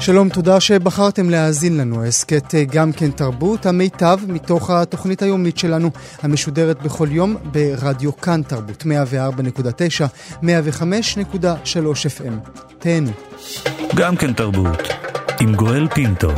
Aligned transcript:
שלום, 0.00 0.28
תודה 0.28 0.60
שבחרתם 0.60 1.30
להאזין 1.30 1.76
לנו. 1.76 2.04
הסכת 2.04 2.54
אה, 2.54 2.64
גם 2.64 2.92
כן 2.92 3.10
תרבות, 3.10 3.66
המיטב 3.66 4.18
מתוך 4.28 4.70
התוכנית 4.70 5.22
היומית 5.22 5.58
שלנו, 5.58 5.90
המשודרת 6.22 6.82
בכל 6.82 7.08
יום 7.10 7.36
ברדיו 7.52 8.16
כאן 8.16 8.42
תרבות, 8.42 8.82
104.9, 8.82 10.42
105.3 10.42 10.46
FM. 12.18 12.50
תהנו. 12.78 13.10
גם 13.96 14.16
כן 14.16 14.32
תרבות, 14.32 14.88
עם 15.40 15.54
גואל 15.54 15.88
פינטו. 15.88 16.30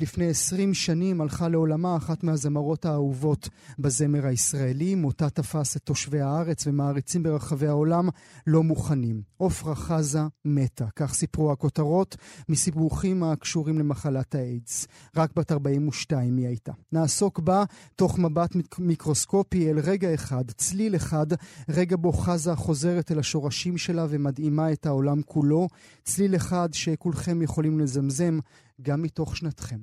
לפני 0.00 0.28
20 0.28 0.74
שנים 0.74 1.20
הלכה 1.20 1.48
לעולמה 1.48 1.96
אחת 1.96 2.24
מהזמרות 2.24 2.84
האהובות 2.84 3.48
בזמר 3.78 4.26
הישראלי, 4.26 4.94
מותה 4.94 5.30
תפס 5.30 5.76
את 5.76 5.82
תושבי 5.82 6.20
הארץ 6.20 6.66
ומעריצים 6.66 7.22
ברחבי 7.22 7.66
העולם 7.66 8.08
לא 8.46 8.62
מוכנים. 8.62 9.22
עפרה 9.40 9.74
חזה 9.74 10.20
מתה, 10.44 10.86
כך 10.96 11.14
סיפרו 11.14 11.52
הכותרות, 11.52 12.16
מסיבוכים 12.48 13.22
הקשורים 13.22 13.78
למחלת 13.78 14.34
האיידס. 14.34 14.86
רק 15.16 15.30
בת 15.36 15.52
42 15.52 16.36
היא 16.36 16.46
הייתה. 16.46 16.72
נעסוק 16.92 17.38
בה 17.38 17.64
תוך 17.96 18.18
מבט 18.18 18.56
מיקרוסקופי 18.78 19.70
אל 19.70 19.78
רגע 19.78 20.14
אחד, 20.14 20.50
צליל 20.50 20.96
אחד, 20.96 21.26
רגע 21.68 21.96
בו 21.96 22.12
חזה 22.12 22.54
חוזרת 22.54 23.12
אל 23.12 23.18
השורשים 23.18 23.78
שלה 23.78 24.06
ומדהימה 24.08 24.72
את 24.72 24.86
העולם 24.86 25.22
כולו, 25.22 25.68
צליל 26.04 26.36
אחד 26.36 26.68
שכולכם 26.72 27.42
יכולים 27.42 27.80
לזמזם 27.80 28.38
גם 28.82 29.02
מתוך 29.02 29.36
שנתכם. 29.36 29.78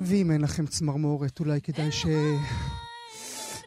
ואם 0.00 0.30
אין 0.30 0.40
לכם 0.40 0.66
צמרמורת, 0.66 1.40
אולי 1.40 1.60
כדאי 1.60 1.92
ש... 1.92 2.06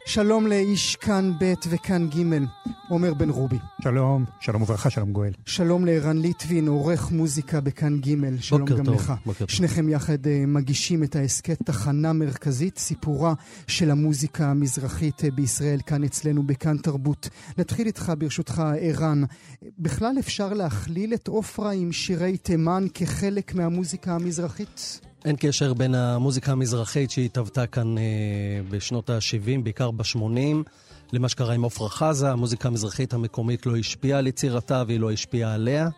שלום 0.08 0.46
לאיש 0.46 0.96
כאן 0.96 1.32
ב' 1.40 1.54
וכאן 1.68 2.08
ג', 2.08 2.44
עומר 2.88 3.14
בן 3.14 3.30
רובי. 3.30 3.58
שלום, 3.82 4.24
שלום 4.40 4.62
וברכה, 4.62 4.90
שלום 4.90 5.12
גואל. 5.12 5.32
שלום 5.46 5.86
לערן 5.86 6.18
ליטבין, 6.18 6.68
עורך 6.68 7.10
מוזיקה 7.10 7.60
בכאן 7.60 8.00
ג', 8.00 8.40
שלום 8.40 8.64
גם 8.64 8.84
טוב, 8.84 8.94
לך. 8.94 9.12
בוקר 9.26 9.38
טוב. 9.38 9.50
שניכם 9.50 9.88
יחד 9.88 10.24
uh, 10.24 10.28
מגישים 10.46 11.02
את 11.02 11.16
ההסכת 11.16 11.58
תחנה 11.64 12.12
מרכזית, 12.12 12.78
סיפורה 12.78 13.34
של 13.66 13.90
המוזיקה 13.90 14.50
המזרחית 14.50 15.20
uh, 15.20 15.30
בישראל, 15.30 15.80
כאן 15.86 16.04
אצלנו 16.04 16.42
בכאן 16.42 16.76
תרבות. 16.76 17.28
נתחיל 17.58 17.86
איתך 17.86 18.12
ברשותך, 18.18 18.62
ערן. 18.80 19.22
בכלל 19.78 20.16
אפשר 20.18 20.52
להכליל 20.52 21.14
את 21.14 21.28
עופרה 21.28 21.72
עם 21.72 21.92
שירי 21.92 22.36
תימן 22.36 22.86
כחלק 22.94 23.54
מהמוזיקה 23.54 24.14
המזרחית? 24.14 25.00
אין 25.28 25.36
קשר 25.38 25.74
בין 25.74 25.94
המוזיקה 25.94 26.52
המזרחית 26.52 27.10
שהיא 27.10 27.24
התהוותה 27.24 27.66
כאן 27.66 27.98
אה, 27.98 28.02
בשנות 28.70 29.10
ה-70, 29.10 29.62
בעיקר 29.62 29.90
ב-80, 29.90 30.70
למה 31.12 31.28
שקרה 31.28 31.54
עם 31.54 31.64
עפרה 31.64 31.88
חזה. 31.88 32.30
המוזיקה 32.30 32.68
המזרחית 32.68 33.14
המקומית 33.14 33.66
לא 33.66 33.76
השפיעה 33.76 34.18
על 34.18 34.26
יצירתה 34.26 34.82
והיא 34.86 35.00
לא 35.00 35.10
השפיעה 35.10 35.54
עליה. 35.54 35.88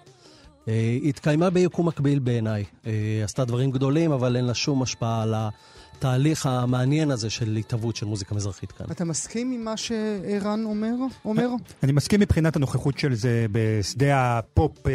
אה, 0.69 0.99
התקיימה 1.05 1.51
ביקום 1.51 1.89
מקביל 1.89 2.19
בעיניי. 2.19 2.65
אה, 2.87 3.21
עשתה 3.25 3.45
דברים 3.45 3.71
גדולים, 3.71 4.13
אבל 4.13 4.37
אין 4.37 4.45
לה 4.45 4.55
שום 4.55 4.83
השפעה 4.83 5.23
על 5.23 5.35
התהליך 6.01 6.47
המעניין 6.47 7.11
הזה 7.11 7.31
של 7.31 7.57
התהוות 7.57 7.97
של 7.97 8.07
מוזיקה 8.07 8.35
מזרחית 8.35 8.73
כאן. 8.73 8.87
אתה 8.91 9.05
מסכים 9.05 9.53
עם 9.53 9.65
מה 9.65 9.77
שערן 9.77 10.65
אומר? 10.65 10.95
אומר? 11.25 11.49
אני 11.83 11.93
מסכים 11.93 12.21
מבחינת 12.21 12.57
הנוכחות 12.57 12.99
של 12.99 13.15
זה 13.15 13.47
בשדה 13.53 14.39
הפופ, 14.39 14.87
אה, 14.87 14.93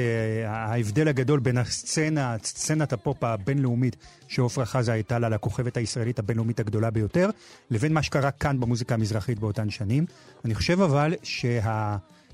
ההבדל 0.50 1.08
הגדול 1.08 1.40
בין 1.40 1.58
הסצנה, 1.58 2.36
סצנת 2.44 2.94
הפופ 2.94 3.24
הבינלאומית 3.24 3.96
שעופרה 4.28 4.66
חזה 4.66 4.94
הייתה 4.94 5.20
לה 5.20 5.30
לכוכבת 5.30 5.78
הישראלית 5.78 6.20
הבינלאומית 6.20 6.60
הגדולה 6.60 6.92
ביותר, 6.92 7.30
לבין 7.72 7.94
מה 7.94 8.04
שקרה 8.04 8.32
כאן 8.32 8.60
במוזיקה 8.60 8.94
המזרחית 8.96 9.40
באותן 9.40 9.70
שנים. 9.70 10.06
אני 10.46 10.56
חושב 10.56 10.82
אבל 10.82 11.14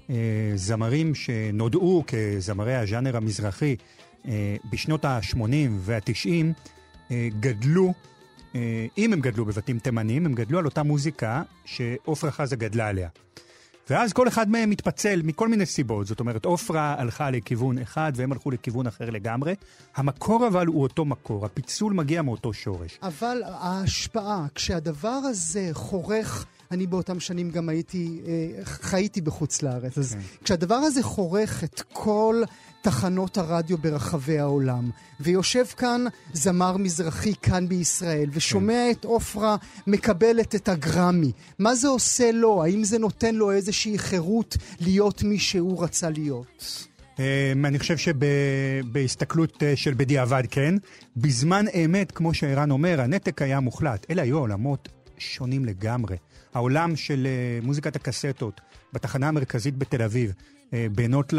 שהזמרים 0.09 1.15
שנודעו 1.15 2.03
כזמרי 2.07 2.75
הז'אנר 2.75 3.17
המזרחי 3.17 3.75
אה, 4.27 4.55
בשנות 4.71 5.05
ה-80 5.05 5.37
וה-90 5.79 6.45
גדלו 7.39 7.87
אה, 7.87 7.93
אם 8.97 9.13
הם 9.13 9.19
גדלו 9.19 9.45
בבתים 9.45 9.79
תימנים, 9.79 10.25
הם 10.25 10.33
גדלו 10.33 10.59
על 10.59 10.65
אותה 10.65 10.83
מוזיקה 10.83 11.41
שעופרה 11.65 12.31
חזה 12.31 12.55
גדלה 12.55 12.87
עליה. 12.87 13.09
ואז 13.89 14.13
כל 14.13 14.27
אחד 14.27 14.49
מהם 14.49 14.69
מתפצל 14.69 15.21
מכל 15.23 15.47
מיני 15.47 15.65
סיבות. 15.65 16.07
זאת 16.07 16.19
אומרת, 16.19 16.45
עופרה 16.45 16.95
הלכה 16.97 17.31
לכיוון 17.31 17.77
אחד 17.77 18.11
והם 18.15 18.31
הלכו 18.31 18.51
לכיוון 18.51 18.87
אחר 18.87 19.09
לגמרי. 19.09 19.55
המקור 19.95 20.47
אבל 20.47 20.67
הוא 20.67 20.83
אותו 20.83 21.05
מקור, 21.05 21.45
הפיצול 21.45 21.93
מגיע 21.93 22.21
מאותו 22.21 22.53
שורש. 22.53 22.99
אבל 23.03 23.41
ההשפעה, 23.45 24.45
כשהדבר 24.55 25.19
הזה 25.29 25.69
חורך... 25.73 26.45
אני 26.71 26.87
באותם 26.87 27.19
שנים 27.19 27.51
גם 27.51 27.69
הייתי, 27.69 28.21
אה, 28.27 28.65
חייתי 28.65 29.21
בחוץ 29.21 29.61
לארץ, 29.61 29.97
אז 29.97 30.13
כן. 30.13 30.19
כשהדבר 30.43 30.75
הזה 30.75 31.03
חורך 31.03 31.63
את 31.63 31.81
כל 31.93 32.43
תחנות 32.81 33.37
הרדיו 33.37 33.77
ברחבי 33.77 34.39
העולם, 34.39 34.89
ויושב 35.19 35.65
כאן 35.65 36.05
זמר 36.33 36.77
מזרחי 36.77 37.33
כאן 37.41 37.67
בישראל, 37.67 38.29
ושומע 38.33 38.73
כן. 38.73 38.91
את 38.91 39.05
עופרה 39.05 39.55
מקבלת 39.87 40.55
את 40.55 40.69
הגרמי, 40.69 41.31
מה 41.59 41.75
זה 41.75 41.87
עושה 41.87 42.31
לו? 42.31 42.63
האם 42.63 42.83
זה 42.83 42.97
נותן 42.97 43.35
לו 43.35 43.51
איזושהי 43.51 43.97
חירות 43.97 44.57
להיות 44.79 45.23
מי 45.23 45.39
שהוא 45.39 45.83
רצה 45.83 46.09
להיות? 46.09 46.87
אמ, 47.19 47.65
אני 47.65 47.79
חושב 47.79 47.95
שבהסתכלות 47.97 49.63
אה, 49.63 49.75
של 49.75 49.93
בדיעבד 49.97 50.43
כן. 50.51 50.75
בזמן 51.17 51.65
אמת, 51.85 52.11
כמו 52.11 52.33
שערן 52.33 52.71
אומר, 52.71 53.01
הנתק 53.01 53.41
היה 53.41 53.59
מוחלט. 53.59 54.05
אלה 54.09 54.21
היו 54.21 54.37
עולמות 54.37 54.89
שונים 55.17 55.65
לגמרי. 55.65 56.15
העולם 56.53 56.95
של 56.95 57.27
אה, 57.27 57.65
מוזיקת 57.65 57.95
הקסטות 57.95 58.61
בתחנה 58.93 59.27
המרכזית 59.27 59.77
בתל 59.77 60.01
אביב, 60.01 60.33
אה, 60.73 60.87
בינות 60.95 61.33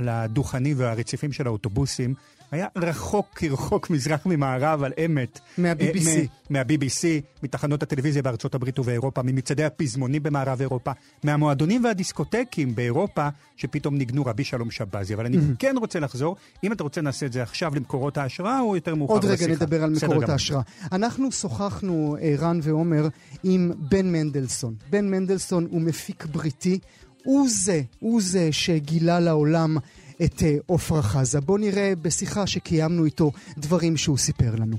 לדוכנים 0.00 0.76
והרציפים 0.78 1.32
של 1.32 1.46
האוטובוסים, 1.46 2.14
היה 2.50 2.66
רחוק 2.76 3.26
כרחוק 3.34 3.90
מזרח 3.90 4.26
ממערב 4.26 4.82
על 4.82 4.92
אמת. 5.04 5.40
מה-BBC. 5.58 6.08
אה, 6.08 6.22
מה-BBC, 6.50 7.04
מתחנות 7.42 7.82
הטלוויזיה 7.82 8.22
בארצות 8.22 8.54
הברית 8.54 8.78
ובאירופה, 8.78 9.22
ממצעדי 9.22 9.64
הפזמונים 9.64 10.22
במערב 10.22 10.60
אירופה, 10.60 10.92
מהמועדונים 11.24 11.84
והדיסקוטקים 11.84 12.74
באירופה, 12.74 13.28
שפתאום 13.56 13.98
ניגנו 13.98 14.26
רבי 14.26 14.44
שלום 14.44 14.70
שבזי. 14.70 15.14
אבל 15.14 15.26
אני 15.26 15.36
כן 15.58 15.74
רוצה 15.80 16.00
לחזור, 16.00 16.36
אם 16.64 16.72
אתה 16.72 16.82
רוצה 16.82 17.00
נעשה 17.00 17.26
את 17.26 17.32
זה 17.32 17.42
עכשיו 17.42 17.74
למקורות 17.74 18.18
ההשראה, 18.18 18.60
או 18.60 18.76
יותר 18.76 18.94
מאוחר 18.94 19.14
עוד 19.14 19.24
בשיחה. 19.24 19.44
רגע 19.44 19.54
נדבר 19.54 19.84
על 19.84 19.90
מקורות. 19.90 20.28
ההשראה. 20.28 20.62
אנחנו 20.92 21.32
שוחחנו, 21.32 22.16
אה, 22.22 22.34
רן 22.38 22.60
ועומר, 22.62 23.08
עם 23.44 23.72
בן 23.78 24.12
מנדלסון. 24.12 24.74
בן 24.90 25.10
מנדלסון 25.10 25.66
הוא 25.70 25.80
מפיק 25.80 26.26
בריטי. 26.26 26.78
הוא 27.24 27.48
זה, 27.50 27.82
הוא 27.98 28.20
זה 28.22 28.48
שגילה 28.52 29.20
לעולם 29.20 29.76
את 30.25 30.43
אה, 30.43 30.75
עפרה 30.75 31.01
חזה. 31.01 31.41
בואו 31.41 31.57
נראה 31.57 31.93
בשיחה 32.01 32.47
שקיימנו 32.47 33.05
איתו 33.05 33.31
דברים 33.57 33.97
שהוא 33.97 34.17
סיפר 34.17 34.55
לנו. 34.55 34.77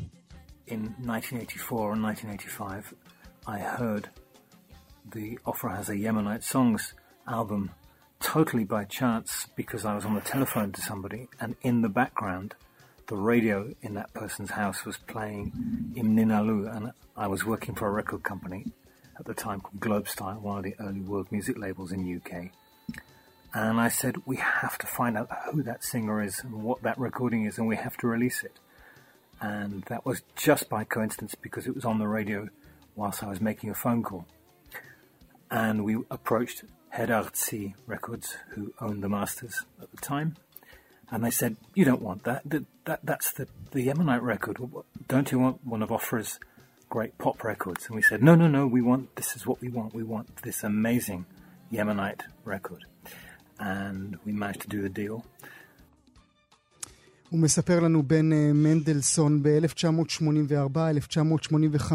in 0.66 0.94
1984 1.00 1.92
and 1.92 2.04
1985, 2.04 2.94
I 3.46 3.58
heard 3.58 4.08
the 5.10 5.38
Opera 5.44 5.76
Has 5.76 5.88
a 5.88 5.94
Yemenite 5.94 6.42
Songs 6.42 6.94
album 7.28 7.70
totally 8.20 8.64
by 8.64 8.84
chance 8.84 9.46
because 9.54 9.84
I 9.84 9.94
was 9.94 10.04
on 10.06 10.14
the 10.14 10.22
telephone 10.22 10.72
to 10.72 10.80
somebody, 10.80 11.28
and 11.38 11.56
in 11.60 11.82
the 11.82 11.90
background, 11.90 12.54
the 13.08 13.16
radio 13.16 13.74
in 13.82 13.94
that 13.94 14.14
person's 14.14 14.52
house 14.52 14.86
was 14.86 14.96
playing 14.96 15.52
Imninalu, 15.94 16.74
and 16.74 16.92
I 17.16 17.26
was 17.26 17.44
working 17.44 17.74
for 17.74 17.86
a 17.86 17.90
record 17.90 18.22
company 18.22 18.72
at 19.18 19.26
the 19.26 19.34
time 19.34 19.60
called 19.60 19.80
Globestyle, 19.80 20.40
one 20.40 20.58
of 20.58 20.64
the 20.64 20.74
early 20.80 21.02
world 21.02 21.30
music 21.30 21.58
labels 21.58 21.92
in 21.92 22.16
UK. 22.16 22.50
And 23.53 23.79
I 23.79 23.89
said, 23.89 24.17
we 24.25 24.37
have 24.37 24.77
to 24.77 24.87
find 24.87 25.17
out 25.17 25.29
who 25.51 25.63
that 25.63 25.83
singer 25.83 26.21
is 26.21 26.43
and 26.43 26.63
what 26.63 26.83
that 26.83 26.99
recording 26.99 27.45
is, 27.45 27.57
and 27.57 27.67
we 27.67 27.77
have 27.77 27.97
to 27.97 28.07
release 28.07 28.43
it 28.43 28.59
and 29.41 29.83
that 29.83 30.05
was 30.05 30.21
just 30.35 30.69
by 30.69 30.83
coincidence 30.83 31.35
because 31.35 31.67
it 31.67 31.75
was 31.75 31.85
on 31.85 31.99
the 31.99 32.07
radio 32.07 32.49
whilst 32.95 33.23
I 33.23 33.27
was 33.27 33.39
making 33.39 33.69
a 33.69 33.73
phone 33.73 34.03
call. 34.03 34.25
And 35.49 35.83
we 35.83 35.97
approached 36.11 36.63
Head 36.89 37.09
Artsy 37.09 37.73
Records, 37.87 38.35
who 38.49 38.73
owned 38.79 39.03
the 39.03 39.09
masters 39.09 39.65
at 39.81 39.91
the 39.91 39.97
time, 39.97 40.35
and 41.09 41.23
they 41.23 41.31
said, 41.31 41.57
"You 41.73 41.85
don't 41.85 42.01
want 42.01 42.23
that. 42.23 42.41
that, 42.45 42.65
that 42.85 42.99
that's 43.03 43.31
the 43.31 43.47
the 43.71 43.87
Yemenite 43.87 44.21
record. 44.21 44.57
Don't 45.07 45.31
you 45.31 45.39
want 45.39 45.65
one 45.65 45.81
of 45.81 45.89
Ofra's 45.89 46.39
great 46.89 47.17
pop 47.17 47.43
records?" 47.43 47.87
And 47.87 47.95
we 47.95 48.01
said, 48.01 48.21
"No, 48.21 48.35
no, 48.35 48.47
no. 48.47 48.67
We 48.67 48.81
want 48.81 49.15
this 49.15 49.35
is 49.35 49.47
what 49.47 49.61
we 49.61 49.69
want. 49.69 49.93
We 49.93 50.03
want 50.03 50.43
this 50.43 50.63
amazing 50.63 51.25
Yemenite 51.71 52.21
record." 52.43 52.85
And 53.59 54.17
we 54.25 54.31
managed 54.31 54.61
to 54.61 54.67
do 54.67 54.81
the 54.81 54.89
deal. 54.89 55.25
הוא 57.29 57.39
מספר 57.39 57.79
לנו 57.79 58.03
בן 58.03 58.29
מנדלסון 58.53 59.43
ב-1984-1985, 59.43 61.93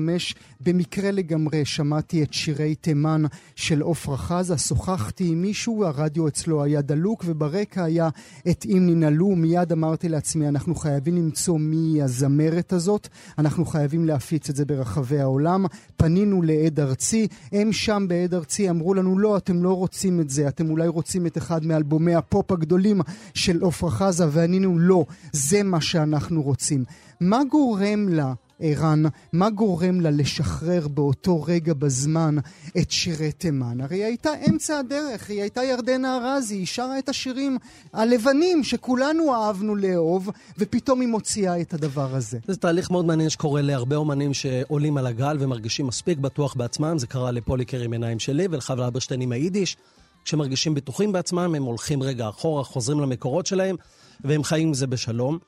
במקרה 0.60 1.10
לגמרי 1.10 1.64
שמעתי 1.64 2.22
את 2.22 2.32
שירי 2.32 2.74
תימן 2.74 3.22
של 3.56 3.82
עפרה 3.90 4.16
חזה, 4.16 4.58
שוחחתי 4.58 5.28
עם 5.28 5.42
מישהו, 5.42 5.84
הרדיו 5.84 6.28
אצלו 6.28 6.62
היה 6.62 6.82
דלוק, 6.82 7.24
וברקע 7.26 7.84
היה 7.84 8.08
את 8.50 8.66
אם 8.68 8.82
ננעלו, 8.86 9.28
מיד 9.28 9.72
אמרתי 9.72 10.08
לעצמי, 10.08 10.48
אנחנו 10.48 10.74
חייבים 10.74 11.16
למצוא 11.16 11.58
מי 11.58 12.02
הזמרת 12.02 12.72
הזאת, 12.72 13.08
אנחנו 13.38 13.64
חייבים 13.64 14.04
להפיץ 14.04 14.50
את 14.50 14.56
זה 14.56 14.64
ברחבי 14.64 15.20
העולם. 15.20 15.66
פנינו 15.96 16.42
לעד 16.42 16.80
ארצי, 16.80 17.28
הם 17.52 17.72
שם 17.72 18.06
בעד 18.08 18.34
ארצי 18.34 18.70
אמרו 18.70 18.94
לנו, 18.94 19.18
לא, 19.18 19.36
אתם 19.36 19.62
לא 19.62 19.72
רוצים 19.72 20.20
את 20.20 20.30
זה, 20.30 20.48
אתם 20.48 20.70
אולי 20.70 20.88
רוצים 20.88 21.26
את 21.26 21.38
אחד 21.38 21.66
מאלבומי 21.66 22.14
הפופ 22.14 22.52
הגדולים 22.52 23.00
של 23.34 23.64
עפרה 23.64 23.90
חזה, 23.90 24.26
וענינו, 24.30 24.78
לא. 24.78 25.04
זה 25.32 25.62
מה 25.62 25.80
שאנחנו 25.80 26.42
רוצים. 26.42 26.84
מה 27.20 27.40
גורם 27.50 28.08
לה, 28.08 28.32
ערן, 28.60 29.02
מה 29.32 29.50
גורם 29.50 30.00
לה 30.00 30.10
לשחרר 30.10 30.88
באותו 30.88 31.42
רגע 31.42 31.74
בזמן 31.74 32.36
את 32.78 32.90
שירי 32.90 33.32
תימן? 33.32 33.80
הרי 33.80 33.96
היא 33.96 34.04
הייתה 34.04 34.30
אמצע 34.48 34.78
הדרך, 34.78 35.30
היא 35.30 35.40
הייתה 35.40 35.64
ירדנה 35.64 36.16
ארזי, 36.16 36.54
היא 36.54 36.66
שרה 36.66 36.98
את 36.98 37.08
השירים 37.08 37.58
הלבנים 37.92 38.64
שכולנו 38.64 39.34
אהבנו 39.34 39.76
לאהוב, 39.76 40.30
ופתאום 40.58 41.00
היא 41.00 41.08
מוציאה 41.08 41.60
את 41.60 41.74
הדבר 41.74 42.14
הזה. 42.14 42.38
זה 42.46 42.56
תהליך 42.56 42.90
מאוד 42.90 43.04
מעניין 43.04 43.30
שקורה 43.30 43.62
להרבה 43.62 43.96
אומנים 43.96 44.34
שעולים 44.34 44.96
על 44.96 45.06
הגל 45.06 45.36
ומרגישים 45.40 45.86
מספיק 45.86 46.18
בטוח 46.18 46.54
בעצמם. 46.54 46.98
זה 46.98 47.06
קרה 47.06 47.30
לפוליקר 47.30 47.80
עם 47.80 47.92
עיניים 47.92 48.18
שלי 48.18 48.46
ולחווה 48.50 48.84
אלברשטיין 48.86 49.20
עם 49.20 49.32
היידיש. 49.32 49.76
כשמרגישים 50.24 50.74
בטוחים 50.74 51.12
בעצמם, 51.12 51.54
הם 51.54 51.62
הולכים 51.62 52.02
רגע 52.02 52.28
אחורה, 52.28 52.64
חוזרים 52.64 53.00
למקורות 53.00 53.46
שלהם. 53.46 53.76
והם 54.20 54.44
חיים 54.44 54.68
עם 54.68 54.74
זה 54.74 54.86
בשלום. 54.86 55.38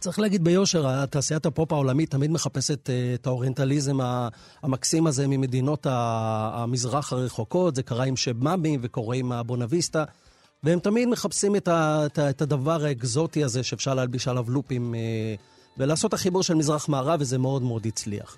צריך 0.00 0.18
להגיד 0.18 0.44
ביושר, 0.44 1.06
תעשיית 1.06 1.46
הפופ 1.46 1.72
העולמית 1.72 2.10
תמיד 2.10 2.30
מחפשת 2.30 2.86
uh, 2.86 3.20
את 3.20 3.26
האוריינטליזם 3.26 3.98
המקסים 4.62 5.06
הזה 5.06 5.26
ממדינות 5.26 5.86
המזרח 5.90 7.12
הרחוקות, 7.12 7.76
זה 7.76 7.82
קרה 7.82 8.04
עם 8.04 8.16
שבמבי 8.16 8.78
וקורה 8.82 9.16
עם 9.16 9.32
הבונביסטה, 9.32 10.04
והם 10.62 10.78
תמיד 10.78 11.08
מחפשים 11.08 11.56
את, 11.56 12.42
הדבר 12.42 12.84
האקזוטי 12.84 13.44
הזה 13.44 13.62
שאפשר 13.62 13.94
להלביש 13.94 14.28
עליו 14.28 14.44
לופים 14.48 14.94
uh, 14.94 14.98
ולעשות 15.78 16.14
החיבור 16.14 16.42
של 16.42 16.54
מזרח-מערב, 16.54 17.20
וזה 17.20 17.38
מאוד 17.38 17.62
מאוד 17.62 17.86
הצליח. 17.86 18.36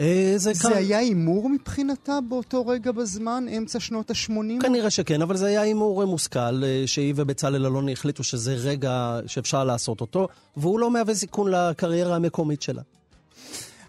אה, 0.00 0.32
זה, 0.36 0.52
זה 0.52 0.62
כאן... 0.62 0.72
היה 0.72 0.98
הימור 0.98 1.48
מבחינתה 1.48 2.18
באותו 2.28 2.66
רגע 2.66 2.92
בזמן, 2.92 3.44
אמצע 3.58 3.80
שנות 3.80 4.10
ה-80? 4.10 4.62
כנראה 4.62 4.90
שכן, 4.90 5.22
אבל 5.22 5.36
זה 5.36 5.46
היה 5.46 5.60
הימור 5.60 6.04
מושכל, 6.04 6.64
אה, 6.64 6.82
שהיא 6.86 7.14
ובצלאל 7.16 7.66
אלוני 7.66 7.92
החליטו 7.92 8.24
שזה 8.24 8.54
רגע 8.54 9.20
שאפשר 9.26 9.64
לעשות 9.64 10.00
אותו, 10.00 10.28
והוא 10.56 10.80
לא 10.80 10.90
מהווה 10.90 11.14
סיכון 11.14 11.50
לקריירה 11.50 12.16
המקומית 12.16 12.62
שלה. 12.62 12.82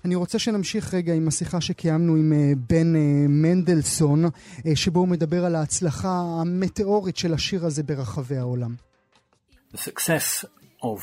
אני 0.05 0.15
רוצה 0.15 0.39
שנמשיך 0.39 0.93
רגע 0.93 1.13
עם 1.13 1.27
השיחה 1.27 1.61
שקיימנו 1.61 2.15
עם 2.15 2.33
אה, 2.33 2.51
בן 2.69 2.93
מנדלסון, 3.27 4.25
שבו 4.75 4.99
הוא 4.99 5.07
מדבר 5.07 5.45
על 5.45 5.55
ההצלחה 5.55 6.21
המטאורית 6.41 7.17
של 7.17 7.33
השיר 7.33 7.65
הזה 7.65 7.83
ברחבי 7.83 8.37
העולם. 8.37 8.75
The 9.73 9.77
success 9.77 10.45
of 10.83 11.01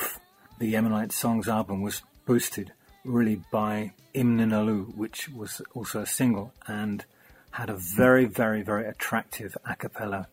the 0.60 0.66
Yemenite 0.74 1.12
Songs 1.12 1.48
album 1.48 1.82
was 1.82 2.02
boosted 2.26 2.77
really 3.08 3.40
by 3.50 3.92
Imninalu, 4.14 4.94
which 4.94 5.28
was 5.30 5.62
also 5.74 6.00
a 6.02 6.06
single 6.06 6.52
and 6.66 7.04
had 7.52 7.70
a 7.70 7.76
very, 7.76 8.26
very, 8.26 8.62
very 8.62 8.86
attractive 8.86 9.56
a 9.64 9.74
cappella 9.74 10.28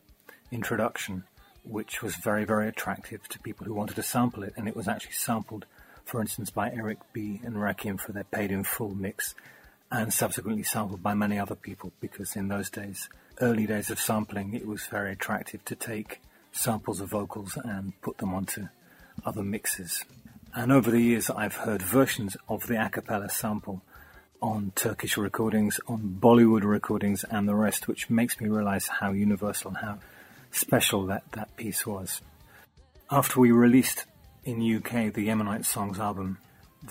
introduction, 0.51 1.23
which 1.63 2.03
was 2.03 2.15
very, 2.15 2.45
very 2.45 2.67
attractive 2.67 3.27
to 3.29 3.39
people 3.39 3.65
who 3.65 3.73
wanted 3.73 3.95
to 3.95 4.03
sample 4.03 4.43
it. 4.43 4.53
And 4.57 4.67
it 4.67 4.75
was 4.75 4.87
actually 4.87 5.13
sampled, 5.13 5.65
for 6.03 6.21
instance, 6.21 6.49
by 6.49 6.69
Eric 6.69 6.99
B. 7.13 7.41
and 7.43 7.55
Rakim 7.55 7.99
for 7.99 8.11
their 8.11 8.25
paid 8.25 8.51
in 8.51 8.63
full 8.63 8.93
mix, 8.93 9.33
and 9.91 10.13
subsequently 10.13 10.63
sampled 10.63 11.01
by 11.01 11.13
many 11.13 11.39
other 11.39 11.55
people 11.55 11.91
because 12.01 12.35
in 12.35 12.49
those 12.49 12.69
days, 12.69 13.07
early 13.39 13.65
days 13.65 13.89
of 13.89 13.99
sampling, 13.99 14.53
it 14.53 14.67
was 14.67 14.85
very 14.87 15.13
attractive 15.13 15.63
to 15.65 15.75
take 15.75 16.21
samples 16.51 16.99
of 16.99 17.09
vocals 17.09 17.57
and 17.63 17.99
put 18.01 18.17
them 18.17 18.33
onto 18.33 18.67
other 19.25 19.43
mixes. 19.43 20.03
And 20.57 20.71
over 20.71 20.89
the 20.89 21.01
years, 21.01 21.29
I've 21.29 21.57
heard 21.57 21.81
versions 21.81 22.37
of 22.47 22.67
the 22.67 22.81
a 22.81 22.89
cappella 22.89 23.29
sample 23.29 23.81
on 24.41 24.71
Turkish 24.73 25.17
recordings, 25.17 25.81
on 25.85 26.17
Bollywood 26.21 26.63
recordings, 26.63 27.25
and 27.29 27.45
the 27.45 27.55
rest, 27.55 27.89
which 27.89 28.09
makes 28.09 28.39
me 28.39 28.47
realize 28.47 28.87
how 28.87 29.11
universal 29.11 29.71
and 29.71 29.77
how 29.79 29.99
special 30.51 31.05
that, 31.07 31.23
that 31.33 31.57
piece 31.57 31.85
was. 31.85 32.21
After 33.11 33.41
we 33.41 33.51
released 33.51 34.05
in 34.45 34.61
UK 34.61 35.13
the 35.13 35.27
Yemenite 35.27 35.65
Songs 35.65 35.99
album, 35.99 36.37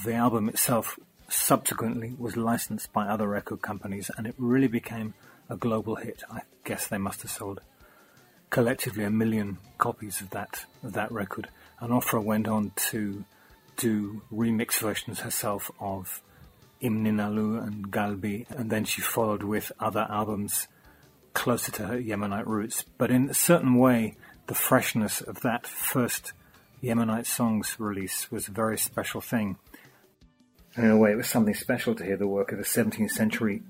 the 0.04 0.12
album 0.12 0.50
itself 0.50 0.98
subsequently 1.28 2.14
was 2.18 2.36
licensed 2.36 2.92
by 2.92 3.06
other 3.06 3.26
record 3.26 3.62
companies 3.62 4.10
and 4.18 4.26
it 4.26 4.34
really 4.36 4.68
became 4.68 5.14
a 5.48 5.56
global 5.56 5.94
hit. 5.94 6.22
I 6.30 6.42
guess 6.64 6.86
they 6.86 6.98
must 6.98 7.22
have 7.22 7.30
sold 7.30 7.62
collectively 8.50 9.04
a 9.04 9.10
million 9.10 9.56
copies 9.78 10.20
of 10.20 10.30
that 10.30 10.66
of 10.82 10.92
that 10.92 11.10
record. 11.10 11.48
And 11.80 11.90
Ofra 11.90 12.22
went 12.22 12.46
on 12.46 12.72
to 12.90 13.24
do 13.76 14.22
remix 14.32 14.78
versions 14.78 15.20
herself 15.20 15.70
of 15.80 16.22
Imninalu 16.82 17.62
and 17.66 17.90
Galbi, 17.90 18.48
and 18.50 18.70
then 18.70 18.84
she 18.84 19.00
followed 19.00 19.42
with 19.42 19.72
other 19.80 20.06
albums 20.10 20.68
closer 21.32 21.72
to 21.72 21.86
her 21.86 21.98
Yemenite 21.98 22.46
roots. 22.46 22.84
But 22.98 23.10
in 23.10 23.28
a 23.30 23.34
certain 23.34 23.76
way, 23.76 24.16
the 24.46 24.54
freshness 24.54 25.20
of 25.20 25.40
that 25.40 25.66
first 25.66 26.32
Yemenite 26.82 27.26
songs 27.26 27.76
release 27.78 28.30
was 28.30 28.48
a 28.48 28.52
very 28.52 28.76
special 28.76 29.20
thing. 29.20 29.56
In 30.76 30.90
a 30.90 30.96
way, 30.96 31.12
it 31.12 31.16
was 31.16 31.28
something 31.28 31.54
special 31.54 31.94
to 31.94 32.04
hear 32.04 32.16
the 32.16 32.26
work 32.26 32.52
of 32.52 32.58
a 32.58 32.62
17th 32.62 33.10
century 33.10 33.62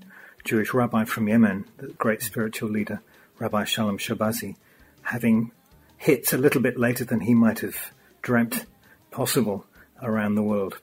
Jewish 0.43 0.73
rabbi 0.73 1.05
from 1.05 1.27
Yemen, 1.27 1.65
the 1.77 1.87
great 1.87 2.21
spiritual 2.21 2.69
leader, 2.69 3.01
Rabbi 3.39 3.63
Shalom 3.63 3.97
Shabazi, 3.97 4.55
having 5.01 5.51
hits 5.97 6.33
a 6.33 6.37
little 6.37 6.61
bit 6.61 6.77
later 6.77 7.03
than 7.03 7.21
he 7.21 7.33
might 7.33 7.59
have 7.59 7.91
dreamt 8.21 8.65
possible 9.11 9.65
around 10.01 10.35
the 10.35 10.43
world. 10.43 10.79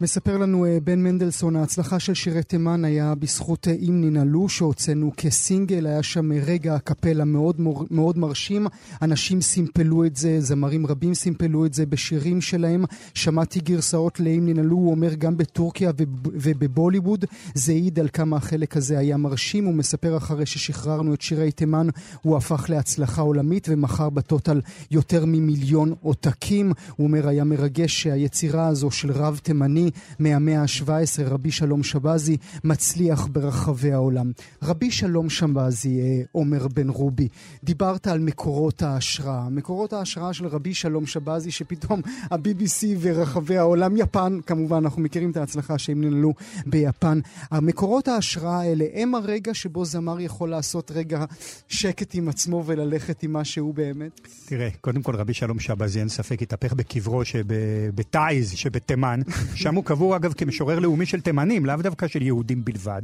מספר 0.00 0.38
לנו 0.38 0.64
אה, 0.64 0.78
בן 0.84 1.02
מנדלסון, 1.02 1.56
ההצלחה 1.56 1.98
של 1.98 2.14
שירי 2.14 2.42
תימן 2.42 2.84
היה 2.84 3.14
בזכות 3.14 3.68
אה, 3.68 3.72
אם 3.72 4.00
ננעלו 4.00 4.48
שהוצאנו 4.48 5.12
כסינגל, 5.16 5.86
היה 5.86 6.02
שם 6.02 6.32
אה, 6.32 6.38
רגע 6.46 6.74
הקפלה 6.74 7.24
מאוד, 7.24 7.60
מאוד 7.90 8.18
מרשים, 8.18 8.66
אנשים 9.02 9.40
סימפלו 9.40 10.04
את 10.04 10.16
זה, 10.16 10.40
זמרים 10.40 10.86
רבים 10.86 11.14
סימפלו 11.14 11.66
את 11.66 11.74
זה 11.74 11.86
בשירים 11.86 12.40
שלהם, 12.40 12.84
שמעתי 13.14 13.60
גרסאות 13.60 14.20
לאם 14.20 14.46
ננעלו, 14.46 14.76
הוא 14.76 14.90
אומר 14.90 15.14
גם 15.14 15.36
בטורקיה 15.36 15.90
ובבוליווד, 16.32 17.24
זה 17.54 17.72
העיד 17.72 17.98
על 17.98 18.08
כמה 18.12 18.36
החלק 18.36 18.76
הזה 18.76 18.98
היה 18.98 19.16
מרשים, 19.16 19.64
הוא 19.64 19.74
מספר 19.74 20.16
אחרי 20.16 20.46
ששחררנו 20.46 21.14
את 21.14 21.22
שירי 21.22 21.52
תימן, 21.52 21.88
הוא 22.22 22.36
הפך 22.36 22.70
להצלחה 22.70 23.22
עולמית 23.22 23.68
ומכר 23.70 24.10
בטוטל 24.10 24.60
יותר 24.90 25.24
ממיליון 25.26 25.94
עותקים, 26.02 26.72
הוא 26.96 27.06
אומר 27.06 27.28
היה 27.28 27.44
מרגש 27.44 28.02
שהיצירה 28.02 28.66
הזו 28.66 28.90
של 28.90 29.12
רב 29.12 29.40
תימני 29.42 29.85
מהמאה 30.18 30.62
ה-17, 30.62 31.22
רבי 31.24 31.50
שלום 31.50 31.82
שבזי, 31.82 32.36
מצליח 32.64 33.26
ברחבי 33.26 33.92
העולם. 33.92 34.32
רבי 34.62 34.90
שלום 34.90 35.30
שבזי, 35.30 36.00
אה, 36.00 36.22
עומר 36.32 36.68
בן 36.68 36.88
רובי, 36.88 37.28
דיברת 37.64 38.06
על 38.06 38.18
מקורות 38.18 38.82
ההשראה. 38.82 39.48
מקורות 39.48 39.92
ההשראה 39.92 40.32
של 40.32 40.46
רבי 40.46 40.74
שלום 40.74 41.06
שבזי, 41.06 41.50
שפתאום 41.50 42.00
ה-BBC 42.30 42.86
ורחבי 43.00 43.58
העולם, 43.58 43.96
יפן, 43.96 44.38
כמובן, 44.46 44.76
אנחנו 44.76 45.02
מכירים 45.02 45.30
את 45.30 45.36
ההצלחה 45.36 45.78
שהם 45.78 46.04
ננעלו 46.04 46.34
ביפן. 46.66 47.20
המקורות 47.50 48.08
ההשראה 48.08 48.60
האלה 48.60 48.84
הם 48.94 49.14
הרגע 49.14 49.54
שבו 49.54 49.84
זמר 49.84 50.20
יכול 50.20 50.50
לעשות 50.50 50.90
רגע 50.90 51.24
שקט 51.68 52.14
עם 52.14 52.28
עצמו 52.28 52.62
וללכת 52.66 53.22
עם 53.22 53.32
מה 53.32 53.44
שהוא 53.44 53.74
באמת? 53.74 54.20
תראה, 54.46 54.68
קודם 54.80 55.02
כל 55.02 55.16
רבי 55.16 55.34
שלום 55.34 55.58
שבזי, 55.58 56.00
אין 56.00 56.08
ספק, 56.08 56.42
התהפך 56.42 56.72
בקברו 56.72 57.24
שבתאיז 57.24 58.50
שבתימן, 58.50 59.20
שם 59.54 59.75
הוא 59.76 59.84
קבור 59.84 60.16
אגב 60.16 60.32
כמשורר 60.32 60.78
לאומי 60.78 61.06
של 61.06 61.20
תימנים, 61.20 61.66
לאו 61.66 61.76
דווקא 61.76 62.08
של 62.08 62.22
יהודים 62.22 62.64
בלבד. 62.64 63.02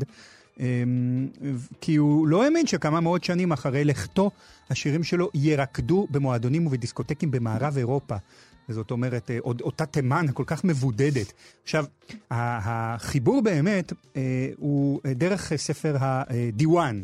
אמ, 0.60 1.28
כי 1.80 1.96
הוא 1.96 2.26
לא 2.26 2.44
האמין 2.44 2.66
שכמה 2.66 3.00
מאות 3.00 3.24
שנים 3.24 3.52
אחרי 3.52 3.84
לכתו, 3.84 4.30
השירים 4.70 5.04
שלו 5.04 5.30
ירקדו 5.34 6.06
במועדונים 6.10 6.66
ובדיסקוטקים 6.66 7.30
במערב 7.30 7.76
אירופה. 7.76 8.16
זאת 8.68 8.90
אומרת, 8.90 9.30
אה, 9.30 9.38
אותה 9.44 9.86
תימן 9.86 10.26
כל 10.34 10.44
כך 10.46 10.64
מבודדת. 10.64 11.32
עכשיו, 11.62 11.84
החיבור 12.30 13.42
באמת 13.42 13.92
אה, 14.16 14.48
הוא 14.58 15.00
דרך 15.04 15.52
ספר 15.56 15.96
הדיוואן 16.00 17.02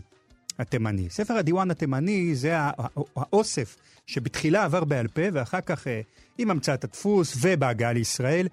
התימני. 0.59 1.11
ספר 1.11 1.35
הדיוואן 1.35 1.71
התימני 1.71 2.35
זה 2.35 2.57
האוסף 3.17 3.77
שבתחילה 4.07 4.65
עבר 4.65 4.85
בעל 4.85 5.09
פה, 5.09 5.23
ואחר 5.33 5.61
כך, 5.61 5.87
עם 6.39 6.51
המצאת 6.51 6.85
הדפוס 6.85 7.37
ובהגעה 7.41 7.93
לישראל, 7.93 8.49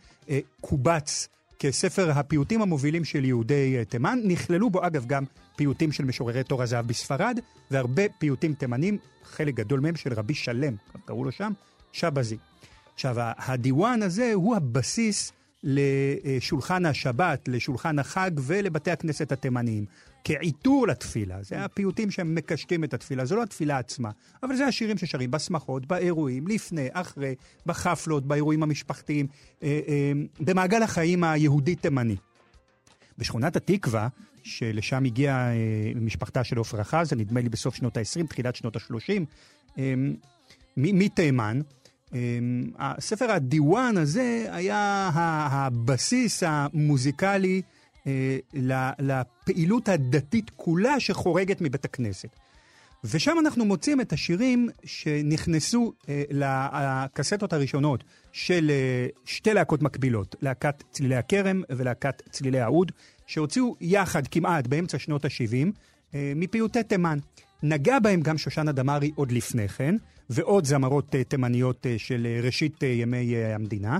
קובץ 0.62 1.28
כספר 1.60 2.12
הפיוטים 2.12 2.62
המובילים 2.62 3.06
של 3.06 3.26
יהודי 3.26 3.86
תימן. 3.90 4.20
נכללו 4.24 4.70
בו, 4.70 4.86
אגב, 4.86 5.06
גם 5.06 5.24
פיוטים 5.56 5.92
של 5.92 6.06
משוררי 6.06 6.44
תור 6.44 6.64
הזהב 6.64 6.88
בספרד, 6.88 7.40
והרבה 7.72 8.04
פיוטים 8.20 8.54
תימנים, 8.54 8.98
חלק 9.24 9.54
גדול 9.54 9.80
מהם 9.80 9.96
של 9.96 10.14
רבי 10.14 10.34
שלם, 10.34 10.76
קראו 11.06 11.24
לו 11.24 11.32
שם, 11.32 11.52
שבזי. 11.92 12.38
עכשיו, 12.94 13.16
הדיוואן 13.18 14.04
הזה 14.04 14.32
הוא 14.34 14.56
הבסיס 14.56 15.32
לשולחן 15.64 16.86
השבת, 16.86 17.48
לשולחן 17.48 18.00
החג 18.00 18.32
ולבתי 18.38 18.92
הכנסת 18.92 19.32
התימניים. 19.32 19.86
כעיטור 20.24 20.88
לתפילה, 20.88 21.44
זה 21.44 21.66
הפיוטים 21.66 22.12
שהם 22.12 22.36
מקשטים 22.36 22.84
את 22.84 22.94
התפילה, 22.94 23.26
זו 23.26 23.36
לא 23.36 23.44
התפילה 23.44 23.78
עצמה, 23.78 24.12
אבל 24.44 24.56
זה 24.56 24.66
השירים 24.66 24.98
ששרים 24.98 25.32
בשמחות, 25.32 25.86
באירועים, 25.86 26.48
לפני, 26.48 26.88
אחרי, 26.92 27.36
בחפלות, 27.66 28.26
באירועים 28.26 28.64
המשפחתיים, 28.64 29.28
אה, 29.64 29.80
אה, 29.88 30.12
במעגל 30.40 30.84
החיים 30.84 31.24
היהודי-תימני. 31.24 32.16
בשכונת 33.18 33.56
התקווה, 33.56 34.08
שלשם 34.44 35.06
הגיעה 35.06 35.52
אה, 35.52 35.56
משפחתה 35.96 36.44
של 36.44 36.60
עפרה 36.60 36.84
חזה, 36.84 37.16
נדמה 37.16 37.42
לי 37.42 37.50
בסוף 37.50 37.76
שנות 37.76 37.98
ה-20, 37.98 38.28
תחילת 38.28 38.56
שנות 38.56 38.76
ה-30, 38.76 39.24
אה, 39.78 39.94
מתימן. 40.78 41.62
אה, 42.14 42.20
הספר 42.80 43.32
הדיוואן 43.32 43.98
הזה 43.98 44.46
היה 44.52 45.10
הבסיס 45.52 46.44
המוזיקלי 46.46 47.62
אה, 48.08 48.38
לפעילות 49.00 49.90
הדתית 49.90 50.52
כולה 50.56 51.00
שחורגת 51.00 51.62
מבית 51.62 51.86
הכנסת. 51.86 52.30
ושם 53.04 53.36
אנחנו 53.40 53.66
מוצאים 53.66 54.02
את 54.02 54.14
השירים 54.14 54.70
שנכנסו 54.84 55.94
אה, 56.10 56.24
לקסטות 56.30 57.54
הראשונות 57.54 58.04
של 58.32 58.72
אה, 58.72 59.08
שתי 59.26 59.54
להקות 59.54 59.82
מקבילות, 59.82 60.36
להקת 60.42 60.84
צלילי 60.92 61.16
הכרם 61.16 61.62
ולהקת 61.70 62.22
צלילי 62.30 62.60
האוד, 62.60 62.92
שהוציאו 63.28 63.76
יחד 63.82 64.28
כמעט 64.28 64.68
באמצע 64.68 65.00
שנות 65.00 65.26
ה-70 65.26 65.72
אה, 66.16 66.34
מפיוטי 66.36 66.84
תימן. 66.84 67.20
נגע 67.64 68.00
בהם 68.00 68.22
גם 68.22 68.38
שושנה 68.38 68.72
דמארי 68.72 69.12
עוד 69.16 69.32
לפני 69.32 69.68
כן, 69.68 69.96
ועוד 70.30 70.66
זמרות 70.66 71.16
אה, 71.16 71.24
תימניות 71.24 71.86
אה, 71.86 71.96
של 71.98 72.28
אה, 72.30 72.40
ראשית 72.44 72.84
ימי 72.84 73.36
המדינה. 73.38 73.98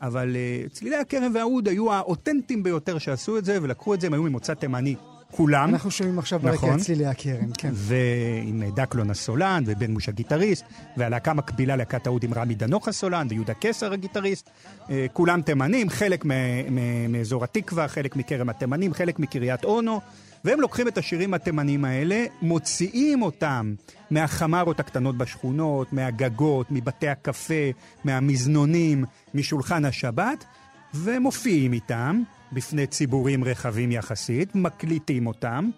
אבל 0.00 0.36
צלילי 0.72 0.96
הכרם 0.96 1.32
והאוד 1.34 1.68
היו 1.68 1.92
האותנטיים 1.92 2.62
ביותר 2.62 2.98
שעשו 2.98 3.38
את 3.38 3.44
זה, 3.44 3.58
ולקחו 3.62 3.94
את 3.94 4.00
זה, 4.00 4.06
הם 4.06 4.12
היו 4.12 4.22
ממוצא 4.22 4.54
תימני 4.54 4.94
כולם. 5.30 5.68
אנחנו 5.68 5.90
שומעים 5.90 6.18
עכשיו 6.18 6.40
נכון. 6.42 6.70
ברקע 6.70 6.82
צלילי 6.82 7.06
הכרם, 7.06 7.52
כן. 7.58 7.70
ועם 7.72 8.62
דקלון 8.74 9.10
הסולן, 9.10 9.62
ובן 9.66 9.90
מוש 9.90 10.08
הגיטריסט, 10.08 10.64
והלהקה 10.96 11.34
מקבילה 11.34 11.76
להקת 11.76 12.06
האוד 12.06 12.24
עם 12.24 12.34
רמי 12.34 12.54
דנוך 12.54 12.88
הסולן, 12.88 13.26
ויהודה 13.30 13.54
קסר 13.54 13.92
הגיטריסט. 13.92 14.50
אה, 14.90 15.06
כולם 15.12 15.42
תימנים, 15.42 15.90
חלק 15.90 16.24
מאזור 17.08 17.44
התקווה, 17.44 17.88
חלק 17.88 18.16
מכרם 18.16 18.48
התימנים, 18.48 18.94
חלק 18.94 19.18
מקריית 19.18 19.64
אונו. 19.64 20.00
והם 20.44 20.60
לוקחים 20.60 20.88
את 20.88 20.98
השירים 20.98 21.34
התימנים 21.34 21.84
האלה, 21.84 22.24
מוציאים 22.42 23.22
אותם 23.22 23.74
מהחמרות 24.10 24.80
הקטנות 24.80 25.18
בשכונות, 25.18 25.92
מהגגות, 25.92 26.66
מבתי 26.70 27.08
הקפה, 27.08 27.70
מהמזנונים, 28.04 29.04
משולחן 29.34 29.84
השבת, 29.84 30.44
ומופיעים 30.94 31.72
איתם. 31.72 32.22
בפני 32.52 32.86
ציבורים 32.86 33.44
רחבים 33.44 33.92
יחסית, 33.92 34.54
מקליטים 34.54 35.26
אותם. 35.26 35.70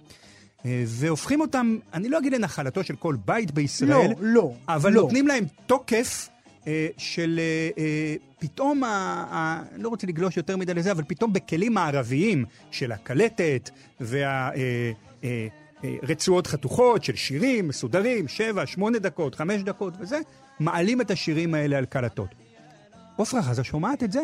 אה, 0.64 0.84
והופכים 0.86 1.40
אותם, 1.40 1.78
אני 1.94 2.08
לא 2.08 2.18
אגיד 2.18 2.32
לנחלתו 2.32 2.84
של 2.84 2.96
כל 2.96 3.16
בית 3.24 3.50
בישראל, 3.50 3.88
לא, 3.90 4.14
לא, 4.20 4.52
אבל 4.68 4.92
לא. 4.92 5.02
נותנים 5.02 5.26
להם 5.26 5.44
תוקף 5.66 6.28
אה, 6.66 6.88
של 6.96 7.40
אה, 7.78 8.14
פתאום, 8.38 8.84
ה, 8.84 8.88
ה, 9.30 9.62
לא 9.76 9.88
רוצה 9.88 10.06
לגלוש 10.06 10.36
יותר 10.36 10.56
מדי 10.56 10.74
לזה, 10.74 10.92
אבל 10.92 11.02
פתאום 11.06 11.32
בכלים 11.32 11.74
מערביים 11.74 12.44
של 12.70 12.92
הקלטת 12.92 13.70
והרצועות 16.02 16.46
חתוכות 16.46 17.04
של 17.04 17.16
שירים 17.16 17.68
מסודרים, 17.68 18.28
שבע, 18.28 18.66
שמונה 18.66 18.98
דקות, 18.98 19.34
חמש 19.34 19.62
דקות 19.62 19.94
וזה, 20.00 20.18
מעלים 20.60 21.00
את 21.00 21.10
השירים 21.10 21.54
האלה 21.54 21.78
על 21.78 21.84
קלטות. 21.84 22.28
עפרה 23.18 23.42
חזה 23.42 23.64
שומעת 23.64 24.02
את 24.02 24.12
זה. 24.12 24.22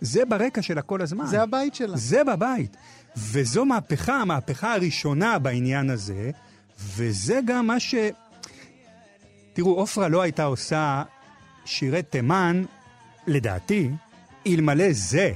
זה 0.00 0.24
ברקע 0.24 0.62
שלה 0.62 0.82
כל 0.82 1.02
הזמן. 1.02 1.26
זה 1.26 1.42
הבית 1.42 1.74
שלה. 1.74 1.96
זה 1.96 2.24
בבית. 2.24 2.76
וזו 3.16 3.64
מהפכה, 3.64 4.20
המהפכה 4.20 4.74
הראשונה 4.74 5.38
בעניין 5.38 5.90
הזה, 5.90 6.30
וזה 6.78 7.40
גם 7.46 7.66
מה 7.66 7.80
ש... 7.80 7.94
תראו, 9.52 9.74
עופרה 9.74 10.08
לא 10.08 10.22
הייתה 10.22 10.44
עושה 10.44 11.02
שירי 11.64 12.02
תימן, 12.02 12.64
לדעתי, 13.26 13.90
אלמלא 14.46 14.92
זה. 14.92 15.32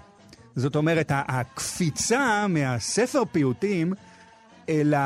זאת 0.57 0.77
אומרת, 0.77 1.13
הקפיצה 1.15 2.47
מהספר 2.49 3.23
פיוטים 3.33 3.93
אלא 4.69 4.99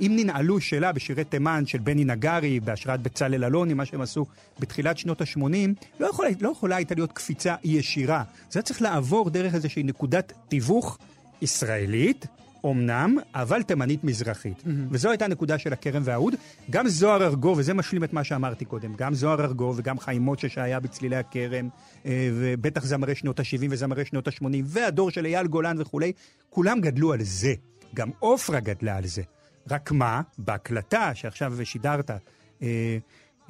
אם 0.00 0.12
ננעלו 0.16 0.60
שלה 0.60 0.92
בשירי 0.92 1.24
תימן 1.24 1.66
של 1.66 1.78
בני 1.78 2.04
נגרי, 2.04 2.60
בהשראת 2.60 3.00
בצלאל 3.00 3.44
אלוני, 3.44 3.74
מה 3.74 3.84
שהם 3.84 4.00
עשו 4.00 4.26
בתחילת 4.58 4.98
שנות 4.98 5.20
ה-80, 5.20 5.86
לא 6.00 6.06
יכולה, 6.06 6.28
לא 6.40 6.50
יכולה 6.50 6.76
הייתה 6.76 6.94
להיות 6.94 7.12
קפיצה 7.12 7.54
ישירה. 7.64 8.22
זה 8.50 8.62
צריך 8.62 8.82
לעבור 8.82 9.30
דרך 9.30 9.54
איזושהי 9.54 9.82
נקודת 9.82 10.32
תיווך 10.48 10.98
ישראלית, 11.42 12.26
אמנם, 12.66 13.16
אבל 13.34 13.62
תימנית 13.62 14.04
מזרחית. 14.04 14.58
Mm-hmm. 14.58 14.70
וזו 14.90 15.10
הייתה 15.10 15.24
הנקודה 15.24 15.58
של 15.58 15.72
הכרם 15.72 16.02
והאוד. 16.04 16.34
גם 16.70 16.88
זוהר 16.88 17.24
ארגו, 17.24 17.54
וזה 17.56 17.74
משלים 17.74 18.04
את 18.04 18.12
מה 18.12 18.24
שאמרתי 18.24 18.64
קודם, 18.64 18.94
גם 18.94 19.14
זוהר 19.14 19.40
ארגו 19.40 19.74
וגם 19.76 19.98
חיים 19.98 20.22
מוצ'ה 20.22 20.48
שהיה 20.48 20.80
בצלילי 20.80 21.16
הכרם, 21.16 21.68
אה, 22.06 22.30
ובטח 22.34 22.84
זמרי 22.84 23.14
שנות 23.14 23.40
ה-70 23.40 23.66
וזמרי 23.70 24.04
שנות 24.04 24.28
ה-80, 24.28 24.44
והדור 24.64 25.10
של 25.10 25.26
אייל 25.26 25.46
גולן 25.46 25.80
וכולי, 25.80 26.12
כולם 26.50 26.80
גדלו 26.80 27.12
על 27.12 27.22
זה. 27.22 27.54
גם 27.94 28.10
עופרה 28.18 28.60
גדלה 28.60 28.96
על 28.96 29.06
זה. 29.06 29.22
רק 29.70 29.92
מה, 29.92 30.20
בהקלטה 30.38 31.14
שעכשיו 31.14 31.54
שידרת, 31.64 32.10
אה, 32.10 32.18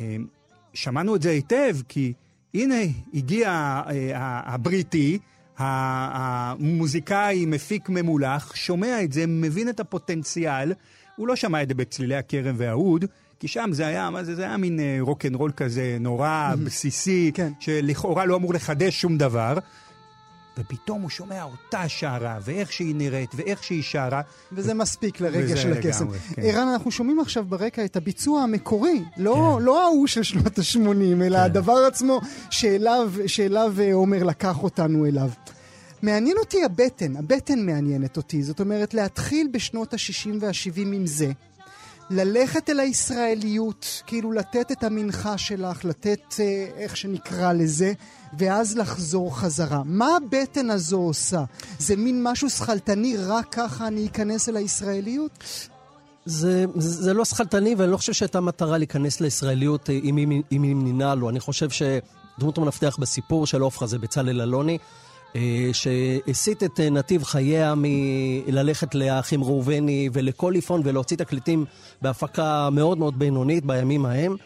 אה, 0.01 0.17
שמענו 0.75 1.17
את 1.17 1.23
זה 1.23 1.31
היטב, 1.31 1.77
כי 1.89 2.13
הנה 2.55 2.75
הגיע 3.15 3.49
אה, 3.87 4.11
הבריטי, 4.45 5.19
המוזיקאי, 5.59 7.47
מפיק 7.47 7.89
ממולח, 7.89 8.55
שומע 8.55 9.03
את 9.03 9.13
זה, 9.13 9.25
מבין 9.27 9.69
את 9.69 9.81
הפוטנציאל. 9.81 10.73
הוא 11.17 11.29
לא 11.29 11.37
שמע 11.37 11.63
את 11.63 11.69
זה 11.69 11.75
בצלילי 11.75 12.17
הכרם 12.17 12.55
והאוד, 12.59 13.05
כי 13.41 13.49
שם 13.49 13.71
זה 13.73 13.87
היה, 13.87 14.11
מה 14.11 14.25
זה, 14.25 14.35
זה 14.35 14.43
היה 14.43 14.57
מין 14.57 14.81
אה, 14.81 14.99
רוקנרול 15.01 15.53
כזה 15.57 15.97
נורא, 16.01 16.55
בסיסי, 16.65 17.31
כן. 17.35 17.53
שלכאורה 17.61 18.25
לא 18.25 18.37
אמור 18.37 18.55
לחדש 18.55 19.01
שום 19.01 19.19
דבר. 19.19 19.59
ופתאום 20.59 21.03
הוא 21.03 21.11
שומע 21.11 21.43
אותה 21.43 21.89
שרה, 21.89 22.39
ואיך 22.45 22.73
שהיא 22.73 22.95
נראית, 22.95 23.31
ואיך 23.35 23.65
שהיא 23.65 23.83
שרה. 23.83 24.21
וזה 24.53 24.73
ו... 24.73 24.75
מספיק 24.75 25.21
לרגע 25.21 25.57
של 25.57 25.73
הקסם. 25.73 26.07
כן. 26.11 26.43
ערן, 26.43 26.69
אנחנו 26.69 26.91
שומעים 26.91 27.21
עכשיו 27.21 27.45
ברקע 27.45 27.85
את 27.85 27.97
הביצוע 27.97 28.43
המקורי, 28.43 29.05
לא, 29.17 29.57
כן. 29.59 29.65
לא 29.65 29.85
ההוא 29.85 30.07
של 30.07 30.23
שנות 30.23 30.59
ה-80, 30.59 31.23
אלא 31.23 31.39
כן. 31.39 31.45
הדבר 31.45 31.85
עצמו 31.87 32.21
שאליו, 32.51 33.13
שאליו 33.27 33.75
אה, 33.81 33.95
עומר 33.95 34.25
לקח 34.25 34.63
אותנו 34.63 35.07
אליו. 35.07 35.31
מעניין 36.03 36.37
אותי 36.39 36.65
הבטן, 36.65 37.17
הבטן 37.17 37.67
מעניינת 37.67 38.17
אותי. 38.17 38.43
זאת 38.43 38.61
אומרת, 38.61 38.95
להתחיל 38.95 39.49
בשנות 39.53 39.95
ה-60 39.95 40.31
וה-70 40.41 40.81
עם 40.81 41.07
זה. 41.07 41.33
ללכת 42.11 42.71
אל 42.71 42.81
הישראליות, 42.81 44.03
כאילו 44.07 44.33
לתת 44.33 44.73
את 44.73 44.85
המנחה 44.85 45.39
שלך, 45.39 45.85
לתת 45.85 46.35
אה, 46.41 46.67
איך 46.77 46.97
שנקרא 46.97 47.53
לזה, 47.53 47.93
ואז 48.39 48.77
לחזור 48.77 49.39
חזרה. 49.39 49.83
מה 49.85 50.17
הבטן 50.17 50.71
הזו 50.71 50.99
עושה? 50.99 51.45
זה 51.79 51.97
מין 51.97 52.21
משהו 52.23 52.51
שכלתני, 52.51 53.17
רק 53.17 53.47
ככה 53.51 53.87
אני 53.87 54.07
אכנס 54.07 54.49
אל 54.49 54.57
הישראליות? 54.57 55.45
זה, 56.25 56.65
זה 56.77 57.15
לא 57.15 57.25
שכלתני, 57.25 57.75
ואני 57.75 57.93
לא 57.93 57.97
חושב 57.97 58.13
שהייתה 58.13 58.41
מטרה 58.41 58.79
להיכנס 58.79 59.21
לישראליות 59.21 59.91
אה, 59.91 59.99
אם 60.05 60.17
היא 60.17 60.61
נמנעה 60.61 61.15
לו. 61.15 61.31
אני 61.31 61.41
חושב 61.41 61.69
שדמות 61.71 62.59
המפתח 62.59 62.97
בסיפור 63.01 63.47
של 63.47 63.61
עופרה 63.61 63.89
זה 63.89 63.99
בצלאל 63.99 64.41
אלוני. 64.41 64.79
אה, 65.37 65.71
שהסיט 65.73 66.63
את 66.63 66.81
אה, 66.81 66.91
נתיב 66.91 67.25
חייה 67.25 67.75
מללכת 67.77 68.95
לאחים 68.95 69.45
ראובני 69.45 70.09
ולקוליפון 70.13 70.81
ולהוציא 70.85 71.17
תקליטים 71.17 71.65
בהפקה 72.03 72.69
מאוד 72.73 72.99
מאוד 72.99 73.19
בינונית 73.19 73.65
בימים 73.65 74.07
ההם. 74.07 74.37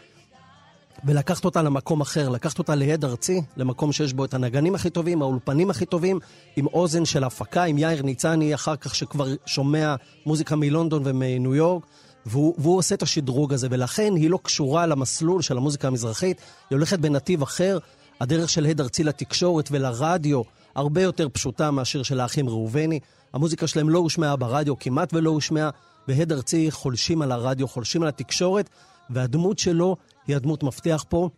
ולקחת 1.05 1.45
אותה 1.45 1.63
למקום 1.63 2.01
אחר, 2.01 2.29
לקחת 2.29 2.59
אותה 2.59 2.75
ליד 2.75 3.05
ארצי, 3.05 3.43
למקום 3.57 3.93
שיש 3.93 4.13
בו 4.13 4.25
את 4.25 4.35
הנגנים 4.35 4.75
הכי 4.75 4.91
טובים, 4.91 5.23
האולפנים 5.23 5.71
הכי 5.71 5.87
טובים, 5.87 6.21
עם 6.57 6.67
אוזן 6.67 7.05
של 7.05 7.25
הפקה, 7.25 7.65
עם 7.65 7.79
יאיר 7.79 8.03
ניצני, 8.03 8.55
אחר 8.55 8.77
כך 8.77 8.95
שכבר 8.95 9.27
שומע 9.47 9.95
מוזיקה 10.27 10.57
מלונדון 10.57 11.03
ומניו 11.05 11.55
יורק, 11.55 11.87
והוא, 12.27 12.55
והוא 12.59 12.79
עושה 12.79 12.95
את 12.95 13.03
השדרוג 13.03 13.53
הזה, 13.53 13.69
ולכן 13.71 14.13
היא 14.17 14.31
לא 14.31 14.39
קשורה 14.43 14.87
למסלול 14.87 15.43
של 15.43 15.57
המוזיקה 15.57 15.89
המזרחית, 15.89 16.41
היא 16.71 16.77
הולכת 16.77 16.99
בנתיב 16.99 17.43
אחר, 17.43 17.79
הדרך 18.21 18.49
של 18.49 18.67
הד 18.67 18.81
ארצי 18.81 19.05
לתקשורת 19.05 19.69
ולרדיו 19.73 20.43
הרבה 20.75 21.03
יותר 21.03 21.29
פשוטה 21.29 21.71
מאשר 21.71 22.03
של 22.03 22.21
האחים 22.21 22.49
ראובני. 22.49 23.01
המוזיקה 23.33 23.67
שלהם 23.67 23.89
לא 23.89 23.99
הושמעה 23.99 24.37
ברדיו, 24.37 24.79
כמעט 24.79 25.15
ולא 25.15 25.31
הושמעה, 25.31 25.71
והד 26.09 26.33
ארצי 26.33 26.71
חולשים 26.71 27.23
על 27.23 27.33
הרדיו, 27.33 27.69
חולשים 27.69 28.03
על 28.03 28.09
התקשורת, 28.09 28.71
והדמות 29.11 29.59
שלו 29.59 29.97
היא 30.27 30.37
הדמות 30.37 30.63
מפתח 30.63 31.05
פה. 31.09 31.29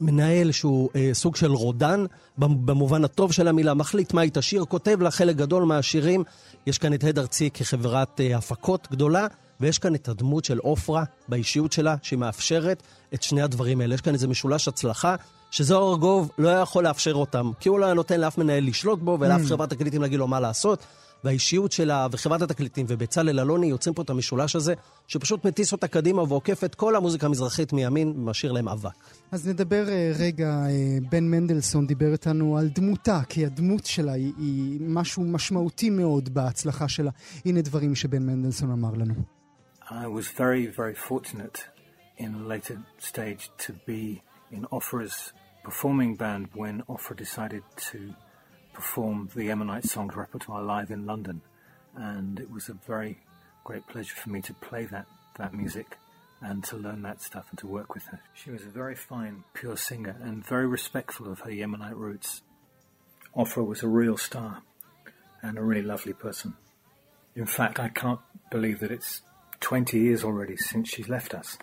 מנהל 0.00 0.52
שהוא 0.52 0.90
אה, 0.96 1.10
סוג 1.12 1.36
של 1.36 1.52
רודן, 1.52 2.04
במובן 2.38 3.04
הטוב 3.04 3.32
של 3.32 3.48
המילה, 3.48 3.74
מחליט 3.74 4.12
מה 4.12 4.20
היא 4.20 4.30
תשאיר, 4.34 4.64
כותב 4.64 5.02
לה 5.02 5.10
חלק 5.10 5.36
גדול 5.36 5.62
מהשירים. 5.62 6.24
יש 6.66 6.78
כאן 6.78 6.94
את 6.94 7.04
הד 7.04 7.18
ארצי 7.18 7.50
כחברת 7.54 8.20
אה, 8.20 8.36
הפקות 8.36 8.88
גדולה, 8.90 9.26
ויש 9.60 9.78
כאן 9.78 9.94
את 9.94 10.08
הדמות 10.08 10.44
של 10.44 10.58
עופרה 10.58 11.04
באישיות 11.28 11.72
שלה, 11.72 11.96
שהיא 12.02 12.18
מאפשרת 12.18 12.82
את 13.14 13.22
שני 13.22 13.42
הדברים 13.42 13.80
האלה. 13.80 13.94
יש 13.94 14.00
כאן 14.00 14.14
איזה 14.14 14.28
משולש 14.28 14.68
הצלחה, 14.68 15.16
שזוהר 15.50 15.90
ארגוב 15.90 16.30
לא 16.38 16.48
היה 16.48 16.60
יכול 16.60 16.84
לאפשר 16.84 17.14
אותם, 17.14 17.50
כי 17.60 17.68
הוא 17.68 17.78
לא 17.78 17.84
היה 17.84 17.94
נותן 17.94 18.20
לאף 18.20 18.38
מנהל 18.38 18.66
לשלוט 18.66 18.98
בו 18.98 19.16
ולאף 19.20 19.40
mm. 19.40 19.48
חברת 19.48 19.70
תקליטים 19.70 20.02
להגיד 20.02 20.18
לו 20.18 20.28
מה 20.28 20.40
לעשות. 20.40 20.84
והאישיות 21.24 21.72
שלה 21.72 22.06
וחברת 22.12 22.42
התקליטים 22.42 22.86
ובצלאל 22.88 23.40
אלוני 23.40 23.66
יוצרים 23.66 23.94
פה 23.94 24.02
את 24.02 24.10
המשולש 24.10 24.56
הזה, 24.56 24.74
שפשוט 25.06 25.46
מטיס 25.46 25.72
אותה 25.72 25.88
קדימה 25.88 26.22
ועוקף 26.22 26.64
את 26.64 26.74
כל 26.74 26.96
המוזיקה 26.96 27.26
המזרחית 27.26 27.72
מימין 27.72 28.08
ומשאיר 28.08 28.52
להם 28.52 28.68
אבק. 28.68 28.90
אז 29.32 29.48
נדבר 29.48 29.88
אה, 29.88 30.12
רגע, 30.18 30.48
אה, 30.48 30.98
בן 31.10 31.24
מנדלסון 31.24 31.86
דיבר 31.86 32.12
איתנו 32.12 32.58
על 32.58 32.68
דמותה, 32.68 33.20
כי 33.28 33.46
הדמות 33.46 33.86
שלה 33.86 34.12
היא, 34.12 34.32
היא 34.38 34.80
משהו 34.80 35.22
משמעותי 35.22 35.90
מאוד 35.90 36.34
בהצלחה 36.34 36.88
שלה. 36.88 37.10
הנה 37.44 37.62
דברים 37.62 37.94
שבן 37.94 38.22
מנדלסון 38.26 38.70
אמר 38.70 38.90
לנו. 38.94 39.14
I 39.86 40.06
was 40.06 40.28
very, 40.28 40.66
very 40.66 40.94
fortunate 40.94 41.58
in 42.18 42.30
a 42.34 42.42
later 42.52 42.78
stage 42.98 43.50
to 43.58 43.72
be 43.86 44.22
in 44.50 44.64
Ofra's 44.72 45.32
performing 45.64 46.14
band 46.14 46.48
when 46.54 46.82
Ofra 46.88 47.16
decided 47.16 47.62
to 47.90 47.98
perform 48.74 49.30
the 49.34 49.50
Ammonite 49.50 49.84
Songs 49.84 50.14
repertoire 50.14 50.62
live 50.62 50.90
in 50.90 51.06
London. 51.06 51.40
And 51.96 52.38
it 52.40 52.50
was 52.50 52.68
a 52.68 52.74
very 52.74 53.20
great 53.62 53.86
pleasure 53.86 54.14
for 54.14 54.30
me 54.30 54.42
to 54.42 54.52
play 54.54 54.84
that, 54.86 55.06
that 55.38 55.54
music 55.54 55.96
and 56.42 56.62
to 56.64 56.76
learn 56.76 57.02
that 57.02 57.22
stuff 57.22 57.46
and 57.50 57.58
to 57.60 57.66
work 57.66 57.94
with 57.94 58.04
her. 58.06 58.20
She 58.34 58.50
was 58.50 58.62
a 58.62 58.68
very 58.68 58.94
fine, 58.94 59.44
pure 59.54 59.76
singer 59.76 60.16
and 60.22 60.44
very 60.44 60.66
respectful 60.66 61.30
of 61.30 61.40
her 61.40 61.50
Yemenite 61.50 61.96
roots. 61.96 62.42
Ofra 63.34 63.66
was 63.66 63.82
a 63.82 63.88
real 63.88 64.16
star 64.16 64.62
and 65.42 65.56
a 65.56 65.62
really 65.62 65.82
lovely 65.82 66.12
person. 66.12 66.54
In 67.34 67.46
fact, 67.46 67.80
I 67.80 67.88
can't 67.88 68.20
believe 68.50 68.80
that 68.80 68.90
it's 68.90 69.22
20 69.60 69.98
years 69.98 70.22
already 70.22 70.56
since 70.56 70.88
she's 70.88 71.08
left 71.08 71.34
us. 71.34 71.56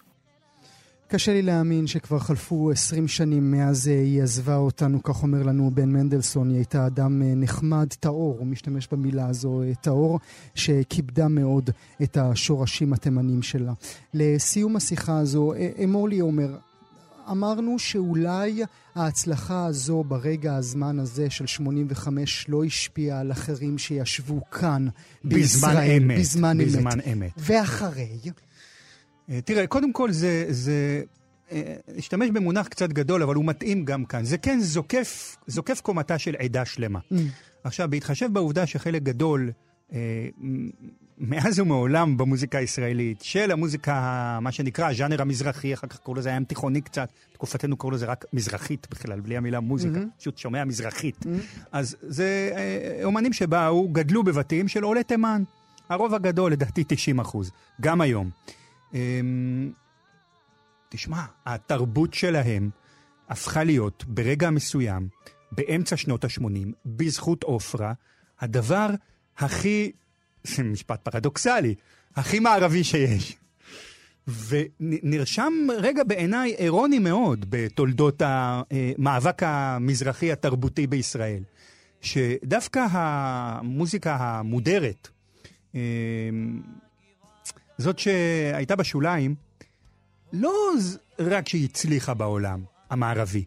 קשה 1.12 1.34
לי 1.34 1.42
להאמין 1.42 1.88
שכבר 1.88 2.20
חלפו 2.20 2.72
20 2.72 3.08
שנים 3.08 3.52
מאז 3.52 3.88
אה, 3.88 3.94
היא 3.94 4.24
עזבה 4.24 4.56
אותנו, 4.56 5.04
כך 5.04 5.24
אומר 5.24 5.44
לנו 5.44 5.72
בן 5.74 5.90
מנדלסון. 5.90 6.50
היא 6.50 6.58
הייתה 6.58 6.88
אדם 6.88 7.22
אה, 7.22 7.34
נחמד, 7.36 7.88
טהור, 8.00 8.36
הוא 8.40 8.48
משתמש 8.48 8.88
במילה 8.92 9.28
הזו, 9.28 9.62
אה, 9.62 9.76
טהור, 9.76 10.20
שכיבדה 10.56 11.28
מאוד 11.28 11.70
את 12.04 12.18
השורשים 12.18 12.94
התימנים 12.94 13.42
שלה. 13.42 13.74
לסיום 14.14 14.76
השיחה 14.76 15.18
הזו, 15.18 15.54
אמור 15.84 16.10
לי 16.10 16.22
אומר, 16.22 16.58
אמרנו 17.32 17.80
שאולי 17.80 18.64
ההצלחה 18.96 19.66
הזו 19.66 20.04
ברגע 20.08 20.56
הזמן 20.56 21.00
הזה 21.00 21.30
של 21.30 21.48
85 21.48 22.46
לא 22.50 22.64
השפיעה 22.64 23.20
על 23.20 23.32
אחרים 23.32 23.78
שישבו 23.78 24.50
כאן 24.52 24.88
בזמן 25.26 25.36
בישראל, 25.36 26.04
אמת, 26.04 26.20
בזמן, 26.20 26.58
בזמן 26.58 26.92
אמת. 26.92 27.14
אמת. 27.14 27.32
ואחרי? 27.38 28.20
אה, 29.32 29.42
תראה, 29.42 29.68
קודם 29.68 29.94
כל 29.94 30.12
זה, 30.12 30.46
זה, 30.50 31.02
אשתמש 32.00 32.28
אה, 32.28 32.34
במונח 32.34 32.68
קצת 32.68 32.90
גדול, 32.90 33.24
אבל 33.24 33.36
הוא 33.36 33.46
מתאים 33.46 33.86
גם 33.86 34.06
כאן. 34.06 34.26
זה 34.26 34.38
כן 34.38 34.60
זוקף, 34.60 35.38
זוקף 35.48 35.82
קומתה 35.82 36.20
של 36.20 36.36
עדה 36.40 36.66
שלמה. 36.66 37.00
Mm. 37.00 37.16
עכשיו, 37.64 37.90
בהתחשב 37.90 38.34
בעובדה 38.34 38.66
שחלק 38.66 39.04
גדול, 39.04 39.52
אה, 39.94 40.28
מאז 41.18 41.60
ומעולם 41.60 42.18
במוזיקה 42.18 42.58
הישראלית, 42.58 43.22
של 43.22 43.52
המוזיקה, 43.52 44.40
מה 44.42 44.52
שנקרא, 44.52 44.90
הז'אנר 44.90 45.22
המזרחי, 45.22 45.74
אחר 45.74 45.88
כך 45.88 46.00
קראו 46.00 46.16
לזה 46.16 46.30
הים 46.30 46.44
תיכוני 46.44 46.82
קצת, 46.82 47.10
תקופתנו 47.34 47.78
קראו 47.78 47.92
לזה 47.92 48.06
רק 48.06 48.26
מזרחית 48.34 48.88
בכלל, 48.92 49.20
בלי 49.20 49.38
המילה 49.38 49.60
מוזיקה, 49.60 50.00
mm-hmm. 50.00 50.20
פשוט 50.20 50.38
שומע 50.38 50.66
מזרחית. 50.66 51.16
Mm-hmm. 51.24 51.60
אז 51.72 51.96
זה 52.02 52.52
אה, 52.56 53.04
אומנים 53.04 53.34
שבאו, 53.34 53.90
גדלו 53.90 54.24
בבתים 54.24 54.68
של 54.68 54.84
עולי 54.84 55.04
תימן. 55.04 55.44
הרוב 55.90 56.14
הגדול, 56.14 56.52
לדעתי 56.52 56.84
90 56.88 57.20
אחוז, 57.20 57.52
גם 57.82 58.02
היום. 58.02 58.30
אמ, 58.94 59.72
תשמע, 60.90 61.26
התרבות 61.46 62.14
שלהם 62.14 62.70
הפכה 63.30 63.64
להיות 63.64 64.06
ברגע 64.08 64.50
מסוים, 64.50 65.08
באמצע 65.52 65.98
שנות 65.98 66.24
ה-80, 66.24 66.68
בזכות 66.86 67.44
עופרה, 67.44 67.94
הדבר 68.40 68.90
הכי, 69.38 69.92
זה 70.44 70.64
משפט 70.64 71.00
פרדוקסלי, 71.04 71.76
הכי 72.16 72.40
מערבי 72.40 72.84
שיש. 72.84 73.38
ונרשם 74.28 75.54
רגע 75.78 76.04
בעיניי 76.04 76.56
אירוני 76.56 77.00
מאוד 77.00 77.46
בתולדות 77.50 78.22
המאבק 78.26 79.44
המזרחי 79.44 80.32
התרבותי 80.32 80.88
בישראל, 80.88 81.44
שדווקא 82.02 82.86
המוזיקה 82.92 84.16
המודרת, 84.16 85.08
אמ, 85.76 85.80
זאת 87.82 88.00
שהייתה 88.00 88.76
בשוליים, 88.76 89.36
לא 90.34 90.54
רק 91.20 91.50
שהיא 91.50 91.66
הצליחה 91.66 92.14
בעולם 92.14 92.64
המערבי, 92.90 93.46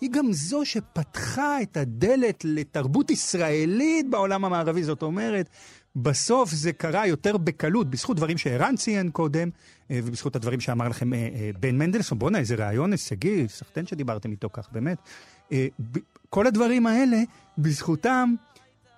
היא 0.00 0.10
גם 0.10 0.32
זו 0.32 0.64
שפתחה 0.64 1.62
את 1.62 1.76
הדלת 1.76 2.44
לתרבות 2.44 3.10
ישראלית 3.10 4.10
בעולם 4.10 4.44
המערבי. 4.44 4.82
זאת 4.82 5.02
אומרת, 5.02 5.48
בסוף 5.96 6.50
זה 6.50 6.72
קרה 6.72 7.06
יותר 7.06 7.36
בקלות, 7.36 7.90
בזכות 7.90 8.16
דברים 8.16 8.38
שערן 8.38 8.76
ציין 8.76 9.10
קודם, 9.10 9.48
אה, 9.90 10.00
ובזכות 10.04 10.36
הדברים 10.36 10.60
שאמר 10.60 10.88
לכם 10.88 11.14
אה, 11.14 11.18
אה, 11.18 11.50
בן 11.60 11.78
מנדלסון. 11.78 12.18
בואנה, 12.18 12.38
איזה 12.38 12.54
רעיון 12.54 12.92
הישגי, 12.92 13.48
סחטיין 13.48 13.86
שדיברתם 13.86 14.30
איתו 14.30 14.48
כך, 14.52 14.68
באמת. 14.72 14.98
כל 16.30 16.46
הדברים 16.46 16.86
האלה, 16.86 17.18
בזכותם, 17.58 18.34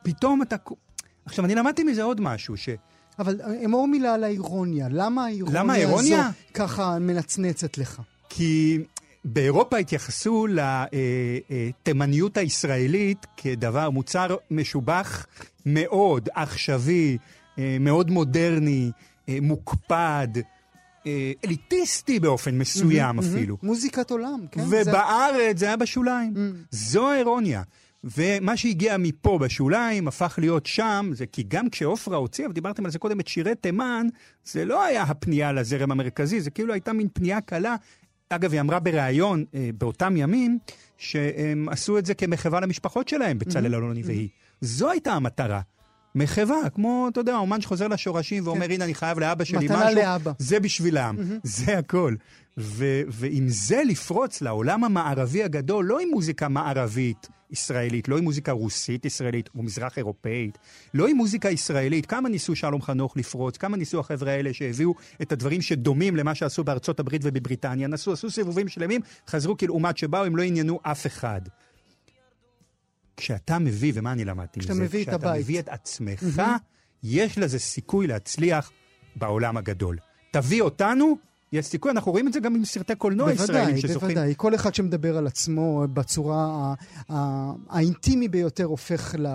פתאום 0.03 0.43
אתה... 0.43 0.57
עכשיו, 1.25 1.45
אני 1.45 1.55
למדתי 1.55 1.85
מזה 1.85 2.03
עוד 2.03 2.21
משהו, 2.21 2.57
ש... 2.57 2.69
אבל 3.19 3.41
אמור 3.65 3.89
מילה 3.89 4.15
על 4.15 4.25
האירוניה. 4.25 4.89
למה 4.91 5.25
האירוניה, 5.25 5.61
למה 5.61 5.73
האירוניה? 5.73 6.21
הזו 6.21 6.33
ככה 6.55 6.99
מנצנצת 6.99 7.79
לך? 7.79 8.03
כי 8.29 8.79
באירופה 9.25 9.79
התייחסו 9.79 10.47
לתימניות 11.51 12.37
הישראלית 12.37 13.27
כדבר, 13.37 13.91
מוצר 13.91 14.37
משובח 14.51 15.27
מאוד, 15.67 16.29
עכשווי, 16.35 17.19
אה, 17.59 17.77
מאוד 17.81 18.11
מודרני, 18.11 18.91
אה, 19.29 19.39
מוקפד. 19.43 20.29
אה, 21.07 21.33
אליטיסטי 21.45 22.21
באופן 22.21 22.59
מסוים 22.59 23.19
mm-hmm, 23.19 23.23
אפילו. 23.23 23.55
Mm-hmm. 23.55 23.67
מוזיקת 23.67 24.11
עולם, 24.11 24.41
כן. 24.51 24.61
ובארץ 24.69 25.37
זה, 25.37 25.59
זה 25.59 25.67
היה 25.67 25.77
בשוליים. 25.77 26.33
Mm. 26.35 26.39
זו 26.71 27.11
האירוניה. 27.11 27.63
ומה 28.17 28.57
שהגיע 28.57 28.97
מפה 28.97 29.39
בשוליים 29.39 30.09
הפך 30.09 30.35
להיות 30.39 30.67
שם, 30.67 31.11
זה 31.13 31.27
כי 31.27 31.43
גם 31.49 31.71
כשעופרה 31.71 32.17
הוציאה, 32.17 32.49
ודיברתם 32.49 32.85
על 32.85 32.91
זה 32.91 32.99
קודם, 32.99 33.21
את 33.21 33.29
שירי 33.29 33.55
תימן, 33.55 34.07
זה 34.45 34.65
לא 34.65 34.85
היה 34.85 35.03
הפנייה 35.03 35.53
לזרם 35.53 35.91
המרכזי, 35.91 36.41
זה 36.41 36.51
כאילו 36.51 36.73
הייתה 36.73 36.93
מין 36.93 37.09
פנייה 37.13 37.41
קלה. 37.41 37.77
אגב, 38.29 38.53
היא 38.53 38.61
אמרה 38.61 38.79
בריאיון 38.79 39.45
אה, 39.55 39.71
באותם 39.79 40.17
ימים, 40.17 40.59
שהם 40.99 41.69
עשו 41.69 41.99
את 41.99 42.07
זה 42.07 42.15
כמחווה 42.15 42.61
למשפחות 42.61 43.09
שלהם, 43.09 43.39
בצלאל 43.39 43.75
mm-hmm. 43.75 43.77
אלוני 43.77 44.03
והיא. 44.05 44.29
זו 44.61 44.91
הייתה 44.91 45.13
המטרה. 45.13 45.61
מחווה, 46.15 46.71
כמו, 46.75 47.09
אתה 47.13 47.21
יודע, 47.21 47.37
אומן 47.37 47.61
שחוזר 47.61 47.89
לשורשים 47.89 48.47
ואומר, 48.47 48.67
כן. 48.67 48.73
הנה, 48.73 48.85
אני 48.85 48.95
חייב 48.95 49.19
לאבא 49.19 49.45
שלי 49.45 49.59
משהו. 49.59 49.71
מתנה 49.71 49.91
לאבא. 49.91 50.33
זה 50.39 50.61
בשבילם, 50.61 51.17
mm-hmm. 51.19 51.41
זה 51.43 51.79
הכל. 51.79 52.15
ו- 52.59 53.03
ועם 53.09 53.49
זה 53.49 53.83
לפרוץ 53.87 54.43
לעולם 54.43 54.85
המערבי 54.85 55.45
הגדול, 55.45 55.85
לא 55.85 56.01
עם 56.01 56.09
מוזיקה 56.13 56.49
מערבית 56.49 57.29
ישראלית, 57.51 58.09
לא 58.09 58.19
עם 58.19 58.25
מוזיקה 58.25 58.53
רוסית 58.53 59.05
ישראלית 59.05 59.49
או 59.55 59.63
מזרח 59.63 59.99
אירופאית, 59.99 60.59
לא 60.95 61.09
עם 61.09 61.17
מוזיקה 61.17 61.51
ישראלית. 61.51 62.07
כמה 62.07 62.29
ניסו 62.29 62.57
שלום 62.57 62.83
חנוך 62.83 63.17
לפרוץ, 63.17 63.57
כמה 63.57 63.77
ניסו 63.77 64.01
החבר'ה 64.01 64.33
האלה 64.33 64.55
שהביאו 64.55 64.95
את 65.23 65.33
הדברים 65.33 65.63
שדומים 65.63 66.17
למה 66.17 66.35
שעשו 66.35 66.65
בארצות 66.65 67.01
הברית 67.01 67.23
ובבריטניה, 67.25 67.89
נסו, 67.89 68.13
עשו 68.13 68.31
סיבובים 68.31 68.69
שלמים, 68.69 69.01
חזרו 69.29 69.57
כלעומת 69.57 69.99
שבאו, 69.99 70.25
הם 70.25 70.37
לא 70.37 70.43
עניינו 70.43 70.81
אף 70.83 71.07
אחד. 71.07 71.41
כשאתה 73.17 73.59
מביא, 73.59 73.93
ומה 73.95 74.13
אני 74.13 74.25
למדתי 74.25 74.61
מזה? 74.61 74.69
כשאתה 74.69 74.85
מביא 74.85 75.03
את 75.03 75.09
הבית. 75.09 75.21
כשאתה 75.21 75.39
מביא 75.39 75.61
את 75.61 75.69
עצמך, 75.69 76.23
mm-hmm. 76.23 76.41
יש 77.03 77.39
לזה 77.39 77.59
סיכוי 77.59 78.07
להצליח 78.07 78.73
בעולם 79.17 79.57
הגדול. 79.57 79.97
תביא 80.31 80.63
אותנו, 80.63 81.19
יש 81.53 81.67
סיכוי, 81.67 81.91
אנחנו 81.91 82.13
רואים 82.13 82.29
את 82.29 82.33
זה 82.33 82.41
גם 82.41 82.55
עם 82.55 82.65
סרטי 82.65 82.95
קולנוע 82.95 83.33
ישראלים 83.33 83.77
שזוכים. 83.77 83.99
בוודאי, 83.99 84.15
בוודאי. 84.15 84.35
כל 84.37 84.55
אחד 84.55 84.75
שמדבר 84.75 85.17
על 85.17 85.27
עצמו 85.27 85.85
בצורה 85.93 86.75
האינטימי 87.69 88.29
ביותר 88.29 88.65
הופך 88.65 89.15
ל, 89.19 89.27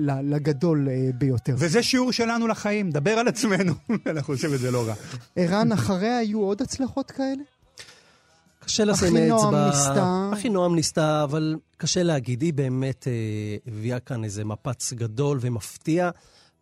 ל, 0.00 0.34
לגדול 0.34 0.88
אה, 0.88 1.10
ביותר. 1.14 1.54
וזה 1.58 1.82
שיעור 1.82 2.12
שלנו 2.12 2.48
לחיים, 2.48 2.90
דבר 2.90 3.10
על 3.10 3.28
עצמנו. 3.28 3.72
אנחנו 4.10 4.34
עושים 4.34 4.54
את 4.54 4.60
זה 4.60 4.70
לא 4.70 4.86
רע. 4.86 4.94
ערן, 5.36 5.72
אחריה 5.72 6.18
היו 6.18 6.40
עוד 6.40 6.62
הצלחות 6.62 7.10
כאלה? 7.10 7.42
קשה 8.60 8.84
לשים 8.84 9.16
אצבע. 9.16 9.36
אחינועם 9.36 9.66
ניסתה. 9.66 10.30
אחינועם 10.32 10.74
ניסתה, 10.74 11.24
אבל 11.24 11.56
קשה 11.76 12.02
להגיד. 12.02 12.42
היא 12.42 12.54
באמת 12.54 13.08
אה, 13.08 13.12
הביאה 13.66 14.00
כאן 14.00 14.24
איזה 14.24 14.44
מפץ 14.44 14.92
גדול 14.92 15.38
ומפתיע, 15.40 16.10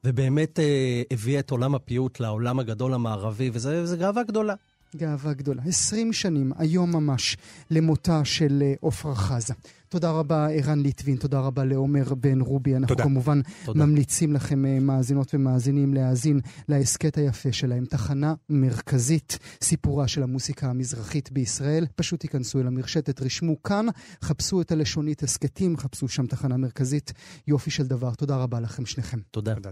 ובאמת 0.08 0.58
אה, 0.60 1.02
הביאה 1.10 1.40
את 1.40 1.50
עולם 1.50 1.74
הפיוט 1.74 2.20
לעולם 2.20 2.58
הגדול 2.58 2.94
המערבי, 2.94 3.50
וזו 3.52 3.96
גאווה 3.98 4.22
גדולה. 4.22 4.54
גאווה 4.96 5.32
גדולה. 5.32 5.62
20 5.66 6.12
שנים, 6.12 6.52
היום 6.58 6.92
ממש, 6.92 7.36
למותה 7.70 8.24
של 8.24 8.62
אה, 8.62 8.88
עפרה 8.88 9.14
חזה. 9.14 9.54
תודה 9.88 10.10
רבה, 10.10 10.48
ערן 10.48 10.80
ליטבין, 10.80 11.16
תודה 11.16 11.40
רבה 11.40 11.64
לעומר 11.64 12.14
בן 12.14 12.40
רובי. 12.40 12.76
אנחנו 12.76 12.88
תודה. 12.88 13.04
כמובן 13.04 13.40
תודה. 13.64 13.84
ממליצים 13.84 14.32
לכם, 14.32 14.66
אה, 14.66 14.80
מאזינות 14.80 15.34
ומאזינים, 15.34 15.94
להאזין 15.94 16.40
להסכת 16.68 17.18
היפה 17.18 17.52
שלהם. 17.52 17.84
תחנה 17.84 18.34
מרכזית, 18.48 19.38
סיפורה 19.62 20.08
של 20.08 20.22
המוסיקה 20.22 20.70
המזרחית 20.70 21.32
בישראל. 21.32 21.86
פשוט 21.96 22.20
תיכנסו 22.20 22.60
אל 22.60 22.66
המרשתת, 22.66 23.22
רשמו 23.22 23.62
כאן, 23.62 23.86
חפשו 24.22 24.60
את 24.60 24.72
הלשונית 24.72 25.22
הסכתים, 25.22 25.76
חפשו 25.76 26.08
שם 26.08 26.26
תחנה 26.26 26.56
מרכזית. 26.56 27.12
יופי 27.46 27.70
של 27.70 27.86
דבר. 27.86 28.14
תודה 28.14 28.36
רבה 28.36 28.60
לכם 28.60 28.86
שניכם. 28.86 29.18
תודה. 29.30 29.54
תודה. 29.54 29.70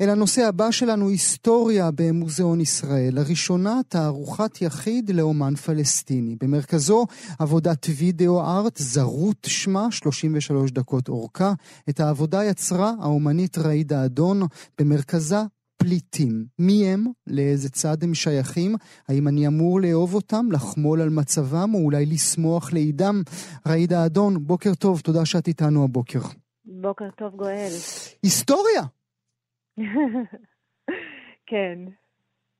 אל 0.00 0.10
הנושא 0.10 0.42
הבא 0.42 0.70
שלנו, 0.70 1.08
היסטוריה 1.08 1.90
במוזיאון 1.94 2.60
ישראל. 2.60 3.14
לראשונה 3.14 3.80
תערוכת 3.88 4.62
יחיד 4.62 5.10
לאומן 5.10 5.54
פלסטיני. 5.54 6.36
במרכזו 6.40 7.06
עבודת 7.38 7.86
וידאו 7.96 8.40
ארט, 8.40 8.76
זרות 8.76 9.46
שמה, 9.62 9.90
33 9.90 10.70
דקות 10.70 11.08
אורכה. 11.08 11.52
את 11.88 12.00
העבודה 12.00 12.44
יצרה 12.44 12.92
האומנית 13.00 13.58
ראידה 13.58 14.04
אדון, 14.04 14.40
במרכזה 14.78 15.36
פליטים. 15.76 16.44
מי 16.58 16.86
הם? 16.86 17.06
לאיזה 17.26 17.68
צד 17.70 18.02
הם 18.02 18.14
שייכים? 18.14 18.74
האם 19.08 19.28
אני 19.28 19.46
אמור 19.46 19.80
לאהוב 19.80 20.14
אותם, 20.14 20.46
לחמול 20.52 21.00
על 21.00 21.10
מצבם, 21.10 21.74
או 21.74 21.78
אולי 21.78 22.06
לשמוח 22.06 22.72
לאידם? 22.72 23.22
ראידה 23.66 24.06
אדון, 24.06 24.46
בוקר 24.46 24.74
טוב, 24.74 25.00
תודה 25.00 25.24
שאת 25.24 25.48
איתנו 25.48 25.84
הבוקר. 25.84 26.20
בוקר 26.64 27.10
טוב, 27.10 27.34
גואל. 27.36 27.72
היסטוריה! 28.22 28.82
כן, 31.50 31.78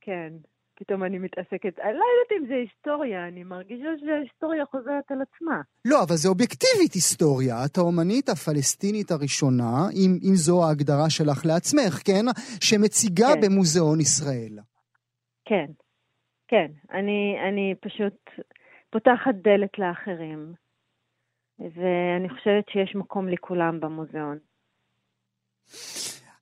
כן. 0.01 0.33
פתאום 0.79 1.05
אני 1.05 1.19
מתעסקת, 1.19 1.79
אני 1.79 1.93
לא 1.93 2.05
יודעת 2.13 2.33
אם 2.41 2.47
זה 2.49 2.55
היסטוריה, 2.55 3.29
אני 3.29 3.45
מרגישה 3.45 3.89
שההיסטוריה 4.01 4.65
חוזרת 4.67 5.11
על 5.11 5.19
עצמה. 5.23 5.61
לא, 5.85 6.03
אבל 6.03 6.15
זה 6.15 6.29
אובייקטיבית 6.29 6.93
היסטוריה. 6.93 7.65
את 7.65 7.79
האומנית 7.79 8.29
הפלסטינית 8.29 9.11
הראשונה, 9.11 9.75
אם, 9.93 10.11
אם 10.23 10.35
זו 10.35 10.65
ההגדרה 10.65 11.11
שלך 11.11 11.47
לעצמך, 11.47 11.95
כן? 12.05 12.25
שמציגה 12.61 13.29
כן. 13.35 13.41
במוזיאון 13.41 14.01
ישראל. 14.01 14.59
כן, 15.45 15.67
כן. 16.49 16.67
אני, 16.91 17.37
אני 17.49 17.75
פשוט 17.81 18.31
פותחת 18.91 19.35
דלת 19.35 19.79
לאחרים, 19.79 20.53
ואני 21.59 22.29
חושבת 22.29 22.69
שיש 22.69 22.95
מקום 22.95 23.29
לכולם 23.29 23.81
במוזיאון. 23.81 24.39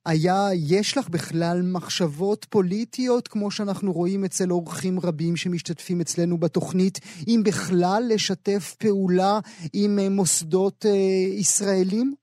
היה, 0.05 0.39
יש 0.69 0.97
לך 0.97 1.09
בכלל 1.09 1.57
מחשבות 1.73 2.45
פוליטיות, 2.45 3.27
כמו 3.27 3.51
שאנחנו 3.51 3.91
רואים 3.91 4.23
אצל 4.25 4.51
אורחים 4.51 4.95
רבים 5.03 5.35
שמשתתפים 5.35 6.01
אצלנו 6.01 6.37
בתוכנית, 6.37 6.99
אם 7.27 7.39
בכלל 7.45 8.01
לשתף 8.13 8.75
פעולה 8.79 9.33
עם 9.73 9.99
אה, 9.99 10.09
מוסדות 10.09 10.85
אה, 10.85 10.91
ישראלים? 11.39 12.13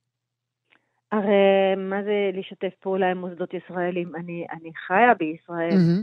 הרי 1.13 1.75
מה 1.77 2.03
זה 2.03 2.31
לשתף 2.39 2.75
פעולה 2.81 3.11
עם 3.11 3.19
מוסדות 3.19 3.55
ישראלים? 3.55 4.17
אני, 4.17 4.47
אני 4.53 4.71
חיה 4.87 5.15
בישראל. 5.19 5.77
מהמם. 5.77 6.03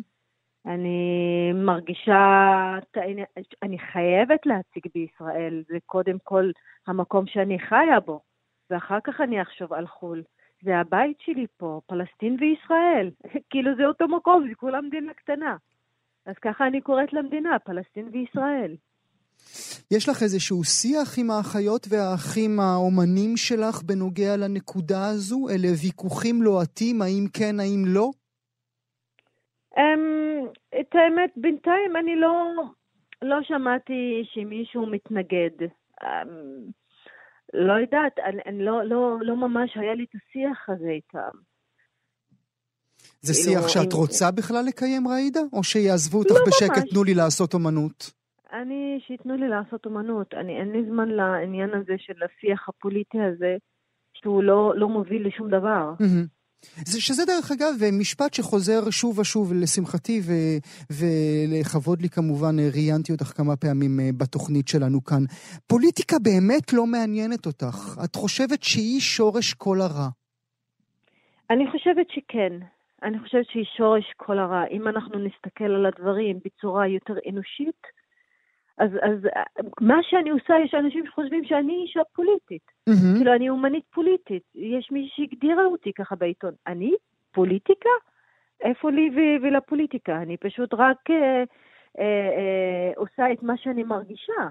אני 0.66 1.52
מרגישה, 1.54 2.22
אני 3.64 3.80
חייבת 3.80 4.46
להציג 4.46 4.84
בישראל, 4.96 5.64
זה 5.68 5.78
קודם 5.86 6.18
כל 6.24 6.52
המקום 6.88 7.28
שאני 7.28 7.60
חיה 7.60 8.00
בו, 8.06 8.22
ואחר 8.70 8.98
כך 9.04 9.22
אני 9.22 9.42
אחשוב 9.42 9.74
על 9.74 9.88
חו"ל. 9.88 10.24
זה 10.64 10.78
הבית 10.78 11.18
שלי 11.20 11.46
פה, 11.58 11.82
פלסטין 11.88 12.38
וישראל. 12.40 13.12
כאילו 13.50 13.76
זה 13.78 13.86
אותו 13.86 14.08
מקום, 14.08 14.48
זה 14.50 14.56
כולה 14.56 14.82
מדינה 14.82 15.14
קטנה. 15.14 15.56
אז 16.26 16.36
ככה 16.42 16.68
אני 16.68 16.82
קוראת 16.82 17.14
למדינה, 17.14 17.60
פלסטין 17.60 18.10
וישראל. 18.14 18.76
יש 19.92 20.10
לך 20.10 20.24
איזשהו 20.24 20.64
שיח 20.64 21.20
עם 21.20 21.32
האחיות 21.32 21.88
והאחים 21.90 22.60
האומנים 22.60 23.38
שלך 23.38 23.84
בנוגע 23.84 24.38
לנקודה 24.38 25.08
הזו? 25.10 25.48
אלה 25.50 25.68
ויכוחים 25.84 26.42
לוהטים, 26.42 27.02
האם 27.02 27.26
כן, 27.34 27.60
האם 27.60 27.84
לא? 27.88 28.10
אמ, 29.78 30.46
את 30.80 30.96
האמת, 30.96 31.32
בינתיים 31.36 31.96
אני 31.96 32.16
לא, 32.16 32.34
לא 33.22 33.38
שמעתי 33.44 34.24
שמישהו 34.34 34.86
מתנגד. 34.86 35.68
אמ, 36.04 36.79
לא 37.54 37.74
יודעת, 37.74 38.20
אני, 38.26 38.42
אני 38.46 38.66
לא, 38.66 38.84
לא, 38.84 39.18
לא 39.22 39.36
ממש 39.36 39.78
היה 39.78 39.94
לי 39.94 40.04
את 40.04 40.16
השיח 40.16 40.70
הזה 40.70 40.90
איתם. 40.90 41.38
זה 43.22 43.34
כאילו, 43.34 43.62
שיח 43.62 43.68
שאת 43.68 43.94
רוצה 43.94 44.32
בכלל 44.32 44.66
לקיים, 44.66 45.08
ראידה? 45.08 45.40
או 45.54 45.64
שיעזבו 45.64 46.18
אותך 46.18 46.32
לא 46.32 46.46
בשקט, 46.48 46.78
ממש. 46.78 46.90
תנו 46.90 47.04
לי 47.04 47.14
לעשות 47.14 47.54
אומנות? 47.54 48.12
אני, 48.54 49.00
שייתנו 49.08 49.36
לי 49.36 49.48
לעשות 49.48 49.86
אומנות. 49.86 50.34
אני, 50.34 50.60
אין 50.60 50.72
לי 50.72 50.86
זמן 50.90 51.10
לעניין 51.10 51.70
הזה 51.70 51.94
של 51.98 52.14
השיח 52.24 52.70
הפוליטי 52.70 53.18
הזה, 53.22 53.58
שהוא 54.14 54.44
לא, 54.44 54.74
לא 54.76 54.90
מוביל 54.90 55.28
לשום 55.28 55.48
דבר. 55.48 55.94
מהמם. 56.00 56.39
זה, 56.86 57.02
שזה 57.02 57.26
דרך 57.26 57.52
אגב 57.52 57.74
משפט 58.00 58.34
שחוזר 58.34 58.90
שוב 58.90 59.20
ושוב 59.20 59.54
לשמחתי 59.54 60.22
ו, 60.28 60.32
ולכבוד 61.00 62.02
לי 62.02 62.10
כמובן 62.10 62.60
אה, 62.60 62.70
ראיינתי 62.74 63.12
אותך 63.12 63.26
כמה 63.26 63.56
פעמים 63.56 64.00
אה, 64.00 64.10
בתוכנית 64.18 64.68
שלנו 64.68 65.04
כאן. 65.04 65.24
פוליטיקה 65.68 66.16
באמת 66.24 66.74
לא 66.74 66.86
מעניינת 66.86 67.46
אותך. 67.46 67.78
את 68.04 68.16
חושבת 68.16 68.64
שהיא 68.64 69.00
שורש 69.00 69.54
כל 69.54 69.82
הרע. 69.82 70.10
אני 71.50 71.72
חושבת 71.72 72.08
שכן. 72.10 72.54
אני 73.04 73.20
חושבת 73.20 73.46
שהיא 73.52 73.66
שורש 73.78 74.14
כל 74.18 74.40
הרע. 74.40 74.64
אם 74.72 74.88
אנחנו 74.88 75.20
נסתכל 75.20 75.64
על 75.64 75.86
הדברים 75.86 76.40
בצורה 76.46 76.88
יותר 76.88 77.14
אנושית, 77.30 77.82
אז, 78.80 78.92
אז 79.02 79.28
מה 79.82 79.98
שאני 80.02 80.30
עושה, 80.30 80.54
יש 80.66 80.74
אנשים 80.74 81.06
שחושבים 81.08 81.44
שאני 81.44 81.74
אישה 81.74 82.02
פוליטית. 82.14 82.72
מהמם. 82.88 83.16
כאילו, 83.18 83.34
אני 83.36 83.50
אומנית 83.50 83.84
פוליטית. 83.94 84.44
יש 84.56 84.92
מי 84.92 85.10
שהגדירה 85.16 85.66
אותי 85.66 85.94
ככה 85.94 86.16
בעיתון. 86.16 86.54
אני? 86.68 86.94
פוליטיקה? 87.32 87.90
איפה 88.62 88.92
לי 88.92 89.10
ו- 89.10 89.44
ולפוליטיקה? 89.44 90.22
אני 90.22 90.38
פשוט 90.38 90.74
רק 90.74 91.10
אה, 91.10 91.44
אה, 92.00 92.30
אה, 92.38 92.92
עושה 92.96 93.32
את 93.32 93.44
מה 93.44 93.58
שאני 93.58 93.84
מרגישה. 93.84 94.44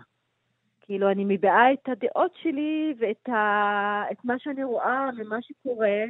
כאילו, 0.81 1.11
אני 1.11 1.25
מביעה 1.25 1.73
את 1.73 1.89
הדעות 1.89 2.33
שלי 2.43 2.95
ואת 2.99 3.29
ה... 3.29 4.03
את 4.13 4.25
מה 4.25 4.35
שאני 4.39 4.65
רואה 4.65 5.11
ממה 5.13 5.37
שקורה 5.43 6.05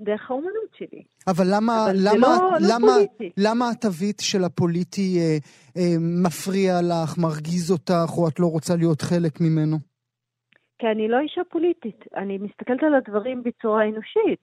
דרך 0.00 0.30
האומנות 0.30 0.70
שלי. 0.78 1.02
אבל 1.26 1.44
למה, 1.54 1.72
אבל 1.84 1.96
למה, 2.04 2.28
לא- 2.28 2.50
לא 2.60 2.68
למה, 2.74 2.86
פוליטי. 2.94 3.30
למה 3.48 3.70
התווית 3.70 4.20
של 4.20 4.44
הפוליטי 4.44 5.18
אה, 5.20 5.36
אה, 5.76 5.94
מפריע 6.26 6.72
לך, 6.82 7.18
מרגיז 7.18 7.70
אותך, 7.70 8.10
או 8.18 8.28
את 8.28 8.40
לא 8.40 8.46
רוצה 8.46 8.76
להיות 8.76 9.02
חלק 9.02 9.40
ממנו? 9.40 9.76
כי 10.78 10.86
אני 10.86 11.08
לא 11.08 11.18
אישה 11.20 11.40
פוליטית. 11.50 12.04
אני 12.16 12.38
מסתכלת 12.38 12.82
על 12.82 12.94
הדברים 12.94 13.42
בצורה 13.42 13.84
אנושית. 13.84 14.40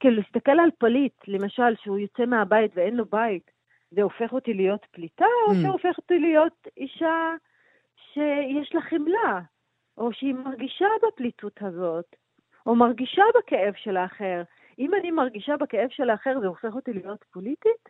כאילו, 0.00 0.16
להסתכל 0.16 0.50
על 0.64 0.70
פליט, 0.78 1.12
למשל, 1.28 1.74
שהוא 1.82 1.98
יוצא 1.98 2.24
מהבית 2.26 2.70
ואין 2.74 2.94
לו 2.94 3.04
בית, 3.04 3.50
זה 3.90 4.02
הופך 4.02 4.32
אותי 4.32 4.54
להיות 4.54 4.80
פליטה, 4.92 5.24
או 5.46 5.52
Mm. 5.52 5.56
שהופך 5.62 5.98
אותי 5.98 6.18
להיות 6.18 6.66
אישה 6.76 7.16
שיש 8.12 8.74
לה 8.74 8.80
חמלה, 8.80 9.40
או 9.98 10.12
שהיא 10.12 10.34
מרגישה 10.34 10.86
בפליטות 11.06 11.56
הזאת, 11.60 12.16
או 12.66 12.74
מרגישה 12.74 13.22
בכאב 13.38 13.74
של 13.76 13.96
האחר. 13.96 14.42
אם 14.82 14.90
אני 15.00 15.10
מרגישה 15.10 15.56
בכאב 15.60 15.88
של 15.90 16.10
האחר, 16.10 16.40
זה 16.40 16.46
הופך 16.46 16.74
אותי 16.74 16.92
להיות 16.92 17.24
פוליטית? 17.32 17.82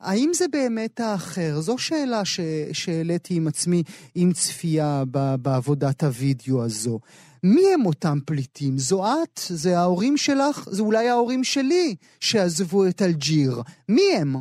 האם 0.00 0.30
זה 0.32 0.44
באמת 0.52 1.00
האחר? 1.00 1.52
זו 1.66 1.78
שאלה 1.78 2.24
ש... 2.24 2.40
שהעליתי 2.72 3.34
עם 3.36 3.46
עצמי 3.48 3.82
עם 4.14 4.30
צפייה 4.32 5.02
ב... 5.10 5.18
בעבודת 5.42 6.02
הוידאו 6.02 6.64
הזו. 6.64 6.98
מי 7.44 7.62
הם 7.74 7.86
אותם 7.86 8.18
פליטים? 8.26 8.72
זו 8.76 9.04
את? 9.06 9.36
זה 9.36 9.78
ההורים 9.78 10.16
שלך? 10.16 10.56
זה 10.66 10.82
אולי 10.82 11.08
ההורים 11.08 11.44
שלי 11.44 11.94
שעזבו 12.20 12.86
את 12.88 13.02
אלג'יר. 13.02 13.52
מי 13.88 14.02
הם? 14.20 14.32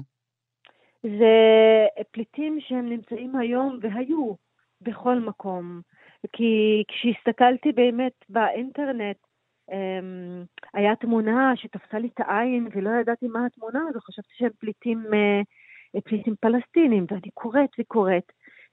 זה 1.03 1.35
פליטים 2.11 2.57
שהם 2.67 2.89
נמצאים 2.89 3.35
היום 3.35 3.79
והיו 3.81 4.33
בכל 4.81 5.19
מקום. 5.19 5.81
כי 6.33 6.83
כשהסתכלתי 6.87 7.71
באמת 7.71 8.13
באינטרנט, 8.29 9.17
היה 10.73 10.95
תמונה 10.95 11.53
שתפסה 11.55 11.99
לי 11.99 12.07
את 12.13 12.19
העין 12.19 12.67
ולא 12.75 12.89
ידעתי 13.01 13.27
מה 13.27 13.45
התמונה 13.45 13.79
הזו, 13.89 13.99
חשבתי 13.99 14.33
שהם 14.37 14.51
פליטים, 14.59 15.03
אה, 15.13 16.01
פליטים 16.01 16.35
פלסטינים, 16.39 17.05
ואני 17.11 17.29
קוראת 17.33 17.69
וקוראת. 17.79 18.31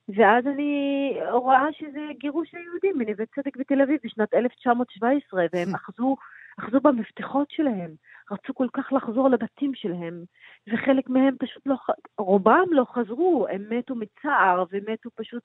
ואז 0.09 0.46
אני 0.46 1.12
רואה 1.33 1.66
שזה 1.78 2.00
גירוש 2.20 2.55
היהודים 2.55 2.98
מנווה 2.98 3.24
צדק 3.35 3.57
בתל 3.57 3.83
אביב 3.83 4.00
בשנת 4.05 4.35
1917, 4.35 5.46
והם 5.52 5.74
אחזו 5.81 6.16
אחזו 6.61 6.81
במפתחות 6.81 7.50
שלהם, 7.50 7.90
רצו 8.31 8.55
כל 8.55 8.66
כך 8.72 8.92
לחזור 8.92 9.28
לבתים 9.28 9.72
שלהם, 9.74 10.24
וחלק 10.72 11.09
מהם 11.09 11.37
פשוט 11.38 11.62
לא, 11.66 11.74
רובם 12.18 12.66
לא 12.70 12.85
חזרו, 12.94 13.46
הם 13.50 13.66
מתו 13.70 13.94
מצער 13.94 14.64
ומתו 14.70 15.11
פשוט 15.14 15.42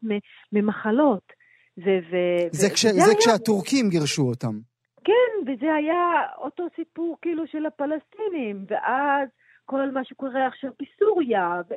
ממחלות. 0.51 1.33
ו- 1.77 1.99
ו- 2.11 2.47
זה, 2.51 2.69
כש, 2.69 2.85
זה 2.85 3.05
היה... 3.05 3.17
כשהטורקים 3.19 3.89
גירשו 3.89 4.21
אותם. 4.21 4.59
כן, 5.07 5.51
וזה 5.51 5.73
היה 5.73 6.33
אותו 6.37 6.67
סיפור 6.75 7.17
כאילו 7.21 7.47
של 7.47 7.65
הפלסטינים, 7.65 8.65
ואז 8.67 9.29
כל 9.65 9.91
מה 9.91 10.03
שקורה 10.03 10.47
עכשיו 10.47 10.71
בסוריה, 10.81 11.61
ו... 11.69 11.73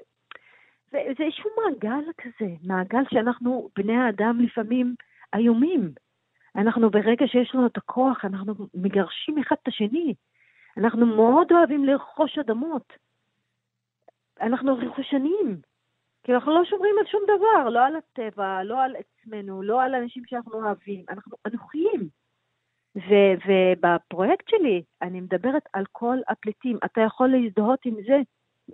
וזה 0.88 1.22
איזשהו 1.22 1.50
מעגל 1.56 2.04
כזה, 2.18 2.50
מעגל 2.62 3.02
שאנחנו, 3.10 3.68
בני 3.76 3.96
האדם, 3.96 4.40
לפעמים 4.40 4.94
איומים. 5.34 5.92
אנחנו, 6.56 6.90
ברגע 6.90 7.26
שיש 7.26 7.54
לנו 7.54 7.66
את 7.66 7.76
הכוח, 7.76 8.24
אנחנו 8.24 8.54
מגרשים 8.74 9.38
אחד 9.38 9.56
את 9.62 9.68
השני. 9.68 10.14
אנחנו 10.76 11.06
מאוד 11.06 11.52
אוהבים 11.52 11.84
לרכוש 11.84 12.38
אדמות. 12.38 12.92
אנחנו 14.40 14.78
רכושנים. 14.78 15.60
כי 16.22 16.34
אנחנו 16.34 16.54
לא 16.54 16.64
שומרים 16.64 16.94
על 17.00 17.06
שום 17.06 17.22
דבר, 17.24 17.68
לא 17.68 17.84
על 17.84 17.96
הטבע, 17.96 18.62
לא 18.62 18.82
על 18.82 18.96
עצמנו, 18.96 19.62
לא 19.62 19.82
על 19.82 19.94
אנשים 19.94 20.22
שאנחנו 20.26 20.52
אוהבים. 20.52 21.04
אנחנו 21.08 21.36
אנוכיים. 21.46 22.19
ו- 22.96 23.34
ובפרויקט 23.46 24.48
שלי 24.48 24.82
אני 25.02 25.20
מדברת 25.20 25.62
על 25.72 25.84
כל 25.92 26.16
הפליטים. 26.28 26.78
אתה 26.84 27.00
יכול 27.00 27.28
להזדהות 27.28 27.80
עם 27.84 27.94
זה, 28.06 28.18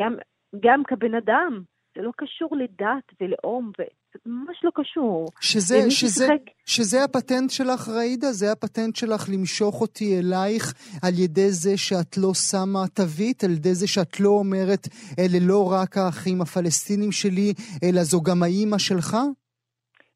גם, 0.01 0.17
גם 0.61 0.83
כבן 0.85 1.15
אדם. 1.15 1.63
זה 1.97 2.03
לא 2.03 2.11
קשור 2.17 2.57
לדת 2.57 3.05
ולאום, 3.21 3.73
זה 3.79 3.85
ממש 4.27 4.65
לא 4.65 4.71
קשור. 4.75 5.27
שזה, 5.41 5.91
שזה, 5.91 6.25
שחק... 6.27 6.53
שזה 6.67 7.05
הפטנט 7.05 7.51
שלך, 7.51 7.89
ראידה? 7.89 8.33
זה 8.33 8.53
הפטנט 8.53 8.97
שלך 8.97 9.29
למשוך 9.33 9.81
אותי 9.81 10.19
אלייך 10.19 10.65
על 11.03 11.15
ידי 11.25 11.51
זה 11.51 11.77
שאת 11.77 12.17
לא 12.23 12.35
שמה 12.35 12.83
תווית, 12.95 13.45
על 13.45 13.51
ידי 13.51 13.75
זה 13.75 13.89
שאת 13.89 14.21
לא 14.21 14.29
אומרת, 14.29 14.85
אלה 15.19 15.39
לא 15.49 15.73
רק 15.73 15.97
האחים 15.97 16.41
הפלסטינים 16.41 17.13
שלי, 17.13 17.49
אלא 17.85 18.03
זו 18.03 18.21
גם 18.23 18.43
האימא 18.43 18.79
שלך? 18.79 19.17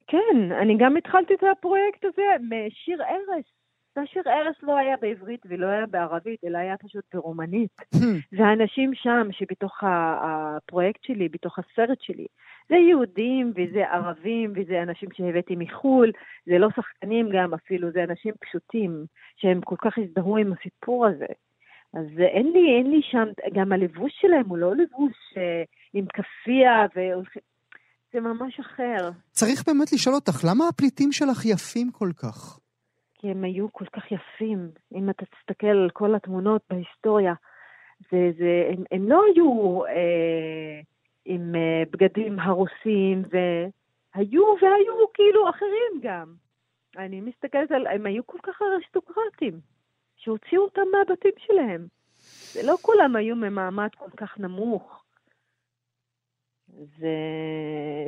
כן, 0.06 0.36
אני 0.62 0.76
גם 0.78 0.96
התחלתי 0.96 1.34
את 1.34 1.44
הפרויקט 1.52 2.04
הזה 2.04 2.22
משיר 2.50 2.98
ארס. 3.02 3.59
והשיר 3.96 4.22
ארס 4.26 4.56
לא 4.62 4.76
היה 4.76 4.96
בעברית 4.96 5.40
ולא 5.44 5.66
היה 5.66 5.86
בערבית, 5.86 6.44
אלא 6.44 6.58
היה 6.58 6.76
פשוט 6.76 7.04
ברומנית. 7.14 7.76
והאנשים 8.32 8.90
שם, 8.94 9.28
שבתוך 9.32 9.82
הפרויקט 9.82 11.02
שלי, 11.02 11.28
בתוך 11.28 11.58
הסרט 11.58 11.98
שלי, 12.00 12.26
זה 12.68 12.76
יהודים 12.76 13.52
וזה 13.56 13.84
ערבים 13.90 14.52
וזה 14.56 14.82
אנשים 14.82 15.08
שהבאתי 15.14 15.56
מחו"ל, 15.56 16.12
זה 16.46 16.58
לא 16.58 16.68
שחקנים 16.76 17.28
גם 17.32 17.54
אפילו, 17.54 17.90
זה 17.92 18.04
אנשים 18.04 18.34
פשוטים, 18.40 19.04
שהם 19.36 19.60
כל 19.60 19.76
כך 19.78 19.98
הזדהו 19.98 20.36
עם 20.36 20.52
הסיפור 20.52 21.06
הזה. 21.06 21.32
אז 21.94 22.06
אין 22.18 22.46
לי, 22.52 22.78
אין 22.78 22.90
לי 22.90 23.00
שם, 23.02 23.26
גם 23.54 23.72
הלבוש 23.72 24.12
שלהם 24.20 24.48
הוא 24.48 24.58
לא 24.58 24.76
לבוש 24.76 25.34
אה, 25.36 25.62
עם 25.92 26.04
כאפיה 26.06 26.86
והולכים... 26.96 27.42
זה 28.12 28.20
ממש 28.20 28.60
אחר. 28.60 29.10
צריך 29.30 29.66
באמת 29.66 29.92
לשאול 29.92 30.14
אותך, 30.14 30.44
למה 30.50 30.68
הפליטים 30.68 31.12
שלך 31.12 31.44
יפים 31.44 31.90
כל 31.90 32.10
כך? 32.16 32.58
כי 33.20 33.30
הם 33.30 33.44
היו 33.44 33.72
כל 33.72 33.84
כך 33.84 34.12
יפים. 34.12 34.70
אם 34.94 35.10
אתה 35.10 35.24
תסתכל 35.26 35.66
על 35.66 35.90
כל 35.92 36.14
התמונות 36.14 36.62
בהיסטוריה, 36.70 37.34
זה, 38.10 38.30
זה, 38.38 38.70
הם, 38.72 38.84
הם 38.92 39.08
לא 39.08 39.22
היו 39.24 39.80
אה, 39.86 40.80
עם 41.24 41.54
אה, 41.54 41.82
בגדים 41.90 42.40
הרוסים, 42.40 43.22
והיו 43.30 44.42
והיו 44.62 45.12
כאילו 45.14 45.50
אחרים 45.50 46.00
גם. 46.02 46.34
אני 46.96 47.20
מסתכלת 47.20 47.70
על, 47.70 47.86
הם 47.86 48.06
היו 48.06 48.26
כל 48.26 48.38
כך 48.42 48.62
אריסטוקרטים, 48.62 49.60
שהוציאו 50.16 50.62
אותם 50.62 50.82
מהבתים 50.92 51.32
שלהם. 51.38 51.86
ולא 52.56 52.76
כולם 52.82 53.16
היו 53.16 53.36
ממעמד 53.36 53.88
כל 53.98 54.10
כך 54.16 54.38
נמוך. 54.38 55.04
ו... 56.68 57.06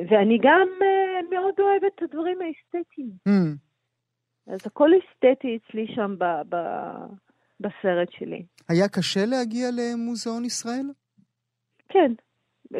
ואני 0.09 0.37
גם 0.41 0.67
uh, 0.79 1.29
מאוד 1.35 1.53
אוהבת 1.59 1.91
את 1.95 2.01
הדברים 2.01 2.37
האסתטיים. 2.41 3.09
Mm. 3.29 3.72
אז 4.47 4.59
הכל 4.65 4.89
אסתטי 4.99 5.57
אצלי 5.57 5.87
שם 5.95 6.15
ב, 6.17 6.23
ב, 6.49 6.57
בסרט 7.59 8.11
שלי. 8.11 8.45
היה 8.69 8.87
קשה 8.87 9.25
להגיע 9.25 9.67
למוזיאון 9.77 10.45
ישראל? 10.45 10.85
כן. 11.89 12.11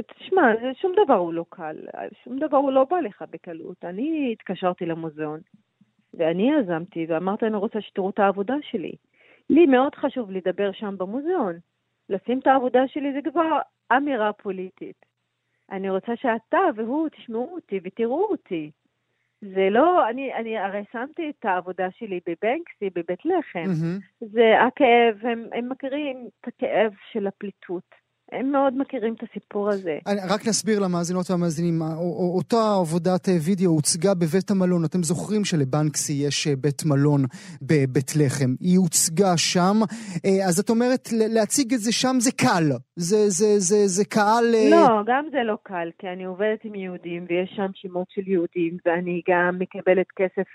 תשמע, 0.01 0.41
שום 0.81 0.93
דבר 1.05 1.13
הוא 1.13 1.33
לא 1.33 1.45
קל, 1.49 1.77
שום 2.23 2.39
דבר 2.39 2.57
הוא 2.57 2.71
לא 2.71 2.85
בא 2.89 2.97
לך 2.99 3.23
בקלות. 3.31 3.85
אני 3.85 4.29
התקשרתי 4.31 4.85
למוזיאון, 4.85 5.39
ואני 6.13 6.51
יזמתי, 6.51 7.05
ואמרתי, 7.09 7.45
אני 7.45 7.57
רוצה 7.57 7.81
שתראו 7.81 8.09
את 8.09 8.19
העבודה 8.19 8.55
שלי. 8.61 8.91
לי 9.49 9.65
מאוד 9.65 9.95
חשוב 9.95 10.31
לדבר 10.31 10.71
שם 10.71 10.97
במוזיאון. 10.97 11.55
לשים 12.09 12.39
את 12.39 12.47
העבודה 12.47 12.87
שלי 12.87 13.13
זה 13.13 13.31
כבר 13.31 13.59
אמירה 13.97 14.33
פוליטית. 14.33 15.05
אני 15.71 15.89
רוצה 15.89 16.11
שאתה 16.15 16.59
והוא 16.75 17.09
תשמעו 17.09 17.49
אותי 17.55 17.79
ותראו 17.83 18.27
אותי. 18.31 18.71
זה 19.43 19.69
לא, 19.71 20.09
אני, 20.09 20.33
אני 20.33 20.57
הרי 20.57 20.83
שמתי 20.91 21.29
את 21.29 21.45
העבודה 21.45 21.87
שלי 21.91 22.19
בבנקסי, 22.27 22.89
בבית 22.95 23.25
לחם. 23.25 23.65
Mm-hmm. 23.65 24.25
זה 24.31 24.61
הכאב, 24.61 25.25
הם, 25.25 25.47
הם 25.53 25.69
מכירים 25.69 26.27
את 26.41 26.47
הכאב 26.47 26.93
של 27.11 27.27
הפליטות. 27.27 28.02
הם 28.31 28.51
מאוד 28.51 28.73
מכירים 28.77 29.13
את 29.13 29.23
הסיפור 29.29 29.69
הזה. 29.69 29.97
אני, 30.07 30.19
רק 30.29 30.47
נסביר 30.47 30.79
למאזינות 30.79 31.31
והמאזינים, 31.31 31.81
אותה 32.35 32.75
עבודת 32.81 33.29
אה, 33.29 33.33
וידאו 33.45 33.71
הוצגה 33.71 34.13
בבית 34.13 34.51
המלון. 34.51 34.85
אתם 34.85 35.03
זוכרים 35.03 35.45
שלבנקסי 35.45 36.13
יש 36.13 36.47
אה, 36.47 36.55
בית 36.55 36.81
מלון 36.85 37.21
בבית 37.61 38.11
לחם. 38.19 38.51
היא 38.59 38.77
הוצגה 38.77 39.37
שם, 39.37 39.77
אה, 40.25 40.47
אז 40.47 40.59
את 40.59 40.69
אומרת, 40.69 41.09
להציג 41.11 41.73
את 41.73 41.79
זה 41.79 41.91
שם 41.91 42.15
זה 42.19 42.31
קל. 42.31 42.67
זה, 42.95 43.29
זה, 43.29 43.59
זה, 43.59 43.87
זה 43.87 44.05
קהל... 44.05 44.45
לא, 44.71 44.87
גם 45.05 45.25
זה 45.31 45.43
לא 45.43 45.57
קל, 45.63 45.89
כי 45.99 46.07
אני 46.07 46.23
עובדת 46.23 46.59
עם 46.63 46.75
יהודים, 46.75 47.25
ויש 47.29 47.49
שם 47.55 47.71
שמות 47.73 48.07
של 48.09 48.27
יהודים, 48.27 48.77
ואני 48.85 49.21
גם 49.29 49.59
מקבלת 49.59 50.07
כסף 50.15 50.49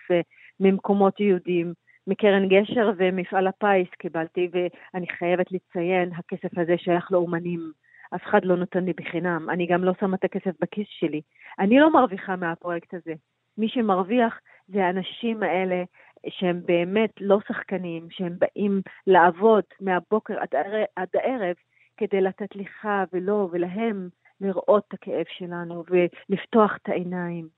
ממקומות 0.60 1.20
יהודים. 1.20 1.72
מקרן 2.08 2.48
גשר 2.48 2.90
ומפעל 2.96 3.46
הפיס 3.46 3.88
קיבלתי, 3.98 4.48
ואני 4.52 5.06
חייבת 5.18 5.52
לציין, 5.52 6.10
הכסף 6.12 6.58
הזה 6.58 6.74
שייך 6.78 7.12
לאומנים. 7.12 7.72
אף 8.14 8.22
אחד 8.24 8.44
לא 8.44 8.56
נותן 8.56 8.84
לי 8.84 8.92
בחינם. 8.92 9.50
אני 9.50 9.66
גם 9.66 9.84
לא 9.84 9.92
שמה 10.00 10.16
את 10.16 10.24
הכסף 10.24 10.50
בכיס 10.60 10.86
שלי. 10.88 11.20
אני 11.58 11.78
לא 11.78 11.92
מרוויחה 11.92 12.36
מהפרויקט 12.36 12.94
הזה. 12.94 13.14
מי 13.58 13.68
שמרוויח 13.68 14.40
זה 14.68 14.84
האנשים 14.84 15.42
האלה 15.42 15.82
שהם 16.28 16.60
באמת 16.66 17.10
לא 17.20 17.38
שחקנים, 17.48 18.06
שהם 18.10 18.36
באים 18.38 18.80
לעבוד 19.06 19.64
מהבוקר 19.80 20.34
עד, 20.38 20.48
עד 20.96 21.08
הערב 21.14 21.56
כדי 21.96 22.20
לתת 22.20 22.56
לך 22.56 22.88
ולו 23.12 23.48
ולהם 23.52 24.08
לראות 24.40 24.84
את 24.88 24.94
הכאב 24.94 25.24
שלנו 25.28 25.84
ולפתוח 25.90 26.76
את 26.82 26.88
העיניים. 26.88 27.48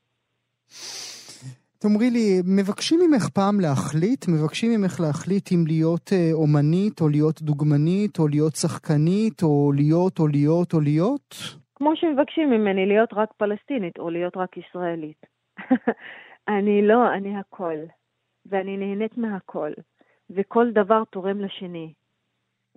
תאמרי 1.83 2.11
לי, 2.11 2.29
מבקשים 2.57 3.01
ממך 3.01 3.29
פעם 3.29 3.61
להחליט? 3.61 4.29
מבקשים 4.29 4.71
ממך 4.75 5.01
להחליט 5.01 5.53
אם 5.53 5.65
להיות 5.67 6.11
אה, 6.13 6.31
אומנית, 6.33 7.01
או 7.01 7.09
להיות 7.09 7.43
דוגמנית, 7.43 8.19
או 8.19 8.29
להיות 8.29 8.55
שחקנית, 8.55 9.43
או 9.43 9.73
להיות, 9.75 10.19
או 10.19 10.27
להיות, 10.29 10.73
או 10.75 10.81
להיות? 10.81 11.35
כמו 11.75 11.97
שמבקשים 11.97 12.51
ממני 12.51 12.87
להיות 12.87 13.09
רק 13.13 13.33
פלסטינית, 13.37 13.99
או 13.99 14.11
להיות 14.11 14.37
רק 14.37 14.57
ישראלית. 14.57 15.27
אני 16.57 16.83
לא, 16.83 17.15
אני 17.15 17.39
הכל. 17.39 17.79
ואני 18.47 18.77
נהנית 18.77 19.19
מהכל. 19.19 19.71
וכל 20.31 20.71
דבר 20.71 21.03
תורם 21.05 21.41
לשני. 21.41 21.93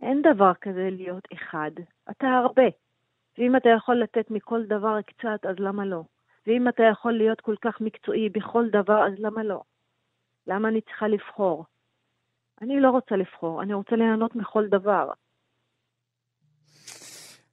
אין 0.01 0.21
דבר 0.21 0.51
כזה 0.61 0.89
להיות 0.91 1.23
אחד. 1.33 1.71
אתה 2.11 2.27
הרבה. 2.27 2.67
ואם 3.37 3.55
אתה 3.55 3.69
יכול 3.69 3.95
לתת 3.95 4.31
מכל 4.31 4.63
דבר 4.63 5.01
קצת, 5.01 5.45
אז 5.49 5.55
למה 5.59 5.85
לא? 5.85 6.03
ואם 6.47 6.67
אתה 6.67 6.84
יכול 6.84 7.13
להיות 7.13 7.41
כל 7.41 7.56
כך 7.62 7.82
מקצועי 7.82 8.29
בכל 8.29 8.69
דבר, 8.69 9.08
אז 9.08 9.13
למה 9.17 9.43
לא? 9.43 9.62
למה 10.47 10.67
אני 10.67 10.82
צריכה 10.82 11.08
לבחור? 11.08 11.65
אני 12.62 12.79
לא 12.79 12.89
רוצה 12.89 13.15
לבחור, 13.15 13.62
אני 13.63 13.73
רוצה 13.73 13.95
ליהנות 13.95 14.36
מכל 14.36 14.67
דבר. 14.67 15.12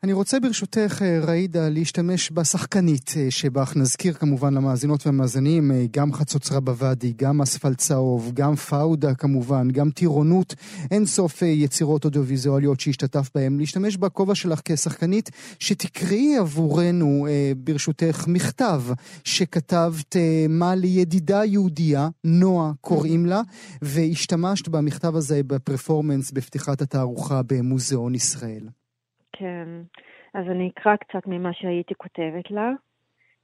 אני 0.04 0.12
רוצה 0.12 0.40
ברשותך, 0.40 1.02
אה, 1.02 1.20
ראידה, 1.20 1.68
להשתמש 1.68 2.32
בשחקנית 2.32 3.14
אה, 3.16 3.30
שבך. 3.30 3.76
נזכיר 3.76 4.14
כמובן 4.14 4.54
למאזינות 4.54 5.06
והמאזינים, 5.06 5.72
אה, 5.72 5.84
גם 5.90 6.12
חצוצרה 6.12 6.60
בוואדי, 6.60 7.12
גם 7.16 7.42
אספלט 7.42 7.78
צהוב, 7.78 8.30
גם 8.34 8.56
פאודה 8.56 9.14
כמובן, 9.14 9.70
גם 9.70 9.90
טירונות, 9.90 10.54
אין 10.90 11.06
סוף 11.06 11.42
יצירות 11.42 12.04
אודיו-ויזואליות 12.04 12.80
שהשתתף 12.80 13.30
בהן. 13.34 13.58
להשתמש 13.58 13.96
בכובע 13.96 14.34
שלך 14.34 14.60
כשחקנית, 14.64 15.30
שתקראי 15.58 16.36
עבורנו, 16.36 17.26
ברשותך, 17.56 18.24
מכתב 18.28 18.82
שכתבת 19.24 20.16
מה 20.48 20.74
לידידה 20.74 21.44
יהודייה, 21.44 22.08
נועה 22.24 22.72
קוראים 22.80 23.26
לה, 23.26 23.42
והשתמשת 23.82 24.68
במכתב 24.68 25.16
הזה 25.16 25.40
בפרפורמנס 25.46 26.30
בפתיחת 26.30 26.82
התערוכה 26.82 27.40
במוזיאון 27.46 28.14
ישראל. 28.14 28.80
כן. 29.40 29.68
אז 30.35 30.46
אני 30.46 30.68
אקרא 30.68 30.96
קצת 30.96 31.26
ממה 31.26 31.53
שהייתי 31.53 31.94
כותבת 31.94 32.50
לה, 32.50 32.70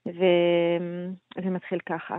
וזה 0.07 1.51
מתחיל 1.51 1.79
ככה. 1.87 2.19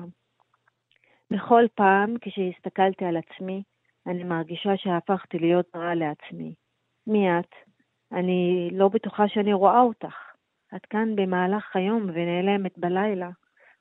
בכל 1.32 1.64
פעם 1.76 2.14
כשהסתכלתי 2.22 3.06
על 3.06 3.18
עצמי, 3.18 3.64
אני 4.08 4.24
מרגישה 4.24 4.78
שהפכתי 4.78 5.40
להיות 5.40 5.76
רע 5.76 5.96
לעצמי. 5.96 6.54
מי 7.08 7.40
את? 7.40 7.56
אני 8.12 8.70
לא 8.72 8.88
בטוחה 8.88 9.28
שאני 9.28 9.54
רואה 9.54 9.82
אותך. 9.82 10.16
את 10.76 10.86
כאן 10.86 11.16
במהלך 11.16 11.76
היום 11.76 12.10
ונעלמת 12.14 12.78
בלילה. 12.78 13.30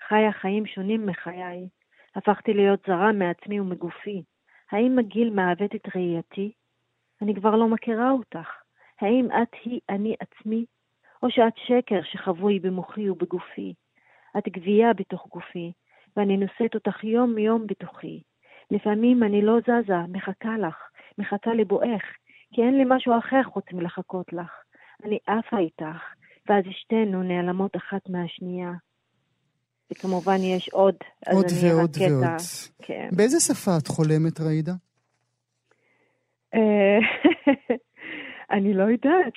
חיה 0.09 0.32
חיים 0.32 0.66
שונים 0.66 1.06
מחיי. 1.06 1.68
הפכתי 2.16 2.54
להיות 2.54 2.80
זרה 2.87 3.12
מעצמי 3.12 3.61
ומגופי. 3.61 4.22
האם 4.72 4.98
הגיל 4.98 5.30
מעוות 5.30 5.74
את 5.74 5.96
ראייתי? 5.96 6.52
אני 7.22 7.35
כבר 7.35 7.56
לא 7.56 7.68
מכירה 7.68 8.11
אותך. 8.11 8.65
האם 9.00 9.28
את 9.42 9.54
היא 9.64 9.80
אני 9.88 10.14
עצמי? 10.20 10.64
או 11.22 11.30
שאת 11.30 11.52
שקר 11.56 12.00
שחבוי 12.02 12.59
במוחי 12.59 13.11
ובגופי? 13.11 13.74
את 14.38 14.48
גבייה 14.48 14.92
בתוך 14.92 15.26
גופי, 15.28 15.72
ואני 16.16 16.37
נושאת 16.37 16.74
אותך 16.74 17.04
יום-יום 17.04 17.66
בתוכי. 17.66 18.22
לפעמים 18.70 19.22
אני 19.22 19.42
לא 19.42 19.59
זזה, 19.61 19.94
מחכה 20.09 20.59
לך, 20.59 20.76
מחכה 21.18 21.54
לבואך, 21.54 22.02
כי 22.52 22.62
אין 22.62 22.78
לי 22.78 22.85
משהו 22.87 23.18
אחר 23.18 23.42
חוץ 23.42 23.64
מלחכות 23.72 24.32
לך. 24.32 24.50
אני 25.04 25.18
עפה 25.26 25.59
איתך, 25.59 26.02
ואז 26.48 26.64
שתינו 26.70 27.22
נעלמות 27.22 27.76
אחת 27.76 28.09
מהשנייה. 28.09 28.72
וכמובן 29.92 30.37
יש 30.40 30.68
עוד, 30.68 30.94
אז 31.26 31.37
עוד 31.37 31.44
אני 31.44 31.72
ועוד 31.72 31.96
ועוד. 32.00 32.24
כן. 32.82 33.09
באיזה 33.12 33.40
שפה 33.40 33.70
את 33.78 33.88
חולמת, 33.88 34.40
ראידה? 34.40 34.72
אני 38.50 38.74
לא 38.74 38.82
יודעת. 38.82 39.35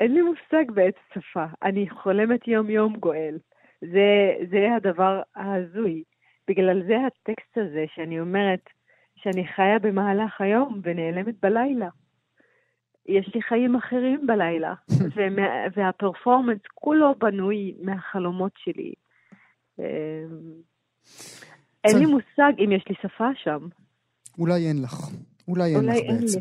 אין 0.00 0.14
לי 0.14 0.22
מושג 0.22 0.70
באיזה 0.70 0.98
שפה. 1.14 1.44
אני 1.62 1.90
חולמת 1.90 2.48
יום-יום 2.48 2.96
גואל. 2.96 3.38
זה, 3.80 4.34
זה 4.50 4.74
הדבר 4.76 5.22
ההזוי. 5.36 6.02
בגלל 6.48 6.82
זה 6.86 6.96
הטקסט 7.06 7.58
הזה 7.58 7.84
שאני 7.94 8.20
אומרת 8.20 8.60
שאני 9.16 9.46
חיה 9.48 9.78
במהלך 9.78 10.40
היום 10.40 10.80
ונעלמת 10.82 11.34
בלילה. 11.42 11.88
יש 13.06 13.34
לי 13.34 13.42
חיים 13.42 13.76
אחרים 13.76 14.26
בלילה, 14.26 14.74
והפרפורמנס 15.76 16.60
כולו 16.74 17.14
בנוי 17.18 17.74
מהחלומות 17.82 18.52
שלי. 18.56 18.92
אמ, 19.78 19.84
אין 21.84 21.98
לי 21.98 22.06
מושג 22.06 22.52
אם 22.64 22.72
יש 22.72 22.84
לי 22.88 22.94
שפה 23.02 23.28
שם. 23.34 23.68
אולי 24.38 24.68
אין 24.68 24.82
לך. 24.82 25.08
אולי 25.48 25.76
אין 25.76 25.84
לך 25.84 25.96
בעצם. 26.08 26.40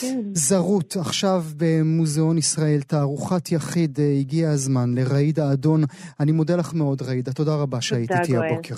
כן. 0.00 0.20
זרות, 0.34 0.96
עכשיו 0.96 1.44
במוזיאון 1.56 2.38
ישראל, 2.38 2.80
תערוכת 2.80 3.52
יחיד, 3.52 4.00
אה, 4.00 4.16
הגיע 4.20 4.50
הזמן 4.50 4.94
לראידה 4.94 5.52
אדון. 5.52 5.84
אני 6.20 6.32
מודה 6.32 6.56
לך 6.56 6.74
מאוד, 6.74 7.02
ראידה. 7.02 7.32
תודה 7.32 7.54
רבה 7.54 7.80
שהיית 7.80 8.10
איתי 8.12 8.36
הבוקר. 8.36 8.74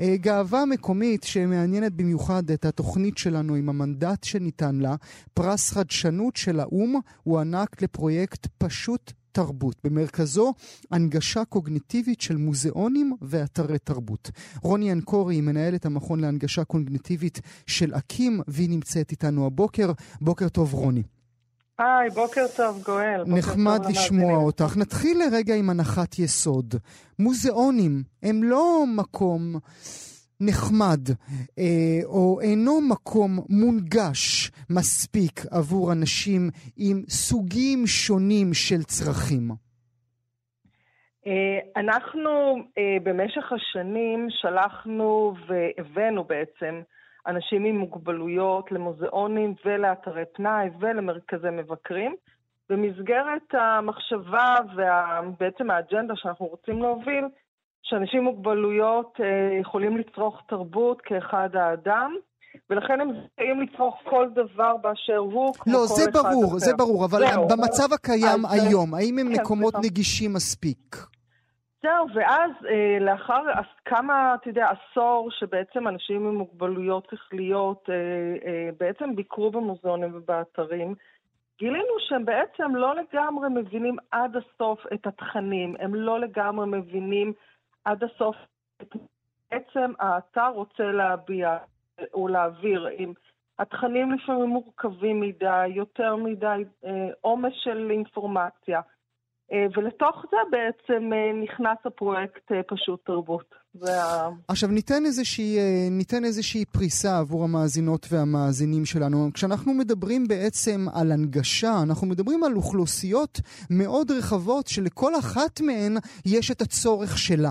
אה, 0.00 0.16
גאווה 0.16 0.64
מקומית 0.64 1.24
שמעניינת 1.24 1.92
במיוחד 1.92 2.50
את 2.50 2.64
התוכנית 2.64 3.18
שלנו 3.18 3.54
עם 3.54 3.68
המנדט 3.68 4.24
שניתן 4.24 4.76
לה, 4.76 4.94
פרס 5.34 5.70
חדשנות 5.70 6.36
של 6.36 6.60
האו"ם 6.60 7.00
הוענק 7.22 7.82
לפרויקט 7.82 8.46
פשוט 8.58 9.12
תרבות. 9.32 9.76
במרכזו 9.84 10.54
הנגשה 10.90 11.44
קוגניטיבית 11.44 12.20
של 12.20 12.36
מוזיאונים 12.36 13.16
ואתרי 13.22 13.78
תרבות. 13.78 14.30
רוני 14.62 14.92
אנקורי 14.92 15.34
היא 15.34 15.42
מנהלת 15.42 15.86
המכון 15.86 16.20
להנגשה 16.20 16.64
קוגניטיבית 16.64 17.40
של 17.66 17.94
אקים, 17.94 18.40
והיא 18.48 18.70
נמצאת 18.70 19.10
איתנו 19.10 19.46
הבוקר. 19.46 19.92
בוקר 20.20 20.48
טוב, 20.48 20.74
רוני. 20.74 21.02
היי, 21.78 22.10
בוקר 22.10 22.46
טוב, 22.56 22.82
גואל. 22.86 23.24
נחמד 23.26 23.80
טוב 23.82 23.90
לשמוע 23.90 24.36
אותך. 24.36 24.76
נתחיל 24.76 25.18
לרגע 25.18 25.54
עם 25.54 25.70
הנחת 25.70 26.18
יסוד. 26.18 26.74
מוזיאונים 27.18 28.02
הם 28.22 28.42
לא 28.42 28.84
מקום 28.86 29.56
נחמד, 30.40 31.00
אה, 31.58 31.98
או 32.04 32.40
אינו 32.40 32.72
מקום 32.90 33.30
מונגש 33.48 34.50
מספיק 34.70 35.40
עבור 35.50 35.92
אנשים 35.92 36.42
עם 36.76 37.02
סוגים 37.08 37.86
שונים 37.86 38.54
של 38.54 38.82
צרכים. 38.82 39.50
אה, 41.26 41.58
אנחנו 41.76 42.56
אה, 42.78 42.96
במשך 43.02 43.52
השנים 43.52 44.26
שלחנו 44.30 45.34
והבאנו 45.46 46.24
בעצם 46.24 46.80
אנשים 47.26 47.64
עם 47.64 47.76
מוגבלויות 47.78 48.72
למוזיאונים 48.72 49.54
ולאתרי 49.64 50.22
פנאי 50.34 50.68
ולמרכזי 50.80 51.50
מבקרים. 51.52 52.14
במסגרת 52.70 53.54
המחשבה 53.54 54.54
ובעצם 54.74 55.70
האג'נדה 55.70 56.16
שאנחנו 56.16 56.46
רוצים 56.46 56.82
להוביל, 56.82 57.24
שאנשים 57.88 58.18
עם 58.18 58.24
מוגבלויות 58.24 59.16
אה, 59.20 59.58
יכולים 59.60 59.96
לצרוך 59.96 60.40
תרבות 60.48 61.00
כאחד 61.00 61.48
האדם, 61.56 62.14
ולכן 62.70 63.00
הם 63.00 63.08
זכאים 63.08 63.60
לצרוך 63.60 63.94
כל 64.04 64.28
דבר 64.34 64.76
באשר 64.76 65.16
הוא, 65.16 65.54
כמו 65.54 65.72
לא, 65.72 65.78
כל 65.78 65.94
זה 65.94 66.10
אחד 66.10 66.12
ברור, 66.12 66.48
אחר. 66.48 66.58
זה 66.58 66.76
ברור, 66.76 67.04
אבל 67.04 67.18
זהו. 67.18 67.48
במצב 67.48 67.92
הקיים 67.92 68.46
היום, 68.50 68.94
האם 68.94 69.18
הם 69.18 69.34
כן, 69.34 69.40
מקומות 69.40 69.74
סליחה. 69.74 69.86
נגישים 69.86 70.32
מספיק? 70.32 70.96
זהו, 71.82 72.06
ואז 72.14 72.50
אה, 72.70 72.98
לאחר 73.00 73.42
כמה, 73.84 74.34
אתה 74.34 74.48
יודע, 74.48 74.66
עשור 74.68 75.30
שבעצם 75.30 75.88
אנשים 75.88 76.16
עם 76.16 76.34
מוגבלויות 76.34 77.08
שכליות 77.14 77.84
אה, 77.90 77.94
אה, 78.48 78.70
בעצם 78.80 79.16
ביקרו 79.16 79.50
במוזיאונים 79.50 80.10
ובאתרים, 80.14 80.94
גילינו 81.58 81.94
שהם 82.08 82.24
בעצם 82.24 82.74
לא 82.74 82.94
לגמרי 82.96 83.48
מבינים 83.48 83.96
עד 84.10 84.36
הסוף 84.36 84.80
את 84.94 85.06
התכנים, 85.06 85.74
הם 85.78 85.94
לא 85.94 86.20
לגמרי 86.20 86.66
מבינים 86.66 87.32
עד 87.88 88.04
הסוף 88.04 88.36
בעצם 89.50 89.92
האתר 90.00 90.48
רוצה 90.54 90.82
להביע 90.82 91.58
או 92.14 92.28
להעביר. 92.28 92.88
אם 92.98 93.12
התכנים 93.58 94.12
לפעמים 94.12 94.48
מורכבים 94.48 95.20
מדי, 95.20 95.66
יותר 95.66 96.16
מדי 96.16 96.64
אה, 96.84 96.90
עומס 97.20 97.52
של 97.64 97.88
אינפורמציה. 97.90 98.80
אה, 99.52 99.66
ולתוך 99.76 100.24
זה 100.30 100.36
בעצם 100.50 101.12
אה, 101.12 101.32
נכנס 101.42 101.78
הפרויקט 101.84 102.52
פשוט 102.68 103.06
תרבות. 103.06 103.54
וה... 103.74 104.28
עכשיו 104.48 104.68
ניתן 104.68 105.06
איזושהי, 105.06 105.56
ניתן 105.90 106.24
איזושהי 106.24 106.64
פריסה 106.64 107.18
עבור 107.18 107.44
המאזינות 107.44 108.06
והמאזינים 108.10 108.84
שלנו. 108.84 109.30
כשאנחנו 109.34 109.74
מדברים 109.74 110.28
בעצם 110.28 110.86
על 110.94 111.12
הנגשה, 111.12 111.72
אנחנו 111.82 112.06
מדברים 112.06 112.44
על 112.44 112.56
אוכלוסיות 112.56 113.38
מאוד 113.70 114.10
רחבות 114.10 114.66
שלכל 114.66 115.12
אחת 115.18 115.60
מהן 115.60 115.96
יש 116.26 116.50
את 116.50 116.60
הצורך 116.60 117.18
שלה. 117.18 117.50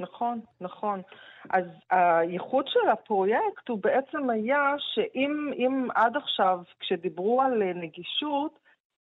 נכון, 0.00 0.40
נכון. 0.60 1.02
אז 1.50 1.64
הייחוד 1.90 2.68
של 2.68 2.88
הפרויקט 2.92 3.68
הוא 3.68 3.78
בעצם 3.82 4.30
היה 4.30 4.74
שאם 4.78 5.88
עד 5.94 6.16
עכשיו, 6.16 6.58
כשדיברו 6.80 7.42
על 7.42 7.72
נגישות, 7.74 8.58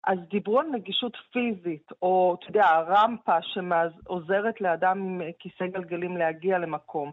אז 0.06 0.18
דיברו 0.30 0.60
על 0.60 0.66
נגישות 0.66 1.16
פיזית, 1.32 1.88
או, 2.02 2.36
אתה 2.38 2.50
יודע, 2.50 2.64
הרמפה 2.64 3.42
שעוזרת 3.42 4.60
לאדם 4.60 4.98
עם 4.98 5.20
כיסא 5.38 5.66
גלגלים 5.66 6.16
להגיע 6.16 6.58
למקום, 6.58 7.10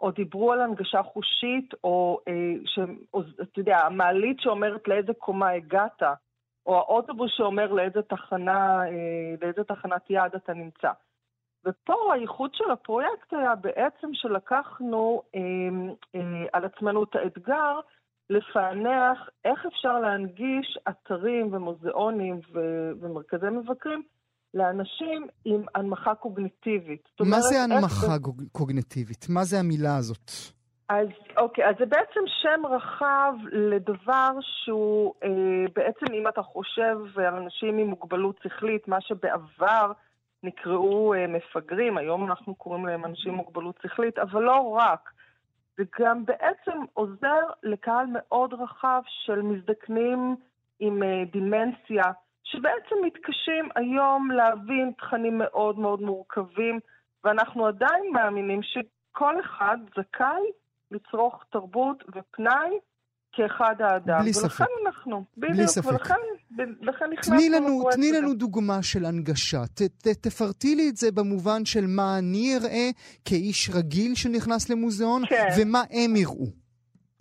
או 0.00 0.10
דיברו 0.10 0.52
על 0.52 0.60
הנגשה 0.60 1.02
חושית, 1.02 1.74
או, 1.84 2.20
אה, 2.28 2.84
או 3.14 3.22
אתה 3.42 3.60
יודע, 3.60 3.78
המעלית 3.78 4.40
שאומרת 4.40 4.88
לאיזה 4.88 5.12
קומה 5.14 5.50
הגעת, 5.50 6.02
או 6.66 6.76
האוטובוס 6.76 7.30
שאומר 7.36 7.72
לאיזה 7.72 8.02
תחנה, 8.02 8.86
אה, 8.86 9.34
לאיזה 9.42 9.64
תחנת 9.64 10.10
יעד 10.10 10.34
אתה 10.34 10.54
נמצא. 10.54 10.90
ופה 11.66 12.12
הייחוד 12.14 12.50
של 12.54 12.70
הפרויקט 12.70 13.32
היה 13.32 13.54
בעצם 13.54 14.08
שלקחנו 14.12 15.22
אה, 15.34 15.40
אה, 16.14 16.20
על 16.52 16.64
עצמנו 16.64 17.04
את 17.04 17.14
האתגר 17.14 17.80
לפענח 18.30 19.28
איך 19.44 19.66
אפשר 19.66 20.00
להנגיש 20.00 20.78
אתרים 20.88 21.54
ומוזיאונים 21.54 22.40
ו- 22.52 22.90
ומרכזי 23.00 23.46
מבקרים 23.50 24.02
לאנשים 24.54 25.26
עם 25.44 25.62
הנמכה 25.74 26.14
קוגניטיבית. 26.14 27.08
מה 27.20 27.26
אומרת, 27.26 27.42
זה 27.42 27.62
הנמכה 27.62 28.14
איך... 28.14 28.48
קוגניטיבית? 28.52 29.26
מה 29.28 29.44
זה 29.44 29.58
המילה 29.58 29.96
הזאת? 29.96 30.30
אז 30.88 31.08
אוקיי, 31.36 31.68
אז 31.68 31.74
זה 31.78 31.86
בעצם 31.86 32.20
שם 32.42 32.66
רחב 32.66 33.32
לדבר 33.52 34.30
שהוא 34.40 35.14
אה, 35.24 35.28
בעצם 35.74 36.14
אם 36.14 36.28
אתה 36.28 36.42
חושב 36.42 36.98
על 37.16 37.34
אנשים 37.34 37.78
עם 37.78 37.86
מוגבלות 37.86 38.40
שכלית, 38.42 38.88
מה 38.88 39.00
שבעבר 39.00 39.92
נקראו 40.42 41.14
אה, 41.14 41.26
מפגרים, 41.26 41.98
היום 41.98 42.26
אנחנו 42.30 42.54
קוראים 42.54 42.86
להם 42.86 43.04
אנשים 43.04 43.32
עם 43.32 43.36
מוגבלות 43.36 43.78
שכלית, 43.82 44.18
אבל 44.18 44.42
לא 44.42 44.60
רק. 44.60 45.10
זה 45.76 45.84
גם 46.00 46.24
בעצם 46.24 46.78
עוזר 46.92 47.40
לקהל 47.62 48.06
מאוד 48.12 48.54
רחב 48.54 49.02
של 49.06 49.42
מזדקנים 49.42 50.36
עם 50.80 51.02
אה, 51.02 51.22
דימנציה, 51.32 52.02
שבעצם 52.44 52.96
מתקשים 53.04 53.68
היום 53.74 54.30
להבין 54.30 54.92
תכנים 54.98 55.38
מאוד 55.38 55.78
מאוד 55.78 56.00
מורכבים, 56.00 56.80
ואנחנו 57.24 57.66
עדיין 57.66 58.12
מאמינים 58.12 58.60
שכל 58.62 59.40
אחד 59.40 59.76
זכאי 59.96 60.42
לצרוך 60.90 61.44
תרבות 61.50 62.04
ופנאי 62.14 62.78
כאחד 63.38 63.74
האדם. 63.80 64.20
בלי 64.20 64.32
ספק. 64.32 64.60
ולכן 64.60 64.72
אנחנו, 64.86 65.24
בדיוק, 65.36 65.56
בלי 65.56 65.66
ספק. 65.66 65.88
ולכן, 65.92 66.14
ולכן 66.82 67.04
נכנסנו 67.12 67.36
תני 67.36 67.50
לנו, 67.50 67.82
תני 67.92 68.12
לנו 68.12 68.34
דוגמה 68.34 68.82
של 68.82 69.04
הנגשה. 69.04 69.66
ת, 69.74 69.82
ת, 69.82 70.08
תפרטי 70.08 70.74
לי 70.74 70.88
את 70.88 70.96
זה 70.96 71.12
במובן 71.12 71.64
של 71.64 71.84
מה 71.86 72.18
אני 72.18 72.56
אראה 72.56 72.88
כאיש 73.24 73.70
רגיל 73.74 74.14
שנכנס 74.14 74.70
למוזיאון, 74.70 75.22
כן. 75.26 75.48
ומה 75.56 75.82
הם 75.90 76.16
יראו. 76.16 76.46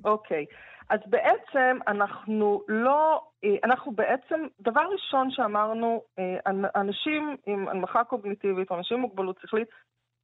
אוקיי. 0.06 0.46
אז 0.90 1.00
בעצם 1.06 1.78
אנחנו 1.88 2.62
לא, 2.68 3.22
אה, 3.44 3.50
אנחנו 3.64 3.92
בעצם, 3.92 4.40
דבר 4.62 4.82
ראשון 4.94 5.32
שאמרנו, 5.32 6.02
אה, 6.20 6.38
אנשים 6.76 7.36
עם 7.46 7.68
הנמכה 7.68 8.04
קוגניטיבית 8.04 8.72
או 8.72 8.78
אנשים 8.78 8.98
עם 8.98 9.02
מוגבלות 9.02 9.40
שכלית, 9.42 9.68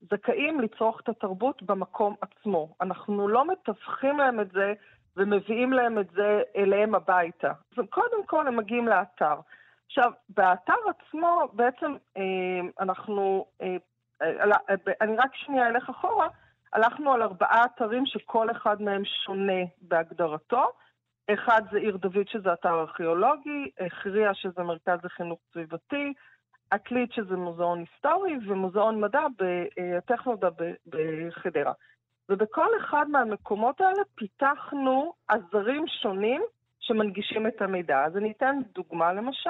זכאים 0.01 0.59
לצרוך 0.59 0.99
את 1.03 1.09
התרבות 1.09 1.63
במקום 1.63 2.15
עצמו. 2.21 2.75
אנחנו 2.81 3.27
לא 3.27 3.47
מתווכים 3.51 4.17
להם 4.17 4.39
את 4.39 4.51
זה 4.51 4.73
ומביאים 5.17 5.73
להם 5.73 5.99
את 5.99 6.09
זה 6.15 6.41
אליהם 6.55 6.95
הביתה. 6.95 7.51
אז 7.77 7.83
קודם 7.89 8.25
כל 8.25 8.47
הם 8.47 8.55
מגיעים 8.55 8.87
לאתר. 8.87 9.35
עכשיו, 9.85 10.11
באתר 10.29 10.73
עצמו 10.89 11.49
בעצם 11.53 11.95
אה, 12.17 12.59
אנחנו, 12.79 13.45
אני 15.01 15.15
רק 15.17 15.35
שנייה 15.35 15.67
אלך 15.67 15.89
אחורה, 15.89 16.27
הלכנו 16.73 17.13
על 17.13 17.21
ארבעה 17.21 17.65
אתרים 17.65 18.05
שכל 18.05 18.51
אחד 18.51 18.81
מהם 18.81 19.05
שונה 19.05 19.63
בהגדרתו. 19.81 20.71
אחד 21.33 21.61
זה 21.71 21.77
עיר 21.77 21.97
דוד, 21.97 22.27
שזה 22.27 22.53
אתר 22.53 22.79
ארכיאולוגי, 22.79 23.71
הכריע, 23.79 24.33
שזה 24.33 24.63
מרכז 24.63 24.99
לחינוך 25.03 25.39
סביבתי, 25.53 26.13
עתלית, 26.71 27.13
שזה 27.13 27.37
מוזיאון 27.37 27.79
היסטורי, 27.79 28.37
ומוזיאון 28.47 29.01
מדע, 29.01 29.25
הטכנודע 29.97 30.49
בחדרה. 30.87 31.73
ובכל 32.29 32.67
אחד 32.79 33.05
מהמקומות 33.09 33.81
האלה 33.81 34.01
פיתחנו 34.15 35.13
עזרים 35.27 35.85
שונים 36.01 36.41
שמנגישים 36.79 37.47
את 37.47 37.61
המידע. 37.61 38.03
אז 38.05 38.17
אני 38.17 38.31
אתן 38.31 38.59
דוגמה 38.75 39.13
למשל. 39.13 39.49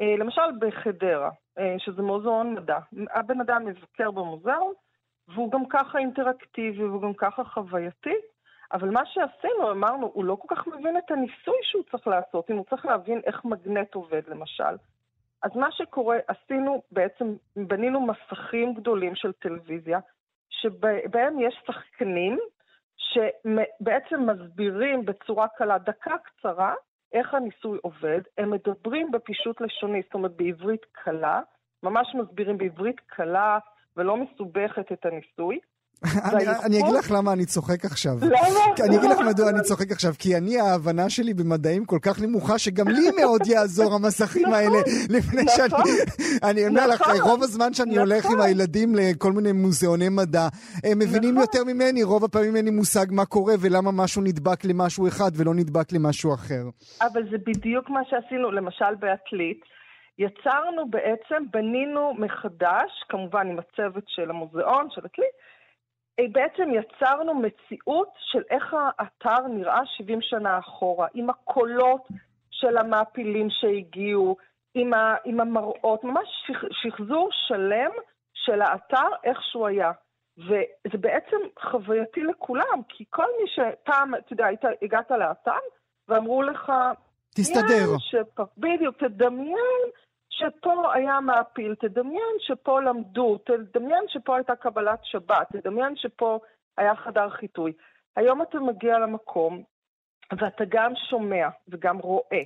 אה, 0.00 0.14
למשל 0.18 0.42
בחדרה, 0.60 1.30
אה, 1.58 1.74
שזה 1.78 2.02
מוזיאון 2.02 2.54
מדע. 2.54 2.78
הבן 3.10 3.40
אדם 3.40 3.64
מבקר 3.64 4.10
במוזיאון, 4.10 4.72
והוא 5.28 5.52
גם 5.52 5.66
ככה 5.66 5.98
אינטראקטיבי, 5.98 6.84
והוא 6.84 7.02
גם 7.02 7.14
ככה 7.14 7.44
חווייתי, 7.44 8.14
אבל 8.72 8.90
מה 8.90 9.06
שעשינו, 9.06 9.70
אמרנו, 9.70 10.10
הוא 10.14 10.24
לא 10.24 10.36
כל 10.40 10.54
כך 10.54 10.66
מבין 10.66 10.98
את 10.98 11.10
הניסוי 11.10 11.58
שהוא 11.62 11.82
צריך 11.90 12.06
לעשות, 12.06 12.50
אם 12.50 12.56
הוא 12.56 12.64
צריך 12.70 12.86
להבין 12.86 13.20
איך 13.26 13.44
מגנט 13.44 13.94
עובד 13.94 14.22
למשל. 14.28 14.76
אז 15.42 15.50
מה 15.54 15.72
שקורה, 15.72 16.18
עשינו 16.28 16.82
בעצם, 16.92 17.34
בנינו 17.56 18.06
מסכים 18.06 18.74
גדולים 18.74 19.14
של 19.14 19.32
טלוויזיה, 19.32 19.98
שבהם 20.60 21.40
יש 21.40 21.62
שחקנים 21.66 22.38
שבעצם 22.96 24.26
מסבירים 24.30 25.04
בצורה 25.04 25.48
קלה, 25.48 25.78
דקה 25.78 26.14
קצרה, 26.18 26.74
איך 27.12 27.34
הניסוי 27.34 27.78
עובד. 27.82 28.20
הם 28.38 28.50
מדברים 28.50 29.10
בפישוט 29.10 29.60
לשוני, 29.60 30.02
זאת 30.02 30.14
אומרת 30.14 30.36
בעברית 30.36 30.84
קלה, 30.92 31.40
ממש 31.82 32.14
מסבירים 32.14 32.58
בעברית 32.58 33.00
קלה, 33.06 33.58
ולא 33.96 34.16
מסובכת 34.16 34.92
את 34.92 35.06
הניסוי. 35.06 35.58
אני 36.64 36.80
אגיד 36.80 36.94
לך 36.94 37.10
למה 37.10 37.32
אני 37.32 37.46
צוחק 37.46 37.84
עכשיו. 37.84 38.12
למה? 38.22 38.86
אני 38.86 38.96
אגיד 38.96 39.10
לך 39.10 39.18
מדוע 39.28 39.50
אני 39.50 39.60
צוחק 39.62 39.90
עכשיו, 39.90 40.12
כי 40.18 40.36
אני, 40.36 40.60
ההבנה 40.60 41.10
שלי 41.10 41.34
במדעים 41.34 41.84
כל 41.84 41.98
כך 42.02 42.22
נמוכה, 42.22 42.58
שגם 42.58 42.88
לי 42.88 43.10
מאוד 43.20 43.46
יעזור 43.46 43.94
המסכים 43.94 44.42
נכון, 44.42 44.54
האלה, 44.54 44.78
לפני 45.16 45.42
שאני... 45.56 45.66
נכון. 45.66 45.84
אני 46.50 46.66
אומר 46.66 46.86
לך, 46.86 47.00
נכון. 47.00 47.30
רוב 47.30 47.42
הזמן 47.42 47.72
שאני 47.72 47.98
הולך 47.98 48.24
עם 48.30 48.40
הילדים 48.40 48.94
לכל 48.94 49.32
מיני 49.32 49.52
מוזיאוני 49.52 50.08
מדע, 50.08 50.48
הם 50.84 50.98
מבינים 50.98 51.36
יותר 51.36 51.64
ממני, 51.64 52.02
רוב 52.02 52.24
הפעמים 52.24 52.56
אין 52.56 52.64
לי 52.64 52.70
מושג 52.70 53.06
מה 53.10 53.24
קורה 53.24 53.54
ולמה 53.60 53.90
משהו 53.92 54.22
נדבק 54.22 54.64
למשהו 54.64 55.08
אחד 55.08 55.30
ולא 55.36 55.54
נדבק 55.54 55.92
למשהו 55.92 56.34
אחר. 56.34 56.62
אבל 57.00 57.22
זה 57.30 57.36
בדיוק 57.46 57.90
מה 57.90 58.00
שעשינו, 58.10 58.50
למשל 58.50 58.94
בעתלית. 58.98 59.60
יצרנו 60.18 60.90
בעצם, 60.90 61.44
בנינו 61.52 62.14
מחדש, 62.18 62.90
כמובן 63.08 63.46
עם 63.50 63.58
הצוות 63.58 64.04
של 64.06 64.30
המוזיאון, 64.30 64.86
של 64.90 65.00
הכלי, 65.04 65.26
בעצם 66.20 66.70
יצרנו 66.72 67.34
מציאות 67.34 68.08
של 68.18 68.42
איך 68.50 68.74
האתר 68.74 69.46
נראה 69.46 69.80
70 69.86 70.18
שנה 70.22 70.58
אחורה, 70.58 71.06
עם 71.14 71.30
הקולות 71.30 72.08
של 72.50 72.76
המעפילים 72.76 73.48
שהגיעו, 73.50 74.36
עם, 74.74 74.94
ה, 74.94 75.14
עם 75.24 75.40
המראות, 75.40 76.04
ממש 76.04 76.28
שח, 76.46 76.64
שחזור 76.70 77.28
שלם 77.48 77.90
של 78.34 78.62
האתר 78.62 79.08
איך 79.24 79.42
שהוא 79.42 79.66
היה. 79.66 79.92
וזה 80.38 80.98
בעצם 81.00 81.36
חווייתי 81.70 82.20
לכולם, 82.20 82.82
כי 82.88 83.04
כל 83.10 83.26
מי 83.40 83.48
שפעם, 83.48 84.14
אתה 84.14 84.32
יודע, 84.32 84.46
הגעת 84.82 85.10
לאתר 85.10 85.60
ואמרו 86.08 86.42
לך, 86.42 86.72
תסתדר. 87.34 87.98
שפ... 87.98 88.40
בדיוק, 88.58 88.96
תדמיין 88.96 89.82
שפה 90.42 90.94
היה 90.94 91.20
מעפיל, 91.20 91.74
תדמיין 91.74 92.36
שפה 92.38 92.80
למדו, 92.80 93.38
תדמיין 93.38 94.04
שפה 94.08 94.36
הייתה 94.36 94.56
קבלת 94.56 94.98
שבת, 95.02 95.46
תדמיין 95.52 95.96
שפה 95.96 96.38
היה 96.76 96.96
חדר 96.96 97.30
חיטוי. 97.30 97.72
היום 98.16 98.42
אתה 98.42 98.60
מגיע 98.60 98.98
למקום 98.98 99.62
ואתה 100.32 100.64
גם 100.68 100.92
שומע 101.10 101.48
וגם 101.68 101.98
רואה. 101.98 102.42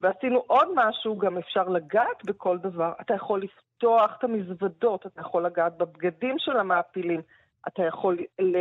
ועשינו 0.00 0.38
עוד 0.46 0.68
משהו, 0.74 1.18
גם 1.18 1.38
אפשר 1.38 1.68
לגעת 1.68 2.24
בכל 2.24 2.58
דבר. 2.58 2.92
אתה 3.00 3.14
יכול 3.14 3.42
לפתוח 3.42 4.10
את 4.18 4.24
המזוודות, 4.24 5.06
אתה 5.06 5.20
יכול 5.20 5.46
לגעת 5.46 5.78
בבגדים 5.78 6.38
של 6.38 6.56
המעפילים, 6.56 7.20
אתה 7.68 7.82
יכול, 7.82 8.18
ל... 8.40 8.56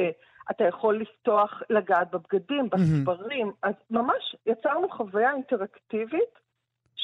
אתה 0.51 0.63
יכול 0.63 1.01
לפתוח, 1.01 1.61
לגעת 1.69 2.11
בבגדים, 2.11 2.69
בספרים. 2.69 3.47
Mm-hmm. 3.47 3.69
אז 3.69 3.73
ממש 3.91 4.35
יצרנו 4.45 4.89
חוויה 4.89 5.31
אינטראקטיבית 5.33 6.40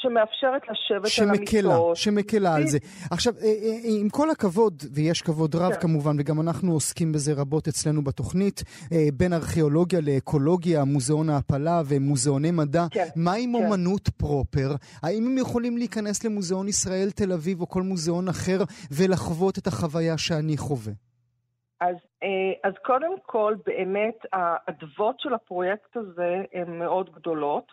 שמאפשרת 0.00 0.62
לשבת 0.68 1.08
שמקלה, 1.08 1.70
על 1.70 1.76
המיטות. 1.76 1.96
שמקלה 1.96 2.54
על 2.54 2.66
זה. 2.66 2.78
עכשיו, 3.10 3.32
אה, 3.42 3.44
אה, 3.44 4.00
עם 4.00 4.08
כל 4.08 4.30
הכבוד, 4.30 4.82
ויש 4.94 5.22
כבוד 5.22 5.54
רב 5.54 5.72
כן. 5.72 5.80
כמובן, 5.80 6.16
וגם 6.18 6.40
אנחנו 6.40 6.72
עוסקים 6.72 7.12
בזה 7.12 7.32
רבות 7.36 7.68
אצלנו 7.68 8.04
בתוכנית, 8.04 8.62
אה, 8.92 9.08
בין 9.14 9.32
ארכיאולוגיה 9.32 10.00
לאקולוגיה, 10.02 10.84
מוזיאון 10.84 11.30
ההעפלה 11.30 11.82
ומוזיאוני 11.88 12.50
מדע, 12.50 12.84
כן, 12.90 13.06
מה 13.16 13.32
עם 13.32 13.52
כן. 13.58 13.64
אומנות 13.64 14.08
פרופר? 14.08 14.68
האם 15.02 15.26
הם 15.26 15.38
יכולים 15.38 15.76
להיכנס 15.76 16.24
למוזיאון 16.24 16.68
ישראל 16.68 17.10
תל 17.10 17.32
אביב 17.32 17.60
או 17.60 17.68
כל 17.68 17.82
מוזיאון 17.82 18.28
אחר 18.28 18.58
ולחוות 18.90 19.58
את 19.58 19.66
החוויה 19.66 20.18
שאני 20.18 20.56
חווה? 20.56 20.92
אז, 21.80 21.96
אז 22.64 22.72
קודם 22.84 23.12
כל, 23.26 23.54
באמת, 23.66 24.18
האדוות 24.32 25.20
של 25.20 25.34
הפרויקט 25.34 25.96
הזה 25.96 26.42
הן 26.52 26.78
מאוד 26.78 27.10
גדולות. 27.14 27.72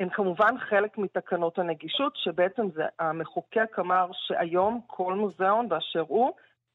הם 0.00 0.08
כמובן 0.08 0.58
חלק 0.58 0.98
מתקנות 0.98 1.58
הנגישות, 1.58 2.12
שבעצם 2.16 2.70
זה, 2.70 2.84
המחוקק 2.98 3.78
אמר 3.78 4.10
שהיום 4.12 4.80
כל 4.86 5.14
מוזיאון 5.14 5.68
באשר 5.68 6.04
הוא 6.08 6.32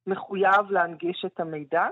מחויב 0.07 0.71
להנגיש 0.71 1.25
את 1.25 1.39
המידע. 1.39 1.87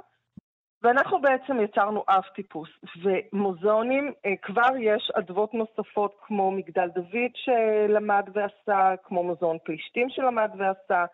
ואנחנו 0.84 1.22
בעצם 1.22 1.62
יצרנו 1.62 2.04
אב 2.08 2.24
טיפוס, 2.36 2.70
ומוזיאונים, 3.04 4.14
אה, 4.26 4.34
כבר 4.42 4.78
יש 4.80 5.12
אדוות 5.16 5.54
נוספות 5.54 6.16
כמו 6.22 6.52
מגדל 6.52 6.90
דוד 6.96 7.32
שלמד 7.36 8.30
ועשה, 8.34 8.96
כמו 9.04 9.24
מוזיאון 9.24 9.58
פלישתים 9.64 10.10
שלמד 10.10 10.52
ועשה, 10.58 11.06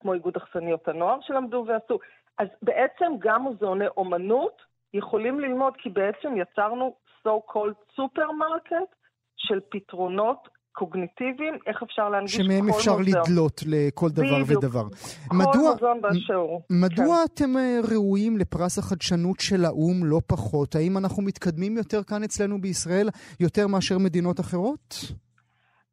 כמו 0.00 0.14
איגוד 0.14 0.36
אכסניות 0.36 0.88
הנוער 0.88 1.18
שלמדו 1.20 1.64
ועשו. 1.68 1.98
אז 2.38 2.48
בעצם 2.62 3.12
גם 3.18 3.42
מוזיאוני 3.42 3.86
אומנות 3.96 4.62
יכולים 4.94 5.40
ללמוד, 5.40 5.76
כי 5.76 5.90
בעצם 5.90 6.36
יצרנו 6.36 6.94
so 7.26 7.52
called 7.52 7.94
סופרמרקט, 7.96 8.94
של 9.36 9.60
פתרונות 9.70 10.48
קוגניטיביים, 10.76 11.54
איך 11.66 11.82
אפשר 11.82 12.08
להנגיש 12.08 12.36
כל 12.36 12.42
מוזיאון. 12.42 12.62
שמהם 12.62 12.76
אפשר 12.76 12.96
לדלות 13.06 13.60
לכל 13.66 14.08
דבר 14.08 14.42
בדיוק. 14.42 14.64
ודבר. 14.64 14.84
כל 15.28 15.36
מדוע, 15.36 15.70
מוזיאון 15.72 16.00
באשר 16.00 16.34
הוא. 16.34 16.60
מדוע 16.70 17.16
כן. 17.16 17.24
אתם 17.34 17.56
אה, 17.56 17.78
ראויים 17.92 18.36
לפרס 18.38 18.78
החדשנות 18.78 19.40
של 19.40 19.64
האו"ם 19.64 20.04
לא 20.04 20.20
פחות? 20.26 20.74
האם 20.74 20.98
אנחנו 20.98 21.22
מתקדמים 21.22 21.76
יותר 21.76 22.02
כאן 22.02 22.22
אצלנו 22.22 22.60
בישראל, 22.60 23.08
יותר 23.40 23.66
מאשר 23.66 23.98
מדינות 23.98 24.40
אחרות? 24.40 24.94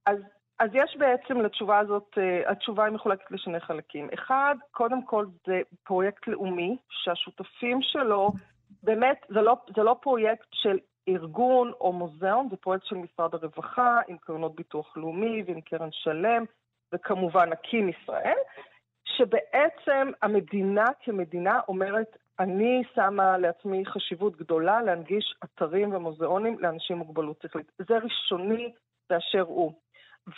אז, 0.06 0.18
אז 0.60 0.70
יש 0.74 0.98
בעצם 1.00 1.41
לתשובה 1.41 1.80
הזאת, 1.80 2.10
uh, 2.16 2.52
התשובה 2.52 2.86
היא 2.86 2.94
מחולקת 2.94 3.32
לשני 3.32 3.60
חלקים. 3.60 4.08
אחד, 4.14 4.56
קודם 4.72 5.06
כל 5.06 5.26
זה 5.48 5.62
פרויקט 5.84 6.28
לאומי, 6.28 6.78
שהשותפים 6.89 7.80
שלו, 7.82 8.32
באמת, 8.84 9.18
זה 9.30 9.41
לא, 9.41 9.56
זה 9.76 9.84
לא 9.84 9.96
פרויקט 10.02 10.48
של 10.52 10.78
ארגון 11.08 11.72
או 11.82 11.93
מוזיאון, 11.93 12.47
זה 12.49 12.58
פרויקט 12.58 12.86
של 12.86 12.95
משרד 12.95 13.34
הרווחה, 13.34 13.99
עם 14.08 14.18
קרנות 14.18 14.56
ביטוח 14.56 14.97
לאומי 14.97 15.43
ועם 15.47 15.62
קרן 15.62 15.89
שלם, 15.91 16.43
וכמובן 16.93 17.49
אקים 17.54 17.89
ישראל, 17.89 18.38
שבעצם 19.06 20.12
המדינה 20.22 20.86
כמדינה 21.04 21.60
אומרת, 21.68 22.18
אני 22.39 22.84
שמה 22.95 23.38
לעצמי 23.38 23.86
חשיבות 23.86 24.38
גדולה 24.38 24.82
להנגיש 24.82 25.36
אתרים 25.43 25.93
ומוזיאונים 25.93 26.60
לאנשים 26.60 26.95
עם 26.95 27.08
מוגבלות 27.08 27.41
שכלית. 27.43 27.72
זה 27.78 27.97
ראשוני 27.97 28.74
באשר 29.10 29.41
הוא. 29.41 29.74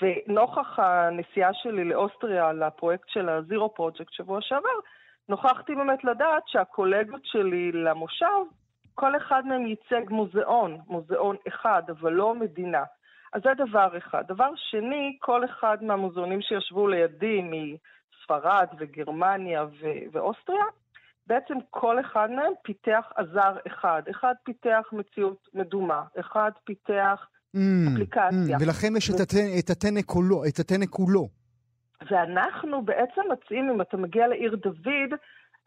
ונוכח 0.01 0.79
הנסיעה 0.79 1.53
שלי 1.53 1.83
לאוסטריה 1.83 2.53
לפרויקט 2.53 3.09
של 3.09 3.29
הזירו 3.29 3.73
פרויקט 3.73 4.13
שבוע 4.13 4.41
שעבר, 4.41 4.79
נוכחתי 5.29 5.75
באמת 5.75 6.03
לדעת 6.03 6.43
שהקולגות 6.47 7.25
שלי 7.25 7.71
למושב 7.71 8.41
כל 8.95 9.17
אחד 9.17 9.43
מהם 9.45 9.65
ייצג 9.65 10.09
מוזיאון, 10.09 10.77
מוזיאון 10.87 11.35
אחד, 11.47 11.83
אבל 11.89 12.13
לא 12.13 12.35
מדינה. 12.35 12.83
אז 13.33 13.41
זה 13.43 13.49
דבר 13.65 13.97
אחד. 13.97 14.23
דבר 14.27 14.49
שני, 14.55 15.17
כל 15.19 15.45
אחד 15.45 15.77
מהמוזיאונים 15.81 16.41
שישבו 16.41 16.87
לידי, 16.87 17.41
מספרד 17.41 18.67
וגרמניה 18.79 19.63
ו- 19.63 20.05
ואוסטריה, 20.11 20.65
בעצם 21.27 21.53
כל 21.69 21.99
אחד 21.99 22.29
מהם 22.31 22.53
פיתח 22.63 23.05
עזר 23.15 23.57
אחד. 23.67 24.01
אחד 24.11 24.33
פיתח 24.43 24.83
מציאות 24.91 25.47
מדומה, 25.53 26.03
אחד 26.19 26.51
פיתח 26.63 27.27
mm, 27.55 27.59
אפליקציה. 27.93 28.57
Mm, 28.57 28.63
ולכן 28.63 28.95
יש 28.97 29.09
ו... 29.09 29.13
את 29.59 29.69
הטנא 29.69 30.01
כולו, 30.05 30.45
את 30.45 30.59
הטנא 30.59 30.85
כולו. 30.89 31.27
ואנחנו 32.11 32.81
בעצם 32.85 33.21
מציעים, 33.31 33.69
אם 33.69 33.81
אתה 33.81 33.97
מגיע 33.97 34.27
לעיר 34.27 34.55
דוד, 34.55 35.11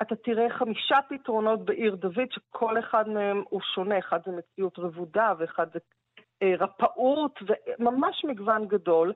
אתה 0.03 0.17
תראה 0.17 0.51
חמישה 0.51 0.97
פתרונות 1.09 1.65
בעיר 1.65 1.95
דוד, 1.95 2.31
שכל 2.31 2.79
אחד 2.79 3.09
מהם 3.09 3.43
הוא 3.49 3.61
שונה. 3.75 3.99
אחד 3.99 4.21
זה 4.27 4.33
מציאות 4.33 4.79
רבודה, 4.79 5.33
ואחד 5.39 5.67
זה 5.73 5.79
אה, 6.43 6.55
רפאות, 6.59 7.39
וממש 7.79 8.25
מגוון 8.25 8.69
גדול. 8.69 9.13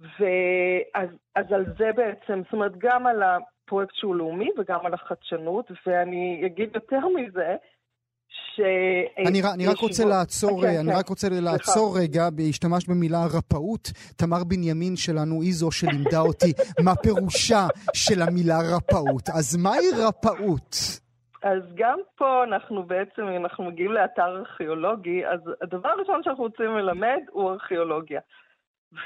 ואז 0.00 1.08
אז 1.34 1.52
על 1.52 1.64
זה 1.78 1.92
בעצם, 1.92 2.42
זאת 2.44 2.52
אומרת, 2.52 2.72
גם 2.78 3.06
על 3.06 3.22
הפרויקט 3.22 3.94
שהוא 3.94 4.16
לאומי 4.16 4.50
וגם 4.58 4.86
על 4.86 4.94
החדשנות, 4.94 5.70
ואני 5.86 6.42
אגיד 6.46 6.70
יותר 6.74 7.08
מזה, 7.08 7.56
ש... 8.54 8.60
אני, 9.26 9.42
אני 9.54 9.66
רק 9.66 9.78
רוצה 9.78 10.04
לעצור, 10.04 10.62
כן, 10.62 10.68
אני 10.68 10.92
כן. 10.92 10.98
רק 10.98 11.08
רוצה 11.08 11.28
לעצור 11.30 11.98
רגע, 11.98 12.28
השתמשת 12.48 12.88
במילה 12.88 13.24
רפאות. 13.38 13.88
תמר 14.16 14.44
בנימין 14.44 14.96
שלנו 14.96 15.42
היא 15.42 15.52
זו 15.52 15.70
שלימדה 15.70 16.20
אותי 16.20 16.52
מה 16.84 16.94
פירושה 17.02 17.66
של 17.94 18.22
המילה 18.22 18.58
רפאות. 18.76 19.28
אז 19.34 19.56
מהי 19.56 19.90
רפאות? 20.06 20.76
אז 21.42 21.62
גם 21.74 21.98
פה 22.16 22.44
אנחנו 22.44 22.82
בעצם, 22.82 23.22
אנחנו 23.36 23.64
מגיעים 23.64 23.92
לאתר 23.92 24.36
ארכיאולוגי, 24.38 25.26
אז 25.26 25.40
הדבר 25.62 25.88
הראשון 25.88 26.22
שאנחנו 26.22 26.44
רוצים 26.44 26.76
ללמד 26.76 27.20
הוא 27.30 27.50
ארכיאולוגיה. 27.50 28.20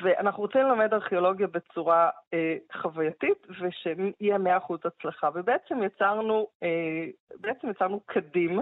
ואנחנו 0.03 0.43
רוצים 0.43 0.61
ללמד 0.61 0.93
ארכיאולוגיה 0.95 1.47
בצורה 1.47 2.11
אה, 2.35 2.57
חווייתית 2.83 3.47
ושיהיה 3.51 4.37
100% 4.37 4.74
הצלחה. 4.85 5.29
ובעצם 5.35 5.83
יצרנו, 5.83 6.47
אה, 6.62 7.07
בעצם 7.41 7.70
יצרנו 7.70 8.01
קדים 8.07 8.61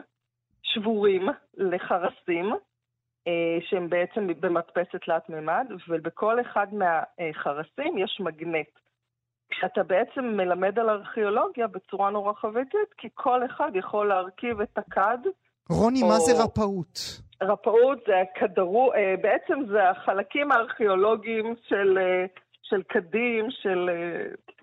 שבורים 0.64 1.28
לחרסים, 1.56 2.52
אה, 3.26 3.58
שהם 3.60 3.88
בעצם 3.90 4.26
במדפסת 4.40 4.96
תלת 5.04 5.28
מימד, 5.28 5.66
ובכל 5.88 6.40
אחד 6.40 6.66
מהחרסים 6.72 7.98
יש 7.98 8.20
מגנט. 8.20 8.68
כשאתה 9.50 9.82
בעצם 9.82 10.24
מלמד 10.24 10.78
על 10.78 10.90
ארכיאולוגיה 10.90 11.66
בצורה 11.66 12.10
נורא 12.10 12.32
חווייתית, 12.32 12.94
כי 12.98 13.08
כל 13.14 13.46
אחד 13.46 13.70
יכול 13.74 14.08
להרכיב 14.08 14.60
את 14.60 14.78
הכד. 14.78 15.18
רוני, 15.70 16.02
או... 16.02 16.08
מה 16.08 16.18
זה 16.18 16.44
רפאות? 16.44 16.98
רפאות 17.42 17.98
זה 18.06 18.12
הכדרו, 18.20 18.92
אה, 18.92 19.14
בעצם 19.22 19.60
זה 19.72 19.90
החלקים 19.90 20.52
הארכיאולוגיים 20.52 21.54
של, 21.68 21.98
אה, 21.98 22.24
של 22.62 22.82
קדים, 22.82 23.50
של... 23.50 23.90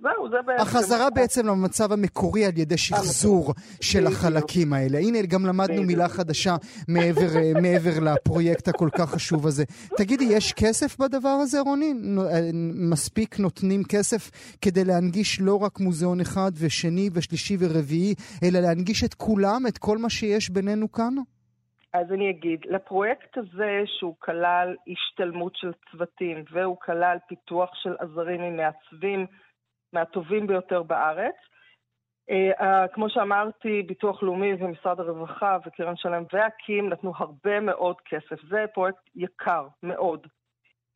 אה, 0.05 0.11
זהו, 0.13 0.29
זה 0.29 0.41
בעצם... 0.45 0.61
החזרה 0.61 1.09
בעצם 1.09 1.47
למצב 1.47 1.91
המקורי 1.91 2.45
על 2.45 2.57
ידי 2.57 2.77
שחזור 2.77 3.53
של 3.81 4.07
החלקים 4.07 4.73
האלה. 4.73 4.97
הנה, 4.97 5.17
גם 5.27 5.45
למדנו 5.45 5.83
מילה 5.83 6.07
חדשה 6.07 6.55
מעבר, 6.87 7.61
מעבר 7.61 8.13
לפרויקט 8.13 8.67
הכל 8.67 8.89
כך 8.97 9.09
חשוב 9.09 9.47
הזה. 9.47 9.63
תגידי, 9.97 10.23
יש 10.23 10.53
כסף 10.53 10.97
בדבר 10.99 11.37
הזה, 11.41 11.59
רוני? 11.61 11.93
מספיק 12.91 13.39
נותנים 13.39 13.81
כסף 13.89 14.31
כדי 14.61 14.85
להנגיש 14.85 15.41
לא 15.41 15.63
רק 15.63 15.79
מוזיאון 15.79 16.21
אחד 16.21 16.51
ושני 16.61 17.09
ושלישי 17.13 17.57
ורביעי, 17.59 18.13
אלא 18.43 18.59
להנגיש 18.59 19.03
את 19.03 19.13
כולם, 19.13 19.61
את 19.67 19.77
כל 19.77 19.97
מה 19.97 20.09
שיש 20.09 20.49
בינינו 20.49 20.91
כאן? 20.91 21.13
אז 21.93 22.11
אני 22.11 22.29
אגיד, 22.29 22.59
לפרויקט 22.65 23.37
הזה 23.37 23.81
שהוא 23.85 24.15
כלל 24.19 24.75
השתלמות 24.87 25.55
של 25.55 25.71
צוותים 25.91 26.43
והוא 26.51 26.77
כלל 26.85 27.17
פיתוח 27.27 27.69
של 27.73 27.95
עזרים 27.99 28.41
עם 28.41 28.57
מעצבים 28.57 29.25
מהטובים 29.93 30.47
ביותר 30.47 30.83
בארץ, 30.83 31.35
Uh, 32.29 32.87
כמו 32.93 33.09
שאמרתי, 33.09 33.81
ביטוח 33.81 34.23
לאומי 34.23 34.53
ומשרד 34.53 34.99
הרווחה 34.99 35.57
וקרן 35.65 35.95
שלם 35.95 36.23
ואקים 36.33 36.89
נתנו 36.89 37.13
הרבה 37.15 37.59
מאוד 37.59 37.95
כסף. 38.05 38.41
זה 38.49 38.65
פרויקט 38.73 39.09
יקר 39.15 39.67
מאוד. 39.83 40.27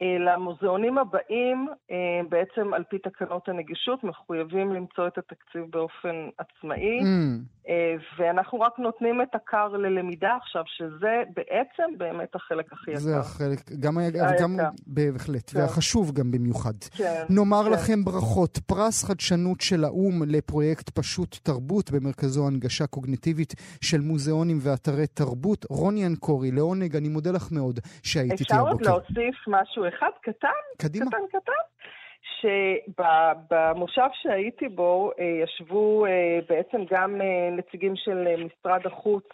אה, 0.01 0.17
למוזיאונים 0.19 0.97
הבאים, 0.97 1.67
אה, 1.91 2.21
בעצם 2.29 2.73
על 2.73 2.83
פי 2.89 2.99
תקנות 2.99 3.49
הנגישות, 3.49 4.03
מחויבים 4.03 4.73
למצוא 4.73 5.07
את 5.07 5.17
התקציב 5.17 5.61
באופן 5.69 6.15
עצמאי, 6.37 6.99
mm. 6.99 7.67
אה, 7.69 7.95
ואנחנו 8.17 8.59
רק 8.59 8.79
נותנים 8.79 9.21
את 9.21 9.35
הכר 9.35 9.67
ללמידה 9.67 10.35
עכשיו, 10.41 10.63
שזה 10.65 11.23
בעצם 11.35 11.97
באמת 11.97 12.35
החלק 12.35 12.73
הכי 12.73 12.91
יקר. 12.91 12.99
זה 12.99 13.17
החלק, 13.17 13.59
גם, 13.79 13.97
גם 14.41 14.57
בהחלט, 14.87 15.51
כן. 15.53 15.59
והחשוב 15.59 16.11
גם 16.11 16.31
במיוחד. 16.31 16.73
כן, 16.97 17.23
נאמר 17.29 17.63
כן. 17.65 17.71
לכם 17.71 18.03
ברכות, 18.03 18.59
פרס 18.67 19.03
חדשנות 19.03 19.61
של 19.61 19.83
האו"ם 19.83 20.23
לפרויקט 20.27 20.89
פשוט 20.89 21.37
תרבות, 21.43 21.91
במרכזו 21.91 22.47
הנגשה 22.47 22.87
קוגניטיבית 22.87 23.53
של 23.81 24.01
מוזיאונים 24.01 24.57
ואתרי 24.61 25.07
תרבות. 25.07 25.65
רוני 25.69 26.05
אנקורי, 26.05 26.51
לעונג, 26.51 26.95
אני 26.95 27.09
מודה 27.09 27.31
לך 27.31 27.51
מאוד 27.51 27.79
שהיית 28.03 28.31
איתי 28.31 28.53
הבוקר. 28.53 28.75
אפשר 28.75 28.91
עוד 28.91 29.03
להוסיף 29.07 29.35
משהו 29.47 29.84
אחד 29.87 30.11
קטן, 30.21 30.47
קדימה. 30.81 31.05
קטן 31.05 31.39
קטן, 31.39 31.63
שבמושב 32.41 34.07
שהייתי 34.13 34.67
בו 34.67 35.11
אה, 35.19 35.25
ישבו 35.43 36.05
אה, 36.05 36.39
בעצם 36.49 36.77
גם 36.89 37.21
אה, 37.21 37.49
נציגים 37.51 37.95
של 37.95 38.45
משרד 38.45 38.85
החוץ 38.85 39.25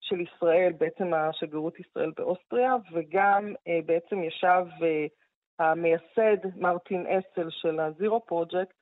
של 0.00 0.20
ישראל, 0.20 0.72
בעצם 0.78 1.14
השגרירות 1.14 1.80
ישראל 1.80 2.12
באוסטריה, 2.16 2.74
וגם 2.92 3.54
בעצם 3.86 4.22
ישב 4.22 4.64
המייסד 5.58 6.56
מרטין 6.56 7.06
אסל 7.06 7.50
של 7.50 7.80
הזירו 7.80 8.26
פרוג'קט, 8.26 8.74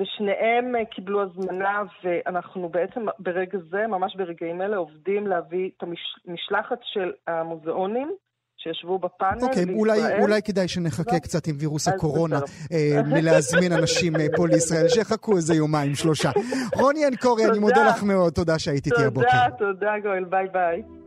ושניהם 0.00 0.84
קיבלו 0.84 1.22
הזמנה, 1.22 1.82
ואנחנו 2.04 2.68
בעצם 2.68 3.06
ברגע 3.18 3.58
זה, 3.70 3.86
ממש 3.86 4.16
ברגעים 4.16 4.62
אלה, 4.62 4.76
עובדים 4.76 5.26
להביא 5.26 5.70
את 5.76 5.82
המשלחת 6.26 6.78
של 6.82 7.12
המוזיאונים 7.26 8.16
שישבו 8.62 8.98
בפאנל 8.98 9.42
אוקיי, 9.42 9.66
בישראל. 9.66 9.78
אולי, 9.78 10.20
אולי 10.20 10.42
כדאי 10.42 10.68
שנחכה 10.68 11.12
לא. 11.12 11.18
קצת 11.18 11.46
עם 11.46 11.56
וירוס 11.58 11.88
הקורונה 11.88 12.40
אה, 12.72 13.00
מלהזמין 13.06 13.72
אנשים 13.72 14.16
אה, 14.16 14.26
פה 14.36 14.48
לישראל, 14.48 14.88
שיחכו 14.88 15.36
איזה 15.36 15.54
יומיים, 15.54 15.94
שלושה. 15.94 16.30
רוני 16.74 17.06
אנקורי, 17.06 17.46
אני 17.46 17.58
מודה 17.58 17.88
לך 17.88 18.02
מאוד, 18.02 18.32
תודה 18.32 18.58
שהיית 18.58 18.86
איתי 18.86 19.04
הבוקר. 19.04 19.28
תודה, 19.28 19.72
תודה 19.72 19.92
גואל, 20.02 20.24
ביי 20.24 20.46
ביי. 20.52 21.01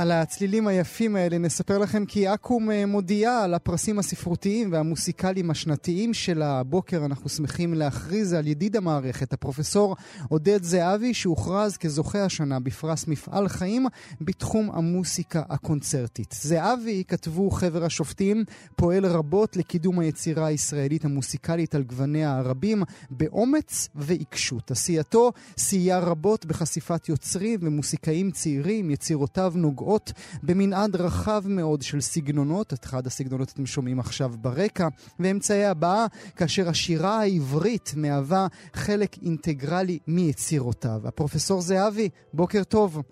על 0.00 0.12
הצלילים 0.12 0.66
היפים 0.66 1.16
האלה 1.16 1.38
נספר 1.38 1.78
לכם 1.78 2.04
כי 2.04 2.34
אקו"ם 2.34 2.70
אה, 2.70 2.86
מודיעה 2.86 3.44
על 3.44 3.54
הפרסים 3.54 3.98
הספרותיים 3.98 4.72
והמוסיקליים 4.72 5.50
השנתיים 5.50 6.14
של 6.14 6.42
הבוקר. 6.42 7.04
אנחנו 7.04 7.28
שמחים 7.28 7.74
להכריז 7.74 8.32
על 8.32 8.46
ידיד 8.46 8.76
המערכת, 8.76 9.32
הפרופסור 9.32 9.96
עודד 10.28 10.62
זהבי, 10.62 11.14
שהוכרז 11.14 11.76
כזוכה 11.76 12.24
השנה 12.24 12.60
בפרס 12.60 13.06
מפעל 13.06 13.48
חיים 13.48 13.86
בתחום 14.20 14.70
המוסיקה 14.72 15.42
הקונצרטית. 15.48 16.34
זהבי, 16.40 17.04
כתבו 17.08 17.50
חבר 17.50 17.84
השופטים, 17.84 18.44
פועל 18.76 19.06
רבות 19.06 19.56
לקידום 19.56 19.98
היצירה 19.98 20.46
הישראלית 20.46 21.04
המוסיקלית 21.04 21.74
על 21.74 21.82
גווניה 21.82 22.36
הרבים, 22.36 22.82
באומץ 23.10 23.88
ועיקשות. 23.94 24.70
עשייתו 24.70 25.32
סייע 25.58 25.98
רבות 25.98 26.46
בחשיפת 26.46 27.08
יוצרים 27.08 27.60
ומוסיקאים 27.62 28.30
צעירים, 28.30 28.90
יצירותיו 28.90 29.52
נוגעות 29.56 29.89
נוגעות 29.90 30.12
במנעד 30.42 30.96
רחב 30.96 31.42
מאוד 31.48 31.82
של 31.82 32.00
סגנונות, 32.00 32.72
את 32.72 32.84
אחד 32.84 33.06
הסגנונות 33.06 33.48
אתם 33.54 33.66
שומעים 33.66 33.98
עכשיו 34.00 34.28
ברקע, 34.42 34.88
ואמצעי 35.20 35.64
הבאה, 35.64 36.06
כאשר 36.36 36.68
השירה 36.68 37.20
העברית 37.20 37.92
מהווה 37.96 38.46
חלק 38.74 39.10
אינטגרלי 39.22 39.98
מיצירותיו. 40.08 41.00
הפרופסור 41.04 41.60
זהבי, 41.60 42.08
בוקר 42.34 42.64
טוב. 42.64 43.02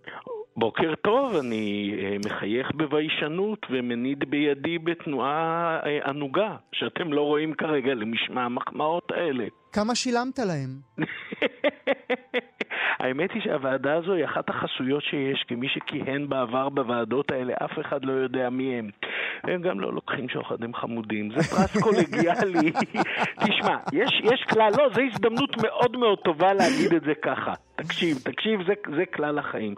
בוקר 0.57 0.95
טוב, 0.95 1.37
אני 1.37 1.95
אה, 2.03 2.17
מחייך 2.27 2.67
בביישנות 2.77 3.67
ומניד 3.71 4.31
בידי 4.31 4.79
בתנועה 4.79 5.81
אה, 5.87 6.11
ענוגה, 6.11 6.57
שאתם 6.73 7.13
לא 7.13 7.23
רואים 7.23 7.55
כרגע 7.55 7.95
למשמע 7.95 8.43
המחמאות 8.43 9.11
האלה. 9.11 9.45
כמה 9.73 9.95
שילמת 9.95 10.39
להם? 10.39 10.71
האמת 12.99 13.33
היא 13.33 13.43
שהוועדה 13.43 13.95
הזו 13.95 14.13
היא 14.13 14.25
אחת 14.25 14.51
החסויות 14.51 15.03
שיש, 15.03 15.45
כי 15.49 15.55
מי 15.55 15.69
שכיהן 15.69 16.29
בעבר 16.29 16.69
בוועדות 16.69 17.31
האלה, 17.31 17.55
אף 17.65 17.79
אחד 17.81 18.05
לא 18.05 18.13
יודע 18.13 18.51
מי 18.51 18.79
הם. 18.79 18.91
הם 19.45 19.63
גם 19.63 19.81
לא 19.81 19.93
לוקחים 19.93 20.29
שוחד, 20.29 20.65
הם 20.65 20.75
חמודים. 20.75 21.31
זה 21.31 21.57
פרס 21.57 21.77
קולגיאלי. 21.85 22.73
תשמע, 23.41 23.77
יש, 23.93 24.21
יש 24.25 24.45
כלל, 24.51 24.71
לא, 24.79 24.89
זו 24.95 25.01
הזדמנות 25.01 25.57
מאוד 25.63 25.97
מאוד 25.97 26.19
טובה 26.19 26.53
להגיד 26.53 26.95
את 26.97 27.03
זה 27.03 27.15
ככה. 27.23 27.53
תקשיב, 27.77 28.17
תקשיב, 28.25 28.61
זה, 28.67 28.75
זה 28.97 29.07
כלל 29.07 29.39
החיים. 29.39 29.75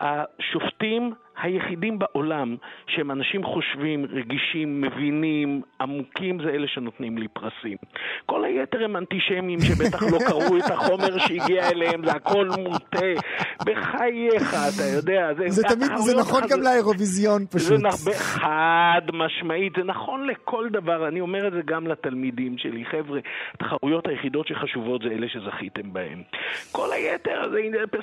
השופטים 0.00 1.12
היחידים 1.42 1.98
בעולם 1.98 2.56
שהם 2.86 3.10
אנשים 3.10 3.44
חושבים, 3.44 4.04
רגישים, 4.04 4.80
מבינים, 4.80 5.62
עמוקים, 5.80 6.38
זה 6.42 6.48
אלה 6.48 6.66
שנותנים 6.68 7.18
לי 7.18 7.28
פרסים. 7.28 7.76
כל 8.26 8.44
היתר 8.44 8.84
הם 8.84 8.96
אנטישמים 8.96 9.60
שבטח 9.60 10.02
לא 10.02 10.18
קראו 10.26 10.58
את 10.58 10.70
החומר 10.70 11.18
שהגיע 11.18 11.70
אליהם, 11.70 12.04
זה 12.04 12.12
הכל 12.12 12.48
מוטה. 12.58 13.06
בחייך, 13.66 14.54
אתה 14.54 14.84
יודע. 14.96 15.34
זה, 15.38 15.44
זה 15.48 15.62
תמיד, 15.62 15.90
זה 15.96 16.16
נכון 16.20 16.42
גם 16.50 16.62
לאירוויזיון 16.62 17.46
פשוט. 17.50 17.80
זה 17.90 18.12
חד 18.14 19.02
משמעית, 19.12 19.72
זה 19.76 19.84
נכון 19.84 20.26
לכל 20.26 20.68
דבר. 20.72 21.08
אני 21.08 21.20
אומר 21.20 21.48
את 21.48 21.52
זה 21.52 21.60
גם 21.64 21.86
לתלמידים 21.86 22.58
שלי. 22.58 22.84
חבר'ה, 22.84 23.20
התחרויות 23.54 24.06
היחידות 24.06 24.46
שחשובות 24.46 25.02
זה 25.02 25.08
אלה 25.08 25.26
שזכיתם 25.28 25.92
בהן. 25.92 26.22
כל 26.76 26.88
היתר 26.92 27.50
זה 27.50 27.58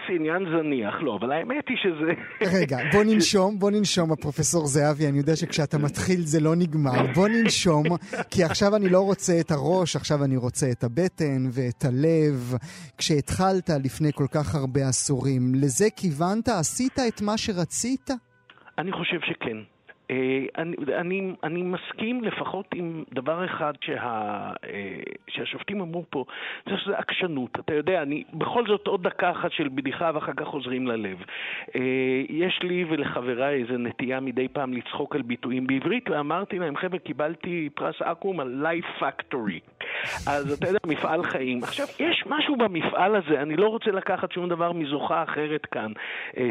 עניין 0.09 0.45
זניח, 0.45 0.95
לא, 1.01 1.17
אבל 1.21 1.31
האמת 1.31 1.69
היא 1.69 1.77
שזה... 1.77 2.11
רגע, 2.59 2.77
בוא 2.91 3.03
ננשום, 3.29 3.59
בוא 3.59 3.71
ננשום, 3.71 4.11
הפרופסור 4.11 4.67
זהבי, 4.67 5.07
אני 5.07 5.17
יודע 5.17 5.35
שכשאתה 5.35 5.77
מתחיל 5.77 6.21
זה 6.21 6.39
לא 6.39 6.55
נגמר. 6.55 7.13
בוא 7.15 7.27
ננשום, 7.27 7.83
כי 8.31 8.43
עכשיו 8.43 8.75
אני 8.75 8.89
לא 8.89 9.01
רוצה 9.01 9.39
את 9.39 9.51
הראש, 9.51 9.95
עכשיו 9.95 10.23
אני 10.23 10.37
רוצה 10.37 10.71
את 10.71 10.83
הבטן 10.83 11.49
ואת 11.51 11.85
הלב. 11.85 12.55
כשהתחלת 12.97 13.69
לפני 13.83 14.13
כל 14.13 14.27
כך 14.31 14.55
הרבה 14.55 14.87
עשורים, 14.87 15.55
לזה 15.55 15.87
כיוונת? 15.95 16.49
עשית 16.49 16.99
את 17.07 17.21
מה 17.21 17.37
שרצית? 17.37 18.09
אני 18.77 18.91
חושב 18.91 19.19
שכן. 19.21 19.78
אה, 20.11 20.45
אני, 20.57 20.75
אני, 20.97 21.33
אני 21.43 21.61
מסכים 21.61 22.23
לפחות 22.23 22.65
עם 22.75 23.03
דבר 23.13 23.45
אחד 23.45 23.73
שה, 23.81 23.93
אה, 24.69 24.99
שהשופטים 25.27 25.81
אמרו 25.81 26.05
פה, 26.09 26.25
זה 26.69 26.77
שזה 26.77 26.97
עקשנות. 26.97 27.59
אתה 27.59 27.73
יודע, 27.73 28.01
אני 28.01 28.23
בכל 28.33 28.63
זאת 28.67 28.87
עוד 28.87 29.03
דקה 29.03 29.31
אחת 29.31 29.51
של 29.51 29.67
בדיחה 29.75 30.11
ואחר 30.13 30.33
כך 30.37 30.45
חוזרים 30.45 30.87
ללב. 30.87 31.17
אה, 31.75 31.81
יש 32.29 32.59
לי 32.63 32.85
ולחבריי 32.89 33.61
איזו 33.61 33.77
נטייה 33.77 34.19
מדי 34.19 34.47
פעם 34.47 34.73
לצחוק 34.73 35.15
על 35.15 35.21
ביטויים 35.21 35.67
בעברית, 35.67 36.09
ואמרתי 36.09 36.59
להם, 36.59 36.77
חבר'ה, 36.77 36.99
קיבלתי 36.99 37.69
פרס 37.75 38.01
אקו"ם 38.01 38.39
על 38.39 38.65
Life 38.65 39.01
Factory. 39.01 39.59
אז 40.27 40.53
אתה 40.53 40.67
יודע, 40.67 40.79
מפעל 40.87 41.23
חיים. 41.23 41.63
עכשיו, 41.63 41.85
יש 41.99 42.23
משהו 42.27 42.55
במפעל 42.55 43.15
הזה, 43.15 43.41
אני 43.41 43.55
לא 43.55 43.67
רוצה 43.67 43.91
לקחת 43.91 44.31
שום 44.31 44.49
דבר 44.49 44.71
מזוכה 44.71 45.23
אחרת 45.23 45.65
כאן. 45.65 45.91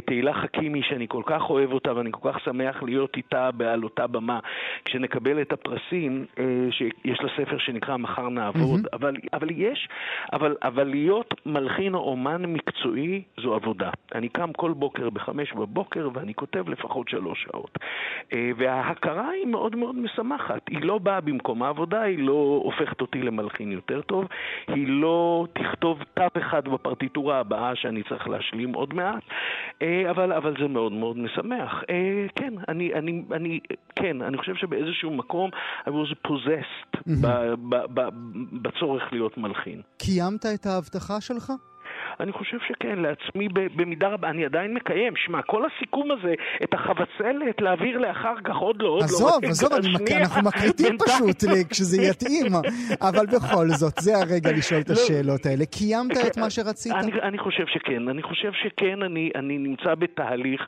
תהילה 0.06 0.32
חכימי, 0.34 0.82
שאני 0.82 1.06
כל 1.08 1.22
כך 1.26 1.50
אוהב 1.50 1.72
אותה 1.72 1.96
ואני 1.96 2.10
כל 2.12 2.32
כך 2.32 2.40
שמח 2.40 2.82
להיות 2.82 3.16
איתה 3.16 3.47
בעל 3.50 3.84
אותה 3.84 4.06
במה 4.06 4.38
כשנקבל 4.84 5.40
את 5.40 5.52
הפרסים, 5.52 6.26
אה, 6.38 6.44
שיש 6.70 7.20
לה 7.20 7.28
ספר 7.36 7.58
שנקרא 7.58 7.96
מחר 7.96 8.28
נעבוד, 8.28 8.80
mm-hmm. 8.80 8.96
אבל, 8.96 9.16
אבל 9.32 9.48
יש, 9.50 9.88
אבל, 10.32 10.56
אבל 10.62 10.84
להיות 10.84 11.34
מלחין 11.46 11.94
או 11.94 12.00
אומן 12.00 12.46
מקצועי 12.46 13.22
זו 13.40 13.54
עבודה. 13.54 13.90
אני 14.14 14.28
קם 14.28 14.52
כל 14.52 14.72
בוקר 14.72 15.10
בחמש 15.10 15.52
בבוקר 15.52 16.08
ואני 16.14 16.34
כותב 16.34 16.68
לפחות 16.68 17.08
שלוש 17.08 17.42
שעות. 17.42 17.78
אה, 18.32 18.50
וההכרה 18.56 19.28
היא 19.28 19.46
מאוד 19.46 19.76
מאוד 19.76 19.96
משמחת. 19.96 20.68
היא 20.70 20.78
לא 20.82 20.98
באה 20.98 21.20
במקום 21.20 21.62
העבודה, 21.62 22.02
היא 22.02 22.18
לא 22.18 22.60
הופכת 22.64 23.00
אותי 23.00 23.22
למלחין 23.22 23.72
יותר 23.72 24.00
טוב, 24.00 24.24
היא 24.68 24.86
לא 24.88 25.46
תכתוב 25.52 26.02
תו 26.14 26.26
אחד 26.38 26.68
בפרטיטורה 26.68 27.40
הבאה 27.40 27.76
שאני 27.76 28.02
צריך 28.02 28.28
להשלים 28.28 28.74
עוד 28.74 28.94
מעט, 28.94 29.22
אה, 29.82 30.10
אבל, 30.10 30.32
אבל 30.32 30.54
זה 30.60 30.68
מאוד 30.68 30.92
מאוד 30.92 31.18
משמח. 31.18 31.84
כן, 32.34 32.54
אני, 32.68 32.94
אני, 32.94 33.22
אני, 33.38 33.60
כן, 33.96 34.22
אני 34.22 34.38
חושב 34.38 34.54
שבאיזשהו 34.54 35.10
מקום 35.10 35.50
I 35.86 35.90
was 35.90 36.28
possessed 36.28 36.92
mm-hmm. 36.96 37.22
ב, 37.22 37.26
ב, 37.68 37.76
ב, 37.94 38.08
בצורך 38.62 39.02
להיות 39.12 39.38
מלחין. 39.38 39.80
קיימת 39.98 40.46
את 40.46 40.66
ההבטחה 40.66 41.20
שלך? 41.20 41.52
אני 42.20 42.32
חושב 42.32 42.56
שכן, 42.68 42.98
לעצמי 42.98 43.48
במידה 43.76 44.08
רבה, 44.08 44.30
אני 44.30 44.44
עדיין 44.44 44.74
מקיים. 44.74 45.12
שמע, 45.16 45.42
כל 45.42 45.62
הסיכום 45.66 46.10
הזה, 46.10 46.34
את 46.64 46.74
החבצלת 46.74 47.60
להעביר 47.60 47.98
לאחר 47.98 48.34
כך 48.44 48.56
עוד 48.56 48.82
לא, 48.82 48.88
עוד 48.88 49.02
עזוב, 49.02 49.28
לא. 49.42 49.48
עזוב, 49.48 49.72
עזוב, 49.72 50.02
מק... 50.02 50.12
אנחנו 50.12 50.42
מקליטים 50.42 50.98
פשוט 50.98 51.44
כשזה 51.70 52.02
יתאים. 52.02 52.52
אבל 53.08 53.26
בכל 53.26 53.68
זאת, 53.68 53.98
זה 53.98 54.16
הרגע 54.16 54.52
לשאול 54.52 54.80
את 54.80 54.88
לא. 54.88 54.94
השאלות 54.94 55.46
האלה. 55.46 55.66
קיימת 55.66 56.16
את 56.26 56.38
מה 56.38 56.50
שרצית? 56.50 56.92
אני, 56.92 57.12
אני 57.22 57.38
חושב 57.38 57.66
שכן. 57.66 58.08
אני 58.08 58.22
חושב 58.22 58.52
שכן, 58.52 59.02
אני, 59.02 59.30
אני 59.34 59.58
נמצא 59.58 59.94
בתהליך 59.94 60.66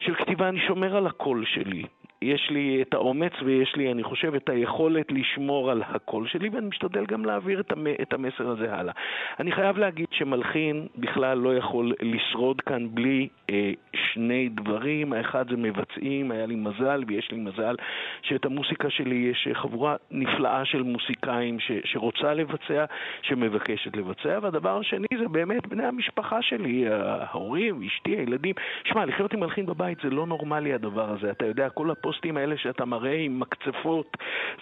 של 0.00 0.14
כתיבה, 0.14 0.48
אני 0.48 0.60
שומר 0.68 0.96
על 0.96 1.06
הקול 1.06 1.44
שלי. 1.46 1.82
יש 2.22 2.50
לי 2.50 2.82
את 2.82 2.94
האומץ 2.94 3.32
ויש 3.44 3.76
לי, 3.76 3.92
אני 3.92 4.02
חושב, 4.02 4.34
את 4.34 4.48
היכולת 4.48 5.12
לשמור 5.12 5.70
על 5.70 5.82
הקול 5.86 6.26
שלי, 6.26 6.48
ואני 6.48 6.66
משתדל 6.66 7.06
גם 7.06 7.24
להעביר 7.24 7.62
את 8.02 8.12
המסר 8.12 8.48
הזה 8.48 8.74
הלאה. 8.74 8.94
אני 9.40 9.52
חייב 9.52 9.78
להגיד 9.78 10.06
שמלחין 10.10 10.86
בכלל 10.98 11.38
לא 11.38 11.56
יכול 11.56 11.92
לשרוד 12.02 12.60
כאן 12.60 12.88
בלי 12.94 13.28
אה, 13.50 13.72
שני 13.94 14.48
דברים. 14.48 15.12
האחד 15.12 15.50
זה 15.50 15.56
מבצעים, 15.56 16.30
היה 16.30 16.46
לי 16.46 16.54
מזל, 16.54 17.04
ויש 17.06 17.30
לי 17.30 17.38
מזל 17.38 17.76
שאת 18.22 18.44
המוסיקה 18.44 18.90
שלי 18.90 19.30
יש 19.30 19.48
חבורה 19.52 19.96
נפלאה 20.10 20.64
של 20.64 20.82
מוסיקאים 20.82 21.60
ש, 21.60 21.72
שרוצה 21.84 22.34
לבצע, 22.34 22.84
שמבקשת 23.22 23.96
לבצע, 23.96 24.38
והדבר 24.42 24.78
השני 24.78 25.06
זה 25.18 25.28
באמת 25.28 25.66
בני 25.66 25.84
המשפחה 25.86 26.42
שלי, 26.42 26.84
ההורים, 26.88 27.82
אשתי, 27.86 28.10
הילדים. 28.10 28.54
שמע, 28.84 29.04
לחיות 29.04 29.32
עם 29.32 29.40
מלחין 29.40 29.66
בבית 29.66 29.98
זה 30.02 30.10
לא 30.10 30.26
נורמלי 30.26 30.72
הדבר 30.72 31.10
הזה. 31.10 31.30
אתה 31.30 31.46
יודע, 31.46 31.68
כל 31.68 31.90
הפ... 31.90 32.09
הפוסטים 32.10 32.36
האלה 32.36 32.54
שאתה 32.58 32.84
מראה 32.84 33.16
עם 33.16 33.40
מקצפות, 33.40 34.16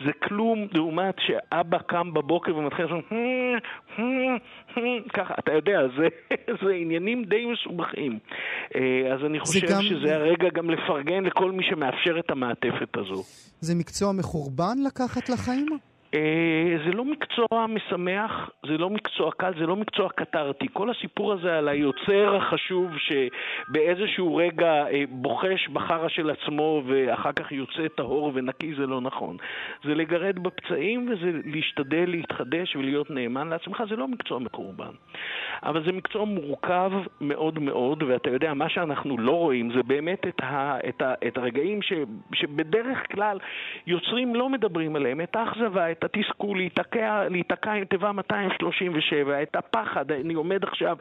זה 0.05 0.13
כלום 0.29 0.67
לעומת 0.73 1.15
שאבא 1.19 1.79
קם 1.79 2.15
בבוקר 2.15 2.57
ומתחיל 2.57 2.85
לעשות 2.85 3.05
ככה, 5.15 5.35
אתה 5.39 5.53
יודע, 5.53 5.81
זה, 5.99 6.09
זה 6.63 6.71
עניינים 6.71 7.25
די 7.25 7.47
מסובכים. 7.47 8.19
אה, 8.75 9.15
אז 9.15 9.25
אני 9.27 9.41
חושב 9.41 9.67
גם... 9.67 9.83
שזה 9.83 10.15
הרגע 10.15 10.49
גם 10.55 10.71
לפרגן 10.71 11.25
לכל 11.25 11.53
מי 11.53 11.65
שמאפשר 11.71 12.19
את 12.19 12.31
המעטפת 12.31 12.97
הזו. 12.97 13.23
זה 13.61 13.75
מקצוע 13.75 14.13
מחורבן 14.13 14.79
לקחת 14.87 15.29
לחיים? 15.29 15.79
אה, 16.15 16.77
זה 16.85 16.93
לא 16.93 17.05
מקצוע 17.05 17.67
משמח, 17.69 18.51
זה 18.67 18.79
לא 18.79 18.91
מקצוע 18.91 19.31
קל, 19.33 19.53
זה 19.59 19.67
לא 19.67 19.77
מקצוע 19.77 20.09
קטרתי. 20.09 20.67
כל 20.73 20.91
הסיפור 20.91 21.33
הזה 21.33 21.59
על 21.59 21.69
היוצר 21.69 22.37
החשוב 22.37 22.91
שבאיזשהו 22.99 24.37
רגע 24.37 24.87
אה, 24.87 25.05
בוחש 25.09 25.69
בחרא 25.69 26.09
של 26.09 26.31
עצמו 26.31 26.83
ואחר 26.87 27.33
כך 27.33 27.53
יוצא 27.53 27.89
טהור 27.97 28.33
ונקי, 28.35 28.75
זה 28.75 28.87
לא 28.87 29.01
נכון. 29.01 29.37
זה 29.85 29.95
לגרד 29.95 30.39
בפצעים 30.39 31.09
וזה 31.11 31.41
להשתדל 31.45 32.05
להתחדש 32.07 32.77
ולהיות 32.77 33.11
נאמן 33.11 33.49
לעצמך, 33.49 33.83
זה 33.91 33.97
לא 33.97 34.09
מקצוע 34.09 34.39
מקורבן. 34.39 34.93
אבל 35.63 35.85
זה 35.85 35.93
מקצוע 35.93 36.25
מורכב 36.25 36.93
מאוד 37.21 37.59
מאוד, 37.59 38.03
ואתה 38.03 38.31
יודע, 38.31 38.55
מה 38.55 38.69
שאנחנו 38.69 39.19
לא 39.19 39.33
רואים 39.33 39.71
זה 39.73 39.83
באמת 39.83 40.27
את, 40.27 40.41
ה, 40.41 40.79
את, 40.89 41.03
ה, 41.03 41.15
את 41.27 41.39
הרגעים 41.39 41.83
ש, 41.83 41.93
שבדרך 42.35 42.99
כלל 43.13 43.39
יוצרים 43.87 44.35
לא 44.35 44.49
מדברים 44.49 44.97
עליהם, 44.97 45.21
את 45.21 45.37
האכזבה, 45.37 45.91
את 45.99 46.05
התסכול, 46.05 46.59
להיתקע, 46.59 47.29
להיתקע 47.31 47.73
עם 47.73 47.85
תיבה 47.85 48.13
237, 48.13 49.43
את 49.43 49.57
הפחד, 49.57 50.13
אני 50.13 50.35
עומד 50.35 50.65
עכשיו, 50.65 50.97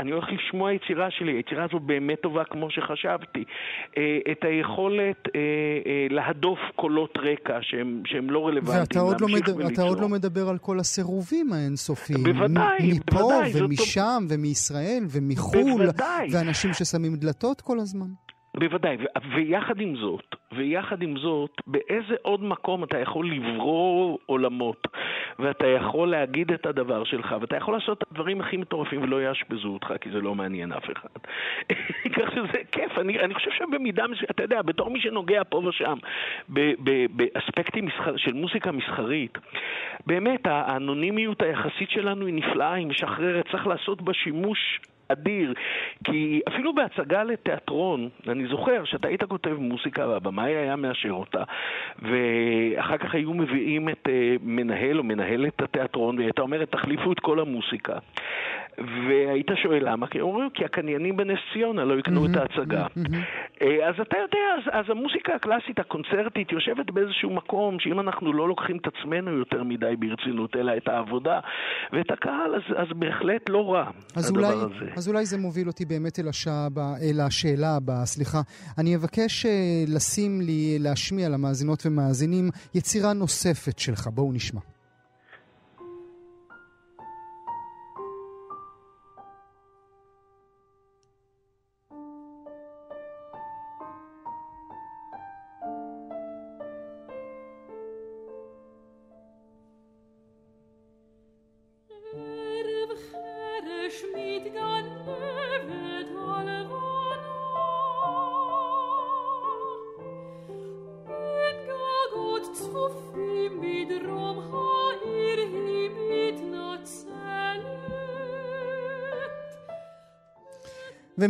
אני 0.00 0.10
הולך 0.10 0.24
לשמוע 0.32 0.72
יצירה 0.72 1.10
שלי, 1.10 1.32
היצירה 1.32 1.64
הזו 1.64 1.78
באמת 1.78 2.20
טובה 2.20 2.44
כמו 2.44 2.70
שחשבתי, 2.70 3.44
אה, 3.98 4.18
את 4.32 4.44
היכולת 4.44 5.28
אה, 5.34 5.40
אה, 5.86 6.06
להדוף 6.10 6.58
קולות 6.76 7.14
רקע 7.18 7.58
שהם, 7.62 8.02
שהם 8.06 8.30
לא 8.30 8.46
רלוונטיים, 8.46 8.80
ואתה 8.80 9.00
עוד 9.00 9.20
לא, 9.20 9.28
מד... 9.28 9.70
אתה 9.72 9.82
עוד 9.82 10.00
לא 10.00 10.08
מדבר 10.08 10.48
על 10.48 10.58
כל 10.58 10.78
הסירובים 10.80 11.52
האינסופיים. 11.52 12.22
בוודאי, 12.24 12.76
מפה 12.82 13.18
בוודאי. 13.18 13.62
ומשם 13.62 14.26
ומישראל 14.28 15.04
ומיחו"ל, 15.10 15.72
בוודאי. 15.78 16.28
ואנשים 16.32 16.72
ששמים 16.72 17.16
דלתות 17.16 17.60
כל 17.60 17.78
הזמן. 17.78 18.06
בוודאי, 18.54 18.96
ו- 18.96 19.34
ויחד 19.34 19.80
עם 19.80 19.96
זאת, 19.96 20.36
ויחד 20.52 21.02
עם 21.02 21.16
זאת, 21.16 21.50
באיזה 21.66 22.14
עוד 22.22 22.42
מקום 22.42 22.84
אתה 22.84 22.98
יכול 22.98 23.30
לברור 23.30 24.18
עולמות, 24.26 24.86
ואתה 25.38 25.66
יכול 25.66 26.10
להגיד 26.10 26.52
את 26.52 26.66
הדבר 26.66 27.04
שלך, 27.04 27.34
ואתה 27.40 27.56
יכול 27.56 27.74
לעשות 27.74 27.98
את 27.98 28.08
הדברים 28.10 28.40
הכי 28.40 28.56
מטורפים 28.56 29.02
ולא 29.02 29.22
יאשפזו 29.22 29.68
אותך, 29.68 29.92
כי 30.00 30.10
זה 30.10 30.20
לא 30.20 30.34
מעניין 30.34 30.72
אף 30.72 30.84
אחד. 30.84 31.08
כך 32.16 32.30
שזה 32.34 32.64
כיף, 32.72 32.98
אני, 32.98 33.20
אני 33.20 33.34
חושב 33.34 33.50
שבמידה 33.50 34.06
מסוימת, 34.06 34.30
אתה 34.30 34.42
יודע, 34.42 34.62
בתור 34.62 34.90
מי 34.90 35.00
שנוגע 35.00 35.42
פה 35.48 35.62
ושם 35.68 35.98
באספקטים 37.10 37.86
מסחר, 37.86 38.16
של 38.16 38.32
מוזיקה 38.32 38.72
מסחרית, 38.72 39.38
באמת, 40.06 40.46
האנונימיות 40.46 41.42
היחסית 41.42 41.90
שלנו 41.90 42.26
היא 42.26 42.34
נפלאה, 42.34 42.72
היא 42.72 42.86
משחררת, 42.86 43.48
צריך 43.50 43.66
לעשות 43.66 44.02
בה 44.02 44.14
שימוש 44.14 44.80
אדיר. 45.12 45.54
כי 46.04 46.40
אפילו 46.48 46.74
בהצגה 46.74 47.22
לתיאטרון, 47.22 48.08
אני 48.28 48.46
זוכר 48.46 48.84
שאתה 48.84 49.08
היית 49.08 49.24
כותב 49.24 49.56
מוסיקה 49.58 50.08
והבמאי 50.08 50.56
היה 50.56 50.76
מאשר 50.76 51.10
אותה, 51.10 51.42
ואחר 51.98 52.98
כך 52.98 53.14
היו 53.14 53.34
מביאים 53.34 53.88
את 53.88 54.06
uh, 54.06 54.10
מנהל 54.42 54.98
או 54.98 55.04
מנהלת 55.04 55.62
התיאטרון, 55.62 56.16
והיא 56.16 56.26
הייתה 56.26 56.42
אומרת, 56.42 56.70
תחליפו 56.72 57.12
את 57.12 57.20
כל 57.20 57.40
המוסיקה. 57.40 57.98
והיית 58.78 59.46
שואל 59.62 59.88
למה? 59.90 60.06
כי 60.06 60.20
אומרים, 60.20 60.50
כי 60.54 60.64
הקניינים 60.64 61.16
בנס 61.16 61.38
ציונה 61.52 61.84
לא 61.84 61.98
יקנו 61.98 62.26
את 62.26 62.36
ההצגה. 62.36 62.86
אה, 63.62 63.88
אז 63.88 63.94
אתה 64.02 64.16
יודע, 64.16 64.46
אז, 64.58 64.64
אז 64.72 64.84
המוסיקה 64.88 65.34
הקלאסית, 65.34 65.78
הקונצרטית, 65.78 66.52
יושבת 66.52 66.90
באיזשהו 66.90 67.30
מקום 67.30 67.80
שאם 67.80 68.00
אנחנו 68.00 68.32
לא 68.32 68.48
לוקחים 68.48 68.76
את 68.76 68.86
עצמנו 68.86 69.30
יותר 69.38 69.62
מדי 69.62 69.94
ברצינות, 69.98 70.56
אלא 70.56 70.72
את 70.76 70.88
העבודה 70.88 71.40
ואת 71.92 72.10
הקהל, 72.10 72.54
אז, 72.54 72.76
אז 72.76 72.86
בהחלט 72.96 73.48
לא 73.48 73.72
רע 73.72 73.90
אז 74.16 74.30
הדבר 74.30 74.52
אולי, 74.52 74.54
הזה. 74.54 74.90
אז 74.96 75.08
אולי 75.08 75.26
זה 75.26 75.38
מוביל 75.38 75.66
אותי 75.68 75.84
באמת 75.84 76.18
אל, 76.18 76.28
השעה 76.28 76.68
אל 77.02 77.20
השאלה 77.20 77.76
הבאה, 77.76 78.06
סליחה. 78.06 78.40
אני 78.78 78.96
אבקש 78.96 79.46
אה, 79.46 79.50
לשים 79.94 80.40
לי, 80.40 80.78
להשמיע 80.78 81.28
למאזינות 81.28 81.86
ומאזינים 81.86 82.50
יצירה 82.74 83.12
נוספת 83.12 83.78
שלך. 83.78 84.06
בואו 84.06 84.32
נשמע. 84.32 84.60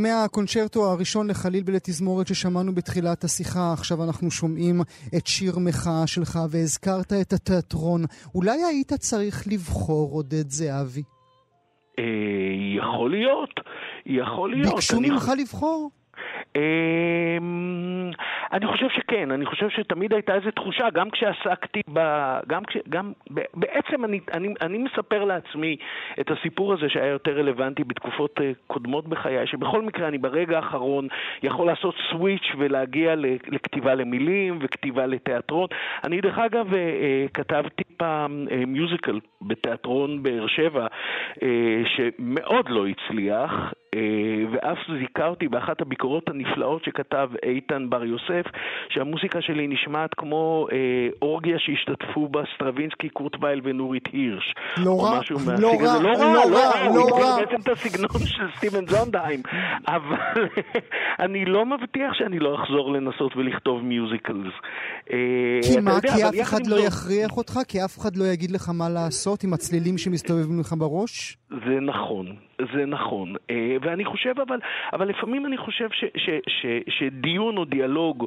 ומהקונצ'רטו 0.00 0.90
הראשון 0.90 1.30
לחליל 1.30 1.62
ולתזמורת 1.66 2.26
ששמענו 2.26 2.74
בתחילת 2.74 3.24
השיחה, 3.24 3.72
עכשיו 3.72 4.04
אנחנו 4.04 4.30
שומעים 4.30 4.80
את 5.16 5.26
שיר 5.26 5.58
מחאה 5.58 6.06
שלך 6.06 6.38
והזכרת 6.50 7.12
את 7.12 7.32
התיאטרון. 7.32 8.04
אולי 8.34 8.64
היית 8.64 8.92
צריך 8.92 9.44
לבחור, 9.52 10.12
עודד 10.12 10.48
זהבי? 10.48 11.02
אה, 11.98 12.04
יכול 12.76 13.10
להיות, 13.10 13.50
יכול 14.06 14.50
להיות. 14.50 14.74
ביקשו 14.74 15.00
ממך 15.00 15.32
לבחור? 15.40 15.90
אני 18.52 18.66
חושב 18.66 18.88
שכן, 18.88 19.30
אני 19.30 19.46
חושב 19.46 19.68
שתמיד 19.68 20.12
הייתה 20.12 20.34
איזו 20.34 20.50
תחושה, 20.50 20.90
גם 20.90 21.10
כשעסקתי 21.10 21.80
ב... 21.92 22.00
גם 22.48 22.64
כש... 22.64 22.76
גם... 22.88 23.12
בעצם 23.54 24.04
אני, 24.04 24.20
אני, 24.32 24.54
אני 24.60 24.78
מספר 24.78 25.24
לעצמי 25.24 25.76
את 26.20 26.30
הסיפור 26.30 26.72
הזה 26.72 26.88
שהיה 26.88 27.06
יותר 27.06 27.38
רלוונטי 27.38 27.84
בתקופות 27.84 28.40
אה, 28.40 28.52
קודמות 28.66 29.08
בחיי, 29.08 29.46
שבכל 29.46 29.82
מקרה 29.82 30.08
אני 30.08 30.18
ברגע 30.18 30.56
האחרון 30.56 31.08
יכול 31.42 31.66
לעשות 31.66 31.94
סוויץ' 32.10 32.52
ולהגיע 32.58 33.14
לכתיבה 33.48 33.94
למילים 33.94 34.58
וכתיבה 34.60 35.06
לתיאטרון. 35.06 35.66
אני 36.04 36.20
דרך 36.20 36.38
אגב 36.38 36.74
אה, 36.74 36.78
אה, 36.78 37.26
כתבתי 37.34 37.84
פעם 37.96 38.46
מיוזיקל 38.66 39.20
בתיאטרון 39.42 40.22
באר 40.22 40.46
שבע, 40.46 40.86
שמאוד 41.86 42.68
לא 42.68 42.86
הצליח. 42.86 43.72
אה, 43.94 44.00
ואף 44.52 44.78
זיכה 44.98 45.26
אותי 45.26 45.48
באחת 45.48 45.80
הביקורות 45.80 46.28
הנפלאות 46.28 46.84
שכתב 46.84 47.28
איתן 47.42 47.90
בר 47.90 48.04
יוסף, 48.04 48.44
שהמוסיקה 48.88 49.42
שלי 49.42 49.66
נשמעת 49.66 50.10
כמו 50.14 50.66
אה, 50.72 50.76
אורגיה 51.22 51.56
שהשתתפו 51.58 52.28
בה 52.28 52.42
סטרווינסקי, 52.54 53.08
קורט 53.08 53.34
וייל 53.34 53.60
ונורית 53.64 54.08
הירש. 54.12 54.54
לא 54.76 54.90
או 54.90 55.02
רע, 55.02 55.20
לא 55.58 55.76
רע. 55.80 56.00
לא 56.02 56.02
לא 56.02 56.12
רע, 56.18 56.44
לא 56.50 56.56
רע, 56.56 56.86
לא 56.86 57.00
הוא. 57.00 57.20
ייתן 57.20 57.46
בעצם 57.46 57.62
את 57.62 57.68
הסגנון 57.68 58.26
של 58.26 58.46
סטיבן 58.56 58.86
סונדהיים, 58.86 59.42
אבל 59.88 60.48
אני 61.24 61.44
לא 61.44 61.66
מבטיח 61.66 62.12
שאני 62.14 62.38
לא 62.38 62.62
אחזור 62.62 62.92
לנסות 62.92 63.36
ולכתוב 63.36 63.82
musicals. 63.82 64.54
אה, 65.12 65.16
כי 65.62 65.80
מה? 65.80 66.00
כי 66.00 66.08
אף 66.08 66.42
אחד 66.42 66.66
לא 66.66 66.76
יכריח 66.80 67.36
אותך? 67.36 67.58
כי 67.68 67.84
אף 67.84 67.98
אחד 67.98 68.16
לא 68.16 68.24
יגיד 68.24 68.50
לך 68.50 68.68
מה 68.68 68.88
לעשות 68.88 69.44
עם 69.44 69.52
הצלילים 69.52 69.98
שמסתובבים 69.98 70.60
לך 70.60 70.74
בראש? 70.78 71.39
זה 71.50 71.80
נכון, 71.80 72.26
זה 72.74 72.86
נכון. 72.86 73.34
אה, 73.50 73.76
ואני 73.80 74.04
חושב, 74.04 74.34
אבל, 74.48 74.58
אבל 74.92 75.08
לפעמים 75.08 75.46
אני 75.46 75.56
חושב 75.56 75.88
ש, 75.92 76.04
ש, 76.16 76.30
ש, 76.48 76.66
שדיון 76.88 77.56
או 77.56 77.64
דיאלוג 77.64 78.26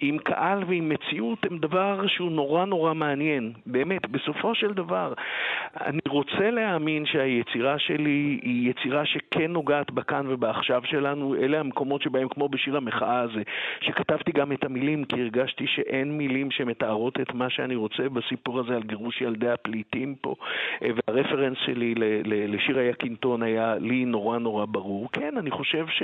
עם 0.00 0.18
קהל 0.18 0.64
ועם 0.66 0.88
מציאות 0.88 1.38
הם 1.50 1.58
דבר 1.58 2.06
שהוא 2.06 2.30
נורא 2.32 2.64
נורא 2.64 2.94
מעניין. 2.94 3.52
באמת, 3.66 4.08
בסופו 4.10 4.54
של 4.54 4.74
דבר, 4.74 5.12
אני 5.80 6.00
רוצה 6.08 6.50
להאמין 6.50 7.06
שהיצירה 7.06 7.78
שלי 7.78 8.40
היא 8.42 8.70
יצירה 8.70 9.06
שכן 9.06 9.52
נוגעת 9.52 9.90
בכאן 9.90 10.26
ובעכשיו 10.28 10.82
שלנו. 10.84 11.34
אלה 11.34 11.60
המקומות 11.60 12.02
שבהם, 12.02 12.28
כמו 12.28 12.48
בשיר 12.48 12.76
המחאה 12.76 13.20
הזה, 13.20 13.42
שכתבתי 13.80 14.32
גם 14.32 14.52
את 14.52 14.64
המילים, 14.64 15.04
כי 15.04 15.20
הרגשתי 15.20 15.66
שאין 15.66 16.18
מילים 16.18 16.50
שמתארות 16.50 17.20
את 17.20 17.34
מה 17.34 17.50
שאני 17.50 17.74
רוצה 17.74 18.08
בסיפור 18.08 18.60
הזה 18.60 18.76
על 18.76 18.82
גירוש 18.82 19.20
ילדי 19.20 19.50
הפליטים 19.50 20.14
פה. 20.20 20.34
אה, 20.82 20.90
והרפרנס 21.08 21.58
שלי 21.64 21.94
ל- 21.94 22.04
ל- 22.24 22.53
לשיר 22.54 22.78
היקינטון 22.78 23.42
היה 23.42 23.74
לי 23.80 24.04
נורא 24.04 24.38
נורא 24.38 24.64
ברור. 24.64 25.08
כן, 25.12 25.34
אני 25.38 25.50
חושב 25.50 25.86
ש, 25.88 26.02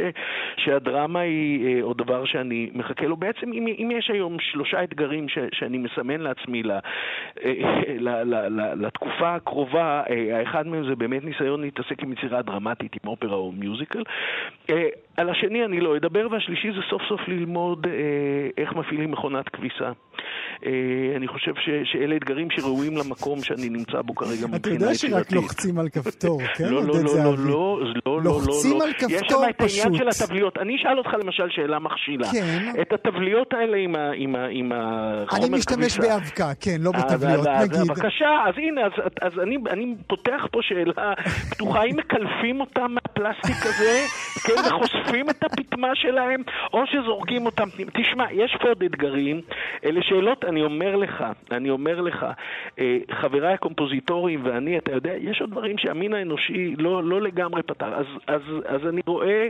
שהדרמה 0.56 1.20
היא 1.20 1.66
אה, 1.66 1.82
עוד 1.82 1.98
דבר 1.98 2.24
שאני 2.24 2.70
מחכה 2.74 3.06
לו. 3.06 3.16
בעצם, 3.16 3.52
אם, 3.52 3.66
אם 3.66 3.90
יש 3.98 4.10
היום 4.10 4.36
שלושה 4.40 4.84
אתגרים 4.84 5.28
ש, 5.28 5.38
שאני 5.52 5.78
מסמן 5.78 6.20
לעצמי 6.20 6.62
ל, 6.62 6.70
אה, 6.70 7.52
ל, 7.98 8.08
ל, 8.08 8.34
ל, 8.34 8.86
לתקופה 8.86 9.34
הקרובה, 9.34 10.02
אה, 10.10 10.38
האחד 10.38 10.66
מהם 10.66 10.88
זה 10.88 10.96
באמת 10.96 11.24
ניסיון 11.24 11.60
להתעסק 11.60 12.02
עם 12.02 12.12
יצירה 12.12 12.42
דרמטית, 12.42 12.92
עם 13.04 13.10
אופרה 13.10 13.34
או 13.34 13.52
מיוזיקל. 13.52 14.02
אה, 14.70 14.88
על 15.16 15.30
השני 15.30 15.64
אני 15.64 15.80
לא 15.80 15.96
אדבר, 15.96 16.26
והשלישי 16.30 16.68
זה 16.72 16.80
סוף 16.90 17.02
סוף 17.08 17.20
ללמוד 17.28 17.86
אה, 17.86 17.92
איך 18.62 18.72
מפעילים 18.72 19.10
מכונת 19.10 19.48
כביסה. 19.48 19.92
אה, 20.66 21.16
אני 21.16 21.28
חושב 21.28 21.54
ש, 21.54 21.68
שאלה 21.92 22.16
אתגרים 22.16 22.50
שראויים 22.50 22.96
למקום 22.96 23.42
שאני 23.42 23.68
נמצא 23.68 24.02
בו 24.02 24.14
כרגע 24.14 24.46
מבחינה 24.46 24.56
אתה 24.58 24.66
יצירתית. 24.66 25.02
יודע 25.02 25.24
שרק 25.24 25.32
לוחצים 25.32 25.78
על 25.78 25.88
כפתור, 25.88 26.39
כן, 26.54 26.64
לא, 26.64 26.70
לא, 26.70 26.78
עודד 26.92 27.02
לא, 27.02 27.08
זהבי? 27.08 27.42
לא, 27.42 27.46
לא, 27.50 27.80
לא, 28.06 28.20
לא, 28.22 28.22
לוחצים 28.24 28.78
לא. 28.78 28.84
על 28.84 28.90
יש 28.90 28.96
כפתור 28.96 29.18
שם 29.44 29.50
את 29.50 29.60
העניין 29.60 29.88
פשוט. 29.92 29.96
של 29.96 30.24
הטבליות. 30.24 30.58
אני 30.58 30.76
אשאל 30.76 30.98
אותך 30.98 31.10
למשל 31.24 31.48
שאלה 31.50 31.78
מכשילה. 31.78 32.26
כן. 32.32 32.80
את 32.82 32.92
הטבליות 32.92 33.52
האלה 33.54 33.76
עם 33.76 33.96
ה- 33.96 34.10
עם 34.14 34.36
ה- 34.36 34.46
עם 34.50 34.72
החומר 34.74 35.46
אני 35.46 35.56
משתמש 35.56 35.76
כביסה. 35.98 36.00
באבקה, 36.18 36.50
כן, 36.60 36.76
לא 36.80 36.90
אז- 36.94 37.04
בטבליות, 37.04 37.46
אז- 37.46 37.70
אז 37.72 37.78
נגיד. 37.80 37.90
בבקשה, 37.90 38.28
אז 38.48 38.54
הנה, 38.56 38.80
אז, 38.86 38.92
אז 39.22 39.32
אני, 39.42 39.56
אני 39.70 39.94
פותח 40.06 40.46
פה 40.52 40.58
שאלה 40.62 41.14
פתוחה, 41.50 41.80
האם 41.80 41.96
מקלפים 41.96 42.60
אותם 42.60 42.94
מהפלסטיק 42.94 43.56
הזה, 43.66 44.00
כן, 44.46 44.52
וחושפים 44.68 45.30
את 45.30 45.44
הפטמה 45.44 45.88
שלהם, 45.94 46.40
או 46.72 46.82
שזורקים 46.86 47.46
אותם 47.46 47.70
פנימה. 47.70 47.90
תשמע, 47.90 48.24
יש 48.32 48.56
פה 48.62 48.68
עוד 48.68 48.82
אתגרים, 48.82 49.40
אלה 49.84 50.00
שאלות, 50.02 50.44
אני 50.44 50.62
אומר 50.62 50.96
לך, 50.96 51.24
אני 51.50 51.70
אומר 51.70 52.00
לך, 52.00 52.26
אה, 52.78 52.98
חבריי 53.20 53.54
הקומפוזיטורים 53.54 54.40
ואני, 54.44 54.78
אתה 54.78 54.92
יודע, 54.92 55.12
יש 55.20 55.40
עוד 55.40 55.50
דברים 55.50 55.78
שהמין 55.78 56.14
האנושי 56.14 56.29
לא, 56.78 57.04
לא 57.04 57.22
לגמרי 57.22 57.62
פתר. 57.62 57.94
אז, 57.94 58.06
אז, 58.26 58.42
אז 58.66 58.80
אני 58.88 59.00
רואה 59.06 59.48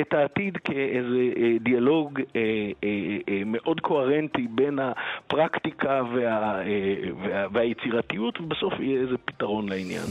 את 0.00 0.14
העתיד 0.14 0.56
כאיזה 0.64 1.22
אה, 1.36 1.56
דיאלוג 1.60 2.20
אה, 2.36 2.40
אה, 2.84 2.88
אה, 3.28 3.42
מאוד 3.46 3.80
קוהרנטי 3.80 4.46
בין 4.50 4.78
הפרקטיקה 4.78 6.02
וה, 6.14 6.60
אה, 6.60 6.64
וה, 7.22 7.46
והיצירתיות, 7.52 8.40
ובסוף 8.40 8.72
יהיה 8.80 9.00
איזה 9.00 9.16
פתרון 9.24 9.68
לעניין. 9.68 10.06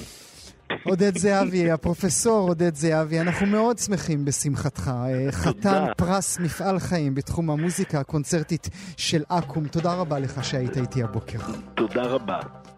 עודד 0.83 1.17
זהבי, 1.17 1.71
הפרופסור 1.71 2.49
עודד 2.49 2.75
זהבי, 2.75 3.19
אנחנו 3.19 3.47
מאוד 3.47 3.77
שמחים 3.77 4.25
בשמחתך. 4.25 4.87
אה, 4.87 5.31
חתן 5.31 5.85
פרס 5.97 6.39
מפעל 6.39 6.79
חיים 6.79 7.15
בתחום 7.15 7.49
המוזיקה 7.49 7.99
הקונצרטית 7.99 8.69
של 8.97 9.21
אקו"ם. 9.29 9.67
תודה 9.67 9.93
רבה 9.93 10.19
לך 10.19 10.43
שהיית 10.43 10.77
איתי 10.77 11.03
הבוקר. 11.03 11.39
תודה 11.75 12.03
רבה. 12.03 12.39